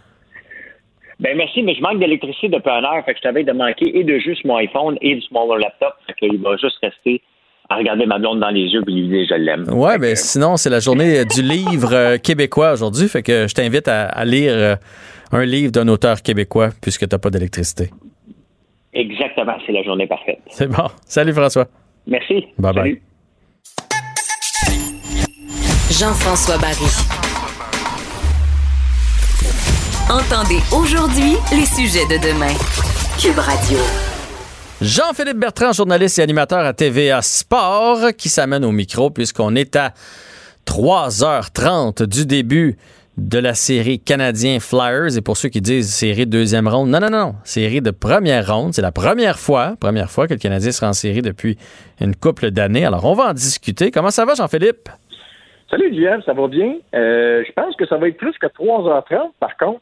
[1.18, 3.02] Ben merci, mais je manque d'électricité depuis une heure.
[3.04, 5.94] Fait que je t'avais de manquer et de juste mon iPhone et du smaller laptop.
[6.06, 7.22] Fait qu'il va juste rester
[7.68, 9.68] à regarder ma blonde dans les yeux et lui dire je l'aime.
[9.72, 13.08] Ouais, mais sinon, c'est la journée du livre euh, québécois aujourd'hui.
[13.08, 14.76] Fait que je t'invite à, à lire euh,
[15.32, 17.90] un livre d'un auteur québécois puisque tu n'as pas d'électricité.
[18.92, 20.38] Exactement, c'est la journée parfaite.
[20.48, 20.88] C'est bon.
[21.06, 21.66] Salut, François.
[22.06, 22.46] Merci.
[22.58, 22.82] Bye bye.
[22.82, 23.02] Salut.
[25.90, 26.90] Jean-François Barry.
[30.08, 32.54] Entendez aujourd'hui les sujets de demain.
[33.20, 33.78] Cube Radio.
[34.82, 39.92] Jean-Philippe Bertrand, journaliste et animateur à TVA Sport, qui s'amène au micro puisqu'on est à
[40.66, 42.76] 3h30 du début
[43.16, 45.16] de la série Canadien Flyers.
[45.16, 48.54] Et pour ceux qui disent série de deuxième ronde, non, non, non, série de première
[48.54, 48.74] ronde.
[48.74, 51.56] C'est la première fois, première fois que le Canadien sera en série depuis
[51.98, 52.84] une couple d'années.
[52.84, 53.90] Alors, on va en discuter.
[53.90, 54.90] Comment ça va, Jean-Philippe?
[55.70, 56.74] Salut, Jeff, ça va bien?
[56.94, 59.80] Euh, je pense que ça va être plus que 3h30, par contre,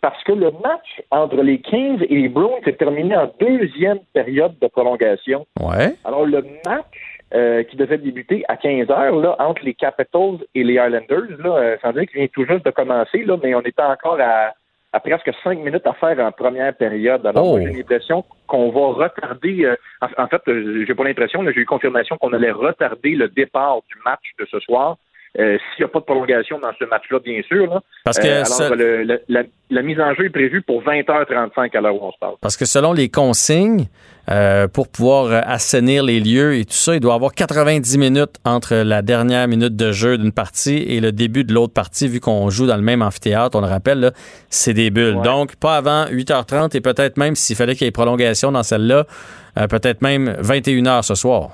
[0.00, 4.58] parce que le match entre les Kings et les Bruins s'est terminé en deuxième période
[4.60, 5.46] de prolongation.
[5.60, 5.94] Ouais.
[6.04, 10.64] Alors, le match euh, qui devait débuter à 15 heures là, entre les Capitals et
[10.64, 13.60] les Islanders, là, euh, sans dire qu'il vient tout juste de commencer, là, mais on
[13.60, 14.52] était encore à,
[14.92, 17.24] à presque cinq minutes à faire en première période.
[17.26, 17.58] Alors, Oh.
[17.60, 19.64] j'ai l'impression qu'on va retarder.
[19.64, 23.10] euh, en, en fait, euh, j'ai pas l'impression, là, j'ai eu confirmation qu'on allait retarder
[23.14, 24.96] le départ du match de ce soir.
[25.38, 27.66] Euh, S'il n'y a pas de prolongation dans ce match-là, bien sûr.
[27.72, 27.80] Là.
[28.04, 31.76] Parce que alors, ce- le- le- la, la mise en jeu est prévue pour 20h35
[31.76, 32.34] à l'heure où on se parle.
[32.40, 33.86] Parce que selon les consignes,
[34.30, 37.98] euh, pour pouvoir euh, assainir les lieux et tout ça, il doit y avoir 90
[37.98, 42.08] minutes entre la dernière minute de jeu d'une partie et le début de l'autre partie,
[42.08, 44.12] vu qu'on joue dans le même amphithéâtre, on le rappelle,
[44.48, 45.20] c'est des bulles.
[45.22, 49.04] Donc, pas avant 8h30 et peut-être même s'il fallait qu'il y ait prolongation dans celle-là,
[49.58, 51.50] euh, peut-être même 21h ce soir.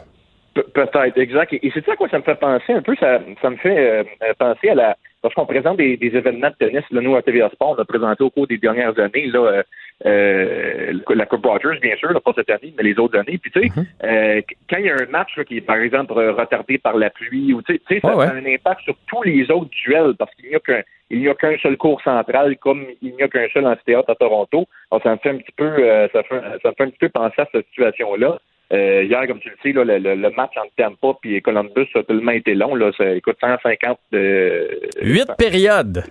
[0.57, 1.53] Pe- Peut-être, exact.
[1.53, 2.97] Et, et c'est ça à quoi ça me fait penser un peu?
[2.97, 4.05] Ça, ça me fait euh,
[4.39, 4.97] penser à la.
[5.23, 8.23] Lorsqu'on présente des, des événements de tennis, là, nous, à TVA Sport, on a présenté
[8.23, 9.63] au cours des dernières années là, euh,
[10.07, 13.39] euh, la Coupe Rogers, bien sûr, là, pas cette année, mais les autres années.
[13.39, 13.71] Puis, tu sais,
[14.05, 17.11] euh, quand il y a un match là, qui est, par exemple, retardé par la
[17.11, 18.27] pluie, ou tu sais, ouais.
[18.27, 21.21] ça a un impact sur tous les autres duels parce qu'il n'y a qu'un il
[21.21, 24.67] n'y a qu'un seul cours central comme il n'y a qu'un seul amphithéâtre à Toronto.
[24.91, 26.99] Alors, ça me fait un petit peu euh, ça, fait, ça me fait un petit
[26.99, 28.39] peu penser à cette situation-là.
[28.73, 31.87] Euh, hier, comme tu le sais, là, le, le- le match entre Tampa et Columbus
[31.95, 32.75] a tellement été long.
[32.75, 34.69] Là, ça écoute 150 de
[35.03, 36.03] Huit périodes.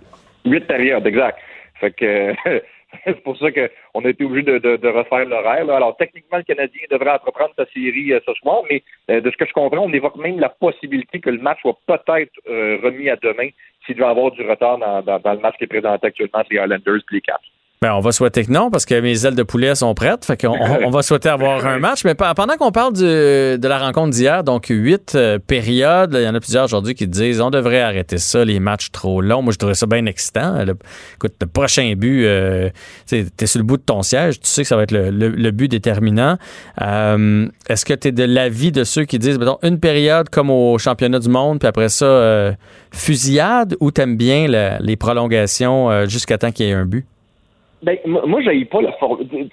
[0.45, 1.37] Huit périodes, exact.
[1.81, 2.33] Fait que
[3.05, 5.65] c'est pour ça qu'on a été obligé de, de- de refaire l'horaire.
[5.65, 5.75] là.
[5.75, 9.35] Alors, techniquement, le Canadien devrait entreprendre sa série euh, ce soir, mais euh, de ce
[9.35, 13.09] que je comprends, on évoque même la possibilité que le match soit peut-être euh, remis
[13.09, 13.49] à demain
[13.85, 16.39] s'il doit y avoir du retard dans, dans- dans le match qui est présenté actuellement
[16.39, 17.43] entre les Islanders et les Caps.
[17.81, 20.25] Ben, on va souhaiter que non, parce que mes ailes de poulet sont prêtes.
[20.25, 22.03] Fait qu'on on, va souhaiter avoir un match.
[22.05, 26.23] Mais pe- pendant qu'on parle du- de la rencontre d'hier, donc huit euh, périodes, il
[26.23, 29.41] y en a plusieurs aujourd'hui qui disent on devrait arrêter ça, les matchs trop longs.
[29.43, 30.63] Moi, je trouvais ça bien excitant.
[30.65, 30.77] Le-
[31.15, 32.69] écoute, le prochain but, euh,
[33.07, 35.11] tu es sur le bout de ton siège, tu sais que ça va être le,
[35.11, 36.37] le- le but déterminant.
[36.81, 40.49] Euh, Est-ce que tu es de l'avis de ceux qui disent, mettons, une période comme
[40.49, 42.53] au championnat du monde, puis après ça, euh,
[42.93, 44.47] fusillade, ou t'aimes bien
[44.79, 47.05] les prolongations euh, jusqu'à temps qu'il y ait un but?
[47.83, 49.19] Ben, moi, moi, j'aille pas la forme.
[49.31, 49.43] Je,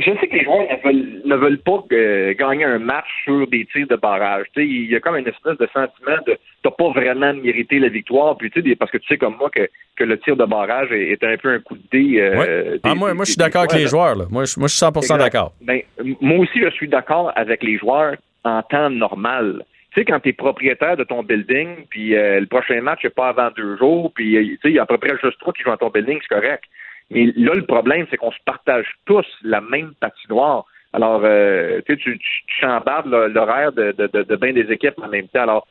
[0.00, 3.46] je sais que les joueurs ne veulent, ne veulent pas euh, gagner un match sur
[3.48, 4.46] des tirs de barrage.
[4.56, 8.36] Il y a comme une espèce de sentiment de t'as pas vraiment mérité la victoire.
[8.36, 11.24] Puis, parce que tu sais comme moi que, que le tir de barrage est, est
[11.24, 12.20] un peu un coup de dé.
[12.20, 12.80] euh, Ouais.
[12.84, 14.14] Ah, moi, des- moi, je suis d'accord avec les joueurs.
[14.14, 14.24] Là.
[14.30, 15.18] Moi, je, moi, je suis 100 Exact.
[15.18, 15.52] d'accord.
[15.62, 15.80] Ben,
[16.20, 19.64] moi aussi, je suis d'accord avec les joueurs en temps normal.
[19.94, 23.10] Tu sais, quand tu es propriétaire de ton building, puis euh, le prochain match n'est
[23.10, 25.62] pas avant deux jours, puis euh, il y a à peu près juste toi qui
[25.62, 26.64] jouent dans ton building, c'est correct.
[27.10, 30.64] Mais là, le problème, c'est qu'on se partage tous la même patinoire.
[30.92, 32.66] Alors, euh, tu tu, tu,
[33.06, 35.42] l'horaire de, de, de, de bien des équipes en même temps.
[35.42, 35.68] Alors,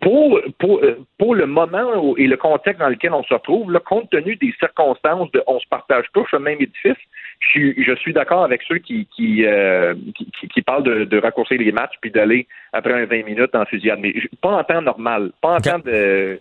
[0.00, 3.80] pour, pour, euh, pour le moment et le contexte dans lequel on se retrouve, là,
[3.80, 6.96] compte tenu des circonstances de on se partage tous le même édifice,
[7.40, 11.04] je suis, je suis d'accord avec ceux qui, qui, euh, qui, qui- qui parlent de,
[11.04, 13.98] de raccourcir les matchs puis d'aller après un 20 minutes en fusillade.
[14.00, 16.40] Mais pas en temps normal, pas en temps de.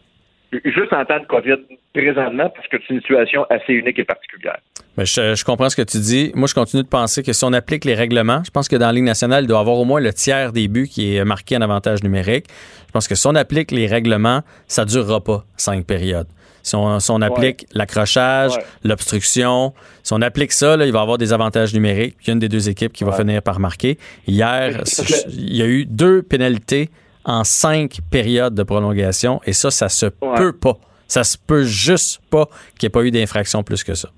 [0.64, 1.58] Juste en temps de COVID
[1.94, 4.58] présentement, parce que c'est une situation assez unique et particulière.
[4.98, 6.32] Mais je, je comprends ce que tu dis.
[6.36, 8.88] Moi, je continue de penser que si on applique les règlements, je pense que dans
[8.88, 11.26] la Ligue nationale, il doit y avoir au moins le tiers des buts qui est
[11.26, 12.46] marqué en avantage numérique.
[12.88, 16.28] Je pense que si on applique les règlements, ça ne durera pas cinq périodes.
[16.64, 18.64] Si on, si on applique l'accrochage, Ouais.
[18.84, 22.16] l'obstruction, si on applique ça, là, il va y avoir des avantages numériques.
[22.18, 23.98] Puis il y a une des deux équipes qui va finir par marquer.
[24.28, 24.82] Hier,
[25.30, 26.90] il y a eu deux pénalités
[27.28, 30.74] en cinq périodes de prolongation et ça, ça se peut pas.
[31.08, 32.46] Ça se peut juste pas
[32.80, 34.10] qu'il n'y ait pas eu d'infraction plus que ça.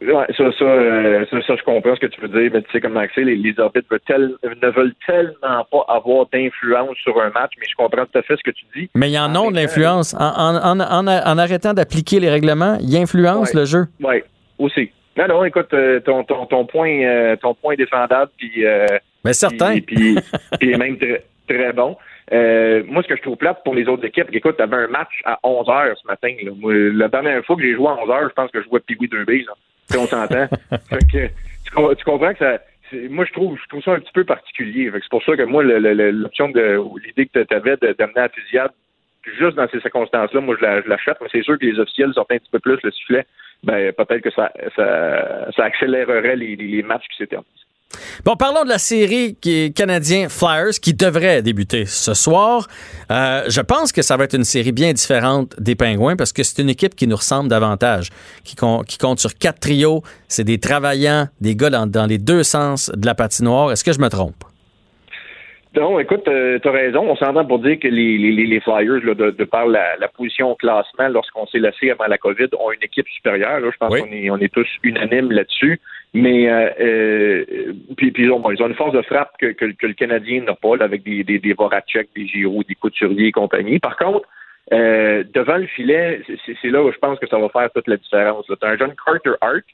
[0.00, 2.70] Ouais, ça, ça, euh, ça, ça, je comprends ce que tu veux dire, mais tu
[2.70, 7.20] sais comment c'est, les, les arbitres veulent tel- ne veulent tellement pas avoir d'influence sur
[7.20, 8.88] un match, mais je comprends tout à fait ce que tu dis.
[8.94, 10.14] Mais il y en a de l'influence.
[10.14, 13.60] En, en- en- en- arrêtant d'appliquer les règlements, il influence Ouais.
[13.60, 13.86] le jeu.
[14.00, 14.22] Oui,
[14.58, 14.92] aussi.
[15.16, 18.64] Non, non, écoute, euh, ton, ton, ton point euh, ton point est défendable, puis...
[18.64, 18.86] Euh,
[19.24, 19.80] Mais certain.
[19.80, 20.16] Puis,
[20.62, 21.96] même très, très bon.
[22.32, 25.20] Euh, moi, ce que je trouve plate pour les autres équipes, écoute, t'avais un match
[25.24, 26.34] à 11 h ce matin.
[26.42, 26.50] Là.
[26.56, 28.80] Moi, la dernière fois que j'ai joué à 11 h je pense que je jouais
[28.80, 29.46] Pee-Wee 2B.
[29.46, 29.52] Là.
[29.98, 30.46] On s'entend.
[31.10, 31.28] tu,
[31.64, 32.58] tu comprends que ça...
[33.10, 34.90] Moi, je trouve, je trouve ça un petit peu particulier.
[34.92, 38.28] C'est pour ça que moi, l'option de ou l'idée que tu avais d'amener à la
[38.30, 38.70] fusillade,
[39.38, 41.18] juste dans ces circonstances-là, moi, je la- je l'achète.
[41.20, 43.26] Mais c'est sûr que les officiels sortent un petit peu plus le sifflet.
[43.62, 47.36] Ben, peut-être que ça, ça, ça accélérerait les, les- les matchs qui s'étaient
[48.24, 52.66] Bon, parlons de la série qui est canadien Flyers qui devrait débuter ce soir.
[53.10, 56.42] Euh, je pense que ça va être une série bien différente des Pingouins parce que
[56.42, 58.10] c'est une équipe qui nous ressemble davantage,
[58.44, 60.02] qui, compte sur quatre trios.
[60.28, 63.72] C'est des travaillants, des gars dans, dans les deux sens de la patinoire.
[63.72, 64.44] Est-ce que je me trompe?
[65.76, 67.08] Non, écoute, tu as raison.
[67.08, 70.08] On s'entend pour dire que les, les, les Flyers, là, de, de par la, la
[70.08, 73.60] position au classement, lorsqu'on s'est laissé avant la COVID, ont une équipe supérieure.
[73.60, 73.70] là.
[73.72, 75.80] Je pense qu'on est, on est tous unanimes là-dessus.
[76.14, 77.44] Mais euh, euh,
[77.96, 79.92] puis, puis ils, ont, bon, ils ont une force de frappe que, que, que le
[79.92, 83.78] Canadien n'a pas, là, avec des, des, des Voracek, des Giroud, des Couturier et compagnie.
[83.78, 84.26] Par contre,
[84.72, 87.96] euh, devant le filet, c'est, là où je pense que ça va faire toute la
[87.98, 88.46] différence.
[88.46, 89.64] Tu as un jeune Carter Hart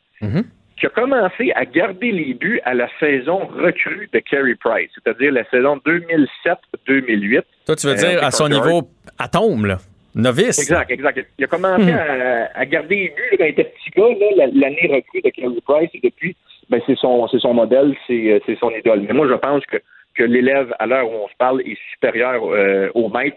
[0.76, 5.30] qui a commencé à garder les buts à la saison recrue de Carey Price, c'est-à-dire
[5.32, 7.42] la saison 2007-2008.
[7.66, 8.66] Toi, tu veux Euh, dire à son Carter Hart.
[8.66, 8.88] niveau
[9.18, 9.78] atome, là,
[10.14, 10.58] novice.
[10.58, 11.26] Exact, exact.
[11.38, 11.96] Il a commencé Hmm.
[11.96, 15.90] à, à garder les buts quand il était petit gars, l'année recrue de Carey Price,
[15.94, 16.36] et depuis,
[16.70, 19.00] ben, c'est son, c'est son modèle, c'est, euh, c'est son idole.
[19.06, 19.78] Mais moi, je pense que,
[20.14, 23.36] que l'élève, à l'heure où on se parle, est supérieur euh, au maître.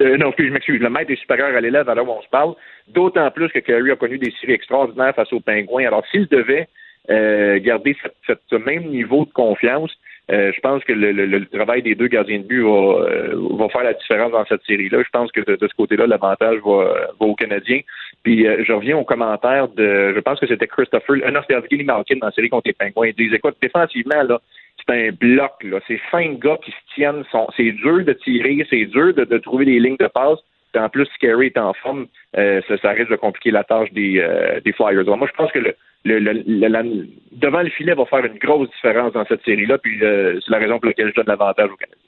[0.00, 0.80] Euh, non, excuse, je m'excuse.
[0.80, 2.54] Le maître est supérieur à l'élève à l'heure où on se parle.
[2.88, 5.86] D'autant plus que Carey a connu des séries extraordinaires face aux Pingouins.
[5.86, 6.66] Alors, s'il devait
[7.10, 9.90] euh, garder cette- cette- ce même niveau de confiance,
[10.30, 13.34] euh, je pense que le, le- le travail des deux gardiens de but va, euh,
[13.58, 15.02] va faire la différence dans cette série-là.
[15.02, 17.80] Je pense que de, de ce côté-là, l'avantage va, va aux Canadiens.
[18.22, 21.82] Puis euh, je reviens aux commentaires de, je pense que c'était Christopher, un non, c'était
[21.82, 23.08] Malkin dans la série contre les Pingouins.
[23.08, 24.40] Il disait, écoute, défensivement, là,
[24.86, 25.80] c'est un bloc, là.
[25.88, 27.24] C'est cinq gars qui se tiennent.
[27.32, 30.38] sont- C'est dur de tirer, c'est dur de, de trouver des lignes de passe.
[30.78, 32.06] En plus, si Carey est en forme,
[32.36, 35.04] euh, ça, risque de compliquer la tâche des, euh, des Flyers.
[35.16, 35.74] Moi, je pense que le,
[36.04, 39.78] le, le- devant le filet va faire une grosse différence dans cette série-là.
[39.78, 41.98] Puis euh, c'est la raison pour laquelle je donne l'avantage au Canada.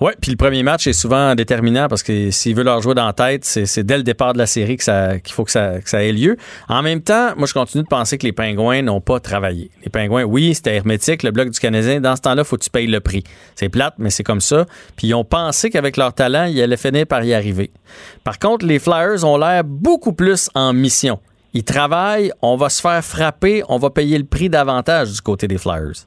[0.00, 3.06] Oui, puis le premier match est souvent déterminant parce que s'il veut leur jouer dans
[3.06, 6.02] la tête, c'est dès le départ de la série qu'il faut que ça, que ça
[6.02, 6.36] ait lieu.
[6.68, 9.70] En même temps, moi, je continue de penser que les Pingouins n'ont pas travaillé.
[9.82, 12.00] Les Pingouins, oui, c'était hermétique, le bloc du Canadien.
[12.00, 13.24] Dans ce temps-là, faut que tu payes le prix.
[13.54, 14.66] C'est plate, mais c'est comme ça.
[14.96, 17.70] Puis ils ont pensé qu'avec leur talent, ils allaient finir par y arriver.
[18.22, 21.20] Par contre, les Flyers ont l'air beaucoup plus en mission.
[21.54, 25.48] ils travaillent, on va se faire frapper, on va payer le prix davantage du côté
[25.48, 26.06] des Flyers.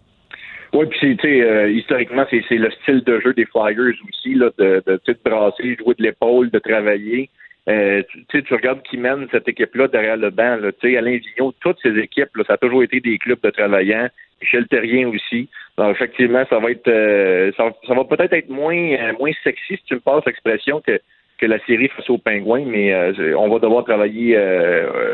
[0.74, 4.52] Oui, puis sais, euh, historiquement, c'est c'est le style de jeu des Flyers aussi, là,
[4.58, 7.30] de, de, de brasser, jouer de l'épaule, de travailler.
[7.68, 10.58] Euh, tu tu regardes qui mène cette équipe-là derrière le banc.
[10.58, 14.10] Là, Alain Vigneault, toutes ces équipes, là, ça a toujours été des clubs de travaillants.
[14.42, 15.50] Michel Terrien aussi.
[15.78, 19.76] Donc, effectivement, ça va être, euh, ça, ça va peut-être être moins, euh, moins sexy,
[19.76, 21.00] si tu me passes l'expression, que,
[21.38, 25.14] que la série face aux Pingouins, mais euh, on va devoir travailler euh,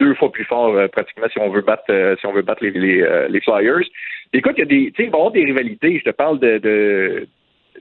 [0.00, 1.84] deux fois plus fort pratiquement si on veut battre
[2.18, 3.86] si on veut battre les, les, les Flyers.
[4.32, 5.98] Écoute, il y a des, tu sais, il va y avoir des rivalités.
[5.98, 7.28] Je te parle de, de,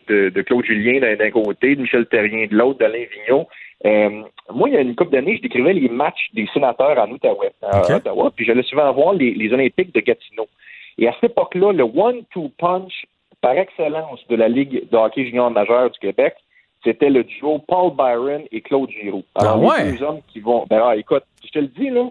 [0.07, 3.47] de, de Claude Julien d'un côté, de Michel Terrien de l'autre, d'Alain Vigneault.
[3.85, 4.21] Euh,
[4.53, 7.51] moi, il y a une couple d'années, je décrivais les matchs des sénateurs en Outaouais,
[7.63, 10.47] à Ottawa, puis j'allais souvent voir les, les Olympiques de Gatineau.
[10.99, 13.05] Et à cette époque-là, le one-two punch
[13.41, 16.35] par excellence de la Ligue de hockey junior majeur du Québec,
[16.83, 19.23] c'était le duo Paul Byron et Claude Giroux.
[19.35, 19.85] Alors, Ah ouais?
[19.85, 20.65] les deux hommes qui vont.
[20.69, 22.09] Ben, ah, écoute, je te le dis, là,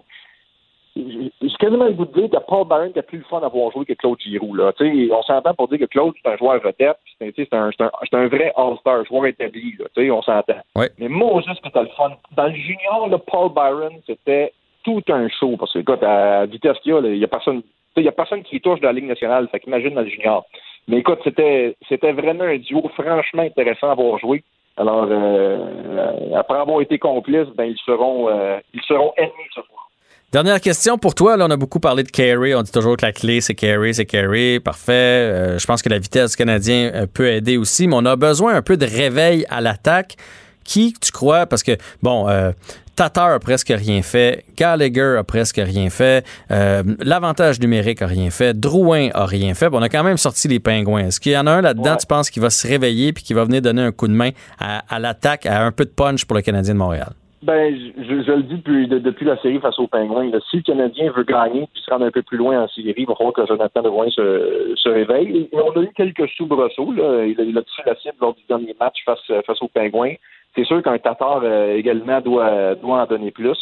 [0.95, 3.85] j'ai quasiment le goût de dire que Paul Byron était plus le fun d'avoir joué
[3.85, 4.55] que Claude Giroux.
[4.55, 4.73] Là.
[4.73, 7.71] Tu sais, on s'entend pour dire que Claude, c'est un joueur vedette, puis c'est un,
[7.71, 9.75] c'est un, c'est un vrai All-Star, joueur établi.
[9.79, 9.85] Là.
[9.95, 10.61] Tu sais, on s'entend.
[10.75, 10.89] Ouais.
[10.97, 12.11] Mais Moses, que t'as le fun.
[12.35, 14.51] Dans le junior, là, Paul Byron, c'était
[14.83, 15.55] tout un show.
[15.57, 17.61] Parce que, écoute, à vitesse qu'il y a, là, il y a personne.
[17.61, 19.47] tu sais, Il y a personne qui touche dans la Ligue nationale.
[19.49, 20.45] Fait qu'imagine dans le junior.
[20.87, 24.43] Mais écoute, c'était c'était vraiment un duo franchement intéressant à avoir joué.
[24.77, 29.61] Alors, euh, euh, après avoir été complices, ben ils seront euh, ils seront ennemis ce
[29.61, 29.90] soir.
[30.31, 31.35] Dernière question pour toi.
[31.35, 32.55] Là, on a beaucoup parlé de Carey.
[32.55, 34.61] On dit toujours que la clé, c'est Carey, c'est Carey.
[34.63, 34.93] Parfait.
[34.93, 38.15] Euh, je pense que la vitesse du Canadien euh, peut aider aussi, mais on a
[38.15, 40.15] besoin un peu de réveil à l'attaque.
[40.63, 41.47] Qui tu crois?
[41.47, 42.51] Parce que, bon, euh,
[42.95, 44.45] Tatar a presque rien fait.
[44.55, 46.25] Gallagher a presque rien fait.
[46.49, 48.57] Euh, L'avantage numérique a rien fait.
[48.57, 49.69] Drouin a rien fait.
[49.69, 51.07] Bon, on a quand même sorti les pingouins.
[51.07, 53.33] Est-ce qu'il y en a un là-dedans, tu penses, qui va se réveiller puis qui
[53.33, 54.29] va venir donner un coup de main
[54.59, 57.11] à, à l'attaque, à un peu de punch pour le Canadien de Montréal?
[57.43, 60.29] Ben, je, je le dis depuis, de- depuis la série face aux Pingouins.
[60.29, 62.93] là, si le Canadien veut gagner puis se rendre un peu plus loin en série,
[62.95, 65.49] il va falloir que Jonathan Drouin se, se réveille.
[65.51, 66.91] Et on a eu quelques soubresauts.
[66.93, 67.25] Là.
[67.25, 70.13] Il, a, il a la cible lors du dernier match face, face aux Pingouins.
[70.55, 73.57] C'est sûr qu'un Tatar euh, également doit, doit en donner plus.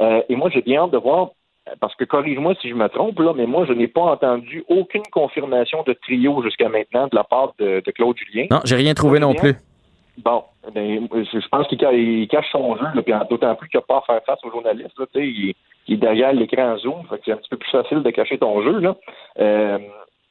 [0.00, 1.28] Euh, et moi, j'ai bien hâte de voir,
[1.78, 5.02] parce que corrige-moi si je me trompe, là, mais moi, je n'ai pas entendu aucune
[5.12, 8.46] confirmation de trio jusqu'à maintenant de la part de, de Claude Julien.
[8.50, 9.54] Non, j'ai rien trouvé non plus.
[10.24, 10.44] Bon,
[10.74, 13.98] ben, je pense qu'il ca- il cache son jeu, puis d'autant plus qu'il n'a pas
[13.98, 14.98] à faire face aux journalistes.
[14.98, 15.54] Là, il,
[15.86, 18.62] il est derrière l'écran Zoom, fait c'est un petit peu plus facile de cacher ton
[18.62, 18.78] jeu.
[18.80, 18.96] Là.
[19.38, 19.78] Euh,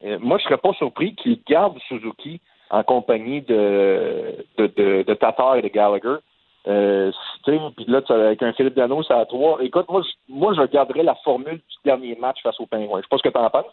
[0.04, 2.40] euh, moi, je serais pas surpris qu'il garde Suzuki
[2.70, 6.16] en compagnie de, de, de, Tatar et de Gallagher.
[6.68, 7.10] Euh,
[7.44, 7.58] puis
[7.88, 9.58] là, avec un Philippe Dano, c'est à trois.
[9.62, 13.00] Écoute, moi, je, moi, je garderais la formule du dernier match face aux Pingouins.
[13.00, 13.64] Je sais pas ce que tu en penses.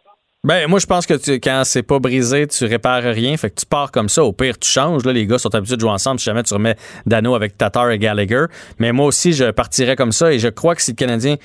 [0.48, 3.36] Ben, moi, je pense que tu, quand c'est pas brisé, tu répares rien.
[3.36, 4.24] Fait que tu pars comme ça.
[4.24, 5.04] Au pire, tu changes.
[5.04, 6.22] Là, les gars sont habitués de jouer ensemble.
[6.22, 8.46] Si jamais tu remets Dano avec Tatar et Gallagher.
[8.80, 10.32] Mais moi aussi, je partirais comme ça.
[10.32, 11.36] Et je crois que si le Canadien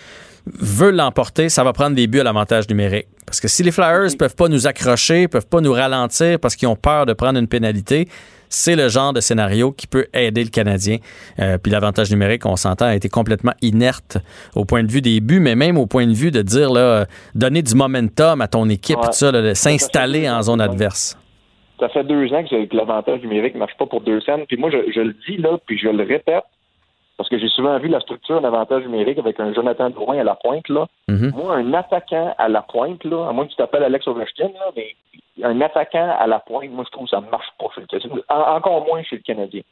[0.46, 3.08] veut l'emporter, ça va prendre des buts à l'avantage numérique.
[3.26, 6.68] Parce que si les Flyers peuvent pas nous accrocher, peuvent pas nous ralentir parce qu'ils
[6.68, 8.06] ont peur de prendre une pénalité,
[8.52, 10.98] c'est le genre de scénario qui peut aider le Canadien.
[11.38, 14.18] Euh, puis l'avantage numérique, on s'entend, a été complètement inerte
[14.54, 17.06] au point de vue des buts, mais même au point de vue de dire, là,
[17.34, 19.06] donner du momentum à ton équipe, Ouais.
[19.06, 21.18] tout ça, là, de s'installer en zone adverse.
[21.80, 24.44] Ça fait deux ans que, l'avantage numérique ne marche pas pour deux scènes.
[24.46, 26.44] Puis moi, je, je le dis là, puis je le répète,
[27.16, 30.34] parce que j'ai souvent vu la structure d'avantage numérique avec un Jonathan Drouin à la
[30.34, 30.68] pointe.
[30.68, 30.86] Là.
[31.08, 31.32] Mhm.
[31.34, 34.70] Moi, un attaquant à la pointe, là, à moins que tu t'appelles Alex Ovechkin, là,
[34.76, 34.94] mais
[35.42, 38.22] un attaquant à la pointe, moi, je trouve que ça ne marche pas chez le
[38.28, 39.62] encore moins chez le Canadien.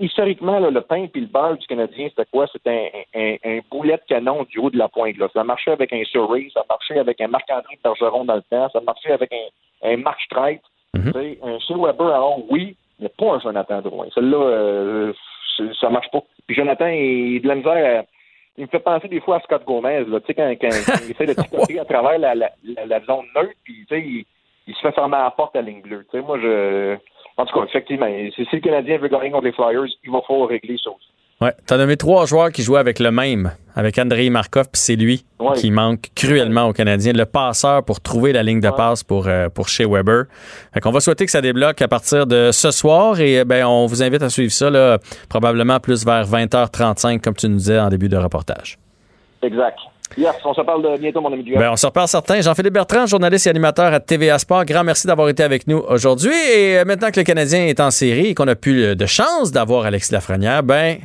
[0.00, 2.46] Historiquement, là, le pain et le beurre du Canadien, c'était quoi?
[2.50, 5.18] C'était un, un, un boulet de canon du haut de la pointe.
[5.18, 5.28] Là.
[5.34, 8.80] Ça marchait avec un Surrey, ça marchait avec un Marc-André Bergeron dans le temps, ça
[8.80, 10.60] marchait avec un, un Mark Streit.
[11.12, 14.06] Sais, Un Shea Weber haut, oui, mais pas un Jonathan Drouin.
[14.14, 15.12] Celle-là, euh,
[15.78, 16.22] ça marche pas.
[16.46, 18.04] Puis Jonathan, il, de la misère à-
[18.56, 20.98] Il me fait penser des fois à Scott Gomez, là, tu sais, quand, quand, quand
[21.04, 24.24] il essaie de tricoter à travers la, la, la, la zone neutre, puis il,
[24.66, 26.04] il se fait fermer à la porte à la ligne bleue.
[26.10, 26.96] Tu sais, moi, je...
[27.36, 30.48] En tout cas, effectivement, si, le Canadien veut gagner contre les Flyers, il va falloir
[30.48, 31.08] régler ça aussi.
[31.40, 34.94] Ouais, t'as nommé trois joueurs qui jouaient avec le même, avec Andrei Markov, puis c'est
[34.94, 35.56] lui Ouais.
[35.56, 39.48] qui manque cruellement aux Canadiens, le passeur pour trouver la ligne de passe pour, euh,
[39.48, 40.26] pour chez Weber.
[40.72, 43.66] Fait qu'on va souhaiter que ça débloque à partir de ce soir et euh, ben,
[43.66, 47.80] on vous invite à suivre ça là, probablement plus vers 20h35, comme tu nous disais
[47.80, 48.78] en début de reportage.
[49.42, 49.76] Exact.
[50.16, 51.58] Yes, on se parle de bientôt, mon ami Duel.
[51.58, 52.40] Ben, on se reparle certain.
[52.40, 54.64] Jean-Philippe Bertrand, journaliste et animateur à TVA Sport.
[54.64, 56.32] Grand merci d'avoir été avec nous aujourd'hui.
[56.54, 59.06] Et euh, maintenant que le Canadien est en série et qu'on a plus euh, de
[59.06, 60.98] chance d'avoir Alexis Lafrenière, ben,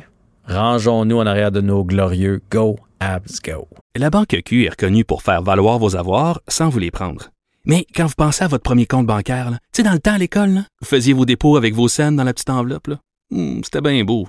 [0.46, 3.68] rangeons-nous en arrière de nos glorieux Go Abs Go.
[3.96, 7.30] La Banque Q est reconnue pour faire valoir vos avoirs sans vous les prendre.
[7.66, 10.18] Mais quand vous pensez à votre premier compte bancaire, tu sais, dans le temps à
[10.18, 12.88] l'école, vous faisiez vos dépôts avec vos scènes dans la petite enveloppe.
[13.30, 14.28] Hmm, C'était bien beau.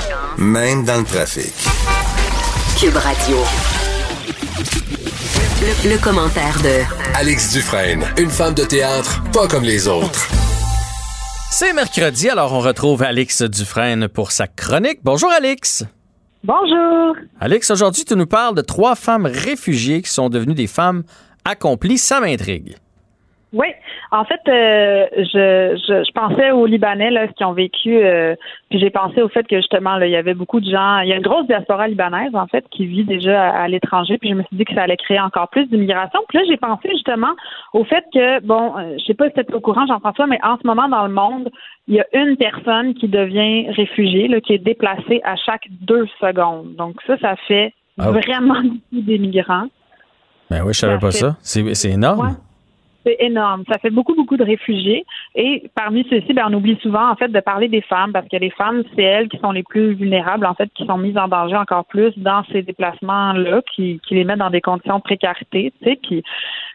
[0.37, 1.53] Même dans le trafic.
[2.79, 3.37] Cube Radio.
[5.61, 6.81] Le, le commentaire de
[7.15, 10.27] Alex Dufresne, une femme de théâtre pas comme les autres.
[11.51, 14.99] C'est mercredi, alors on retrouve Alix Dufresne pour sa chronique.
[15.03, 15.83] Bonjour Alix.
[16.43, 17.15] Bonjour.
[17.39, 21.03] Alix, aujourd'hui tu nous parles de trois femmes réfugiées qui sont devenues des femmes
[21.45, 21.97] accomplies.
[21.99, 22.77] Ça m'intrigue.
[23.53, 23.67] Oui,
[24.11, 28.33] en fait, euh, je, je, je pensais aux Libanais là, qui ont vécu, euh,
[28.69, 31.09] puis j'ai pensé au fait que justement, là, il y avait beaucoup de gens, il
[31.09, 34.29] y a une grosse diaspora libanaise en fait qui vit déjà à, à l'étranger, puis
[34.29, 36.21] je me suis dit que ça allait créer encore plus d'immigration.
[36.29, 37.31] Puis là, j'ai pensé justement
[37.73, 40.57] au fait que, bon, euh, je sais pas si tu au courant, Jean-François, mais en
[40.57, 41.49] ce moment dans le monde,
[41.89, 46.05] il y a une personne qui devient réfugiée, là, qui est déplacée à chaque deux
[46.21, 46.75] secondes.
[46.77, 48.19] Donc ça, ça fait Ah oui.
[48.21, 49.67] vraiment beaucoup d'immigrants.
[50.49, 51.35] Ben oui, je savais Ça pas fait- ça.
[51.41, 52.19] C'est c'est énorme.
[52.27, 52.33] Ouais.
[53.05, 53.63] C'est énorme.
[53.71, 55.05] Ça fait beaucoup, beaucoup de réfugiés.
[55.35, 58.37] Et parmi ceux-ci, ben, on oublie souvent, en fait, de parler des femmes, parce que
[58.37, 61.27] les femmes, c'est elles qui sont les plus vulnérables, en fait, qui sont mises en
[61.27, 65.73] danger encore plus dans ces déplacements-là, qui, qui les mettent dans des conditions de précarité,
[65.81, 65.99] tu sais.
[66.01, 66.23] Puis,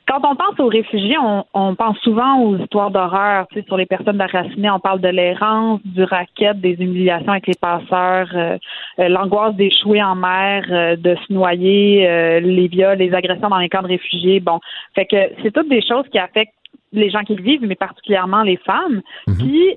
[0.07, 3.77] quand on pense aux réfugiés, on, on pense souvent aux histoires d'horreur, tu sais, sur
[3.77, 4.71] les personnes déracinées.
[4.71, 8.57] On parle de l'errance, du racket, des humiliations avec les passeurs, euh,
[8.99, 13.59] euh, l'angoisse d'échouer en mer, euh, de se noyer, euh, les viols, les agressions dans
[13.59, 14.41] les camps de réfugiés.
[14.41, 14.61] Bon,
[14.95, 16.55] fait que c'est toutes des choses qui affectent
[16.93, 19.03] les gens qui le vivent, mais particulièrement les femmes.
[19.39, 19.77] Puis,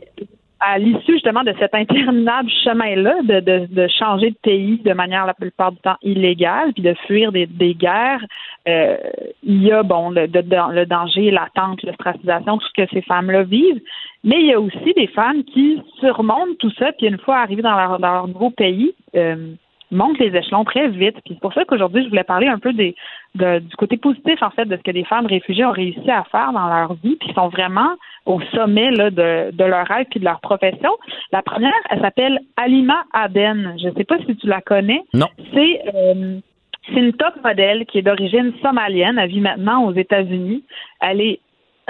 [0.60, 5.26] à l'issue justement de cet interminable chemin-là, de, de, de changer de pays de manière
[5.26, 8.24] la plupart du temps illégale, puis de fuir des, des guerres,
[8.68, 8.98] euh,
[9.44, 13.82] il y a bon le, le danger, l'attente, l'ostracisation, tout ce que ces femmes-là vivent.
[14.24, 17.62] Mais il y a aussi des femmes qui surmontent tout ça, puis une fois arrivées
[17.62, 19.54] dans leur, dans leur nouveau pays, euh,
[19.92, 21.16] montent les échelons très vite.
[21.26, 22.96] Puis c'est pour ça qu'aujourd'hui, je voulais parler un peu des,
[23.36, 26.24] de- du côté positif, en fait, de ce que les femmes réfugiées ont réussi à
[26.26, 27.96] faire dans leur vie, puis sont vraiment
[28.26, 30.92] au sommet là, de, de leur rêve puis de leur profession.
[31.32, 33.76] La première, elle s'appelle Alima Aden.
[33.82, 35.02] Je ne sais pas si tu la connais.
[35.14, 35.28] Non.
[35.54, 36.40] C'est euh,
[36.88, 39.20] c'est une top modèle qui est d'origine somalienne.
[39.20, 40.64] Elle vit maintenant aux États-Unis.
[41.02, 41.40] Elle est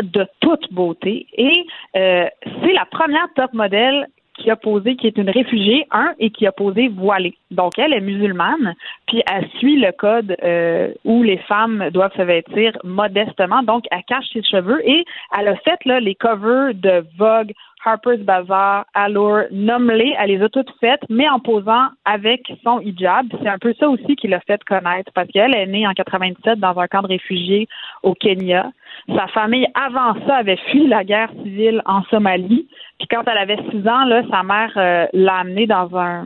[0.02, 1.66] de toute beauté et
[1.98, 2.28] euh,
[2.62, 4.08] c'est la première top modèle
[4.38, 7.36] qui a posé, qui est une réfugiée, un, et qui a posé voilée.
[7.52, 8.76] Donc, elle est musulmane,
[9.08, 13.64] puis elle suit le code euh, où les femmes doivent se vêtir modestement.
[13.64, 15.04] Donc, elle cache ses cheveux et
[15.38, 17.54] elle a fait là, les covers de Vogue,
[17.84, 23.28] Harper's Bazaar, Allure, nomme-les, elle les a toutes faites, mais en posant avec son hijab.
[23.42, 26.60] C'est un peu ça aussi qui l'a fait connaître, parce qu'elle est née en 97
[26.60, 27.68] dans un camp de réfugiés
[28.04, 28.72] au Kenya.
[29.16, 32.68] Sa famille, avant ça, avait fui la guerre civile en Somalie.
[33.00, 36.26] Puis quand elle avait six ans, là, sa mère euh, l'a amenée dans un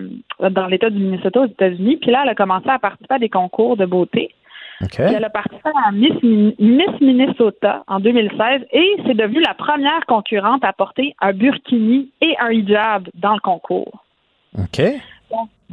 [0.49, 1.97] dans l'État du Minnesota aux États-Unis.
[1.97, 4.33] Puis là, elle a commencé à participer à des concours de beauté.
[4.81, 10.05] Puis elle a participé à Miss, Miss Minnesota en 2016 et c'est devenu la première
[10.07, 14.03] concurrente à porter un burkini et un hijab dans le concours.
[14.57, 14.81] OK.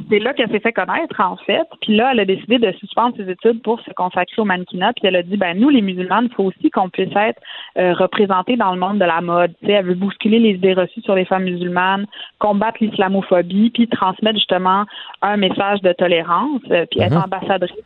[0.08, 1.66] C'est là qu'elle s'est fait connaître, en fait.
[1.80, 4.92] Puis là, elle a décidé de suspendre ses études pour se consacrer au mannequinat.
[4.94, 7.40] Puis elle a dit, ben nous, les musulmanes, il faut aussi qu'on puisse être
[7.78, 9.52] euh, représentés dans le monde de la mode.
[9.60, 12.06] Tu sais, elle veut bousculer les idées reçues sur les femmes musulmanes,
[12.38, 14.84] combattre l'islamophobie, puis transmettre justement
[15.22, 17.24] un message de tolérance, euh, puis être Mhm.
[17.24, 17.84] ambassadrice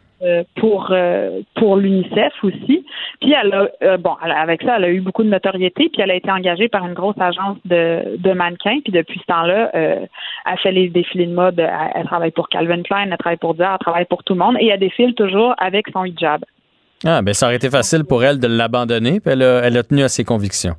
[0.57, 2.85] pour euh, pour l'UNICEF aussi.
[3.21, 6.11] Puis elle a euh, bon, avec ça, elle a eu beaucoup de notoriété, puis elle
[6.11, 10.07] a été engagée par une grosse agence de, de mannequins, puis depuis ce temps-là, euh,
[10.47, 13.73] elle fait les défilés de mode, elle, travaille pour Calvin Klein, elle travaille pour Dior,
[13.73, 16.45] elle travaille pour tout le monde, et elle défile toujours avec son hijab.
[17.05, 20.03] Ah, ben ça aurait été facile pour elle de l'abandonner, puis elle elle a tenu
[20.03, 20.75] à ses convictions.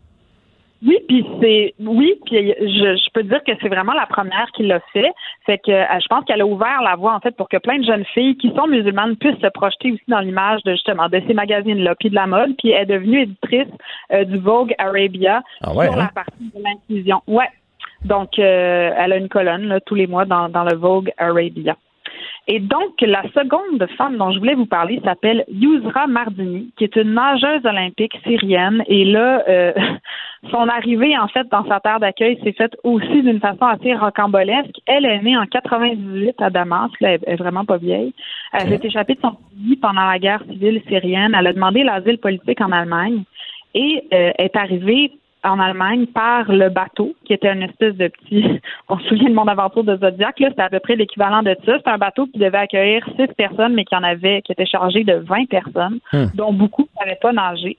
[0.86, 4.64] Oui, puis c'est oui, puis je, je peux dire que c'est vraiment la première qui
[4.64, 5.12] l'a fait.
[5.46, 7.80] Fait que euh, je pense qu'elle a ouvert la voie en fait pour que plein
[7.80, 11.22] de jeunes filles qui sont musulmanes puissent se projeter aussi dans l'image de justement de
[11.28, 12.56] ces magazines-là, puis de la mode.
[12.58, 13.68] Puis elle est devenue éditrice
[14.12, 16.10] euh, du Vogue Arabia Ah ouais, sur hein?
[16.14, 17.22] la partie de l'inclusion.
[17.28, 17.50] Ouais.
[18.04, 21.76] Donc euh, elle a une colonne là, tous les mois dans, dans le Vogue Arabia.
[22.48, 26.96] Et donc, la seconde femme dont je voulais vous parler s'appelle Yusra Mardini, qui est
[26.96, 28.84] une nageuse olympique syrienne.
[28.88, 29.74] Et là, euh,
[30.52, 34.80] son arrivée, en fait, dans sa terre d'accueil s'est faite aussi d'une façon assez rocambolesque.
[34.86, 36.92] Elle est née en 98 à Damas.
[37.02, 38.14] Là, elle est vraiment pas vieille.
[38.54, 41.36] Elle s'est échappée de son pays pendant la guerre civile syrienne.
[41.38, 43.24] Elle a demandé l'asile politique en Allemagne
[43.74, 45.12] et euh, est arrivée
[45.46, 49.36] en Allemagne par le bateau, qui était une espèce de petit, on se souvient de
[49.36, 51.78] mon aventure de Zodiac, là, c'était à peu près l'équivalent de ça.
[51.78, 55.04] C'était un bateau qui devait accueillir six personnes, mais qui en avait, qui était chargé
[55.04, 56.26] de 20 personnes, Hmm.
[56.36, 57.78] dont beaucoup ne savaient pas nager.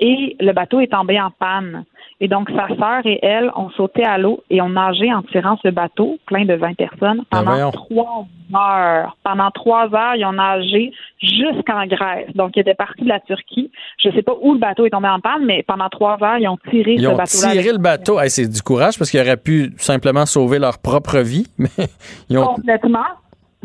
[0.00, 1.84] Et le bateau est tombé en panne.
[2.20, 5.58] Et donc, sa sœur et elle ont sauté à l'eau et ont nagé en tirant
[5.62, 9.16] ce bateau plein de 20 personnes Ben pendant trois heures.
[9.24, 12.28] Pendant trois heures, ils ont nagé jusqu'en Grèce.
[12.34, 13.70] Donc, ils étaient partis de la Turquie.
[13.98, 16.38] Je ne sais pas où le bateau est tombé en panne, mais pendant trois heures,
[16.38, 17.52] ils ont tiré Ils ce ont bateau-là.
[17.52, 18.20] tiré le bateau.
[18.20, 21.68] Hey, c'est du courage parce qu'ils auraient pu simplement sauver leur propre vie, mais
[22.30, 22.46] ils ont.
[22.46, 23.04] Complètement.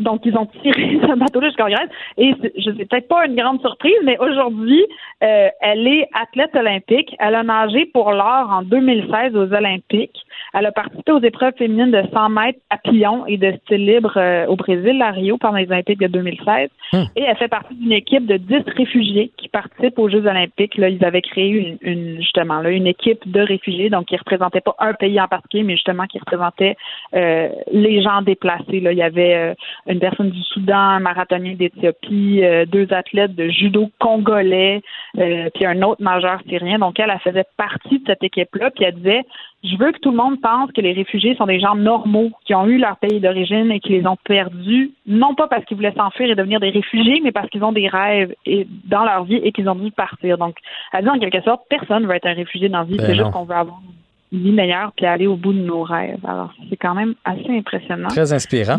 [0.00, 1.90] Donc, ils ont tiré ce bateau-là jusqu'en Grèce.
[2.16, 4.84] Et je sais peut-être pas une grande surprise, mais aujourd'hui,
[5.22, 7.14] euh, elle est athlète olympique.
[7.18, 10.18] Elle a nagé pour l'or en 2016 aux Olympiques.
[10.54, 14.46] Elle a participé aux épreuves féminines de 100 mètres papillon et de style libre euh,
[14.46, 16.68] au Brésil, à Rio, pendant les Olympiques de 2016.
[17.16, 20.76] Et elle fait partie d'une équipe de 10 réfugiés qui participent aux Jeux olympiques.
[20.76, 24.60] Là, ils avaient créé une, une- justement là, une équipe de réfugiés, donc qui représentaient
[24.60, 26.76] pas un pays en particulier, mais justement qui représentaient
[27.14, 28.80] euh, les gens déplacés.
[28.80, 28.92] Là.
[28.92, 29.54] Il y avait euh,
[29.86, 34.82] une personne du Soudan, un marathonien d'Éthiopie, euh, deux athlètes de judo congolais,
[35.18, 36.78] euh, puis un autre nageur syrien.
[36.78, 39.22] Donc elle, elle faisait partie de cette équipe-là, puis elle disait
[39.62, 42.54] je veux que tout le monde pense que les réfugiés sont des gens normaux qui
[42.54, 45.94] ont eu leur pays d'origine et qui les ont perdus, non pas parce qu'ils voulaient
[45.94, 49.36] s'enfuir et devenir des réfugiés, mais parce qu'ils ont des rêves et, dans leur vie
[49.36, 50.38] et qu'ils ont dû partir.
[50.38, 50.56] Donc,
[50.92, 53.06] elle dit en quelque sorte, personne ne veut être un réfugié dans la vie, Ben
[53.06, 53.80] c'est juste qu'on veut avoir
[54.32, 56.20] vie meilleure puis aller au bout de nos rêves.
[56.26, 58.08] Alors, c'est quand même assez impressionnant.
[58.08, 58.78] Très inspirant.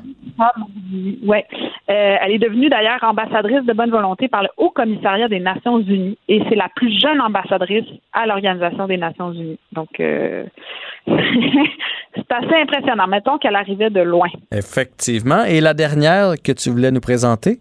[1.23, 1.45] Ouais.
[1.89, 5.79] Euh, elle est devenue d'ailleurs ambassadrice de bonne volonté par le Haut Commissariat des Nations
[5.79, 9.59] Unies et c'est la plus jeune ambassadrice à l'Organisation des Nations Unies.
[9.73, 10.45] Donc, euh,
[11.07, 13.07] c'est assez impressionnant.
[13.07, 14.29] Mettons qu'elle arrivait de loin.
[14.51, 15.43] Effectivement.
[15.43, 17.59] Et la dernière que tu voulais nous présenter?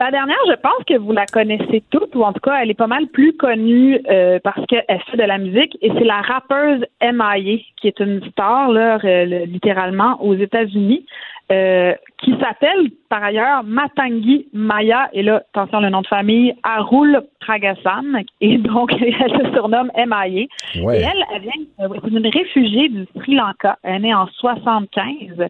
[0.00, 2.74] La dernière, je pense que vous la connaissez toutes, ou en tout cas, elle est
[2.74, 6.84] pas mal plus connue euh, parce qu'elle fait de la musique, et c'est la rappeuse
[7.00, 11.06] M.I.A., qui est une star, là, euh, le- littéralement, aux États-Unis,
[11.52, 17.22] euh, qui s'appelle, par ailleurs, Matangi Maya, et là, attention, le nom de famille, Arul
[17.40, 19.12] Pragasan, et donc, elle
[19.46, 20.82] se surnomme M.I.A.
[20.82, 20.98] Ouais.
[21.00, 24.26] Et elle, elle vient, euh, c'est une réfugiée du Sri Lanka, elle est née en
[24.26, 25.46] 75,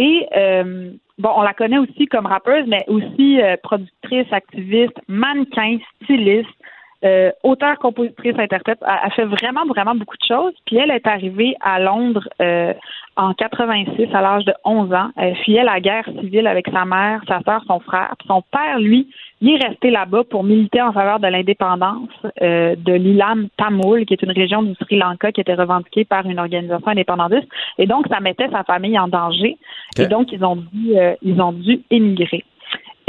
[0.00, 5.76] et euh, bon, on la connaît aussi comme rappeuse, mais aussi euh, productrice, activiste, mannequin,
[6.02, 6.48] styliste,
[7.04, 8.78] euh, auteur, compositrice, interprète.
[8.82, 10.52] Elle, fait vraiment, vraiment beaucoup de choses.
[10.66, 12.74] Puis elle est arrivée à Londres euh,
[13.16, 15.10] en 86 à l'âge de 11 ans.
[15.16, 18.14] Elle fuyait la guerre civile avec sa mère, sa soeur, son frère.
[18.18, 19.08] Puis son père, lui,
[19.40, 22.10] il est resté là-bas pour militer en faveur de l'indépendance
[22.42, 26.26] euh, de l'Ilam Tamil, qui est une région du Sri Lanka qui était revendiquée par
[26.26, 27.48] une organisation indépendantiste.
[27.78, 29.56] Et donc, ça mettait sa famille en danger.
[29.98, 32.44] Et donc, ils ont dû, euh, ils ont dû émigrer.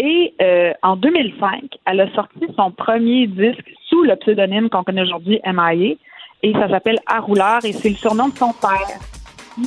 [0.04, 5.04] Et euh, en 2005, elle a sorti son premier disque sous le pseudonyme qu'on connaît
[5.04, 5.96] aujourd'hui, M.I.A.
[6.42, 9.00] Et ça s'appelle Arouleur et c'est le surnom de son père.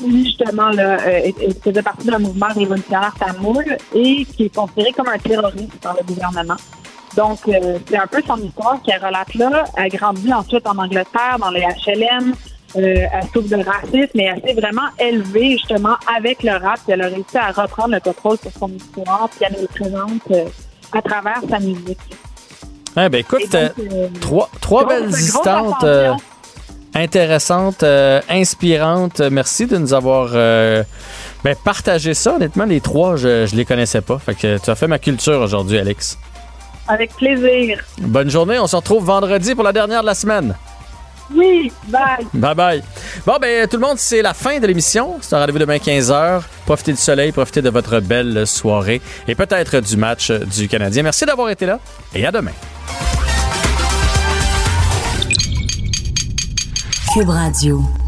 [0.05, 1.31] Lui, justement, là, euh,
[1.63, 6.05] faisait partie d'un mouvement révolutionnaire tamoul et qui est considéré comme un terroriste par le
[6.05, 6.57] gouvernement.
[7.17, 9.65] Donc, euh, c'est un peu son histoire qu'elle relate là.
[9.77, 12.35] Elle a grandi ensuite en Angleterre, dans les HLM.
[12.77, 16.81] Euh, elle souffre de racisme et elle s'est vraiment élevée justement avec le rap.
[16.85, 19.69] Puis elle a réussi à reprendre le contrôle sur son histoire puis elle nous le
[19.69, 20.45] présente euh,
[20.93, 21.99] à travers sa musique.
[22.97, 24.09] Eh ben écoute, donc, euh, euh,
[24.61, 26.19] trois, belles histoires
[26.95, 27.85] intéressantes,
[28.29, 29.21] inspirantes.
[29.21, 32.37] Merci de nous avoir ben, partagé ça.
[32.37, 34.19] Honnêtement, les trois, je, je les connaissais pas.
[34.19, 36.19] Fait que tu as fait ma culture aujourd'hui, Alex.
[36.87, 37.83] Avec plaisir.
[37.99, 38.59] Bonne journée.
[38.59, 40.55] On se retrouve vendredi pour la dernière de la semaine.
[41.35, 42.27] Oui, bye.
[42.35, 42.83] Bye bye.
[43.27, 45.17] Bon, ben, tout le monde, c'est la fin de l'émission.
[45.21, 46.43] C'est un rendez-vous demain 15h.
[46.67, 51.03] Profitez du soleil, profitez de votre belle soirée et peut-être du match du Canadien.
[51.03, 51.79] Merci d'avoir été là
[52.15, 52.53] et à demain.
[57.15, 58.04] Cube Radio.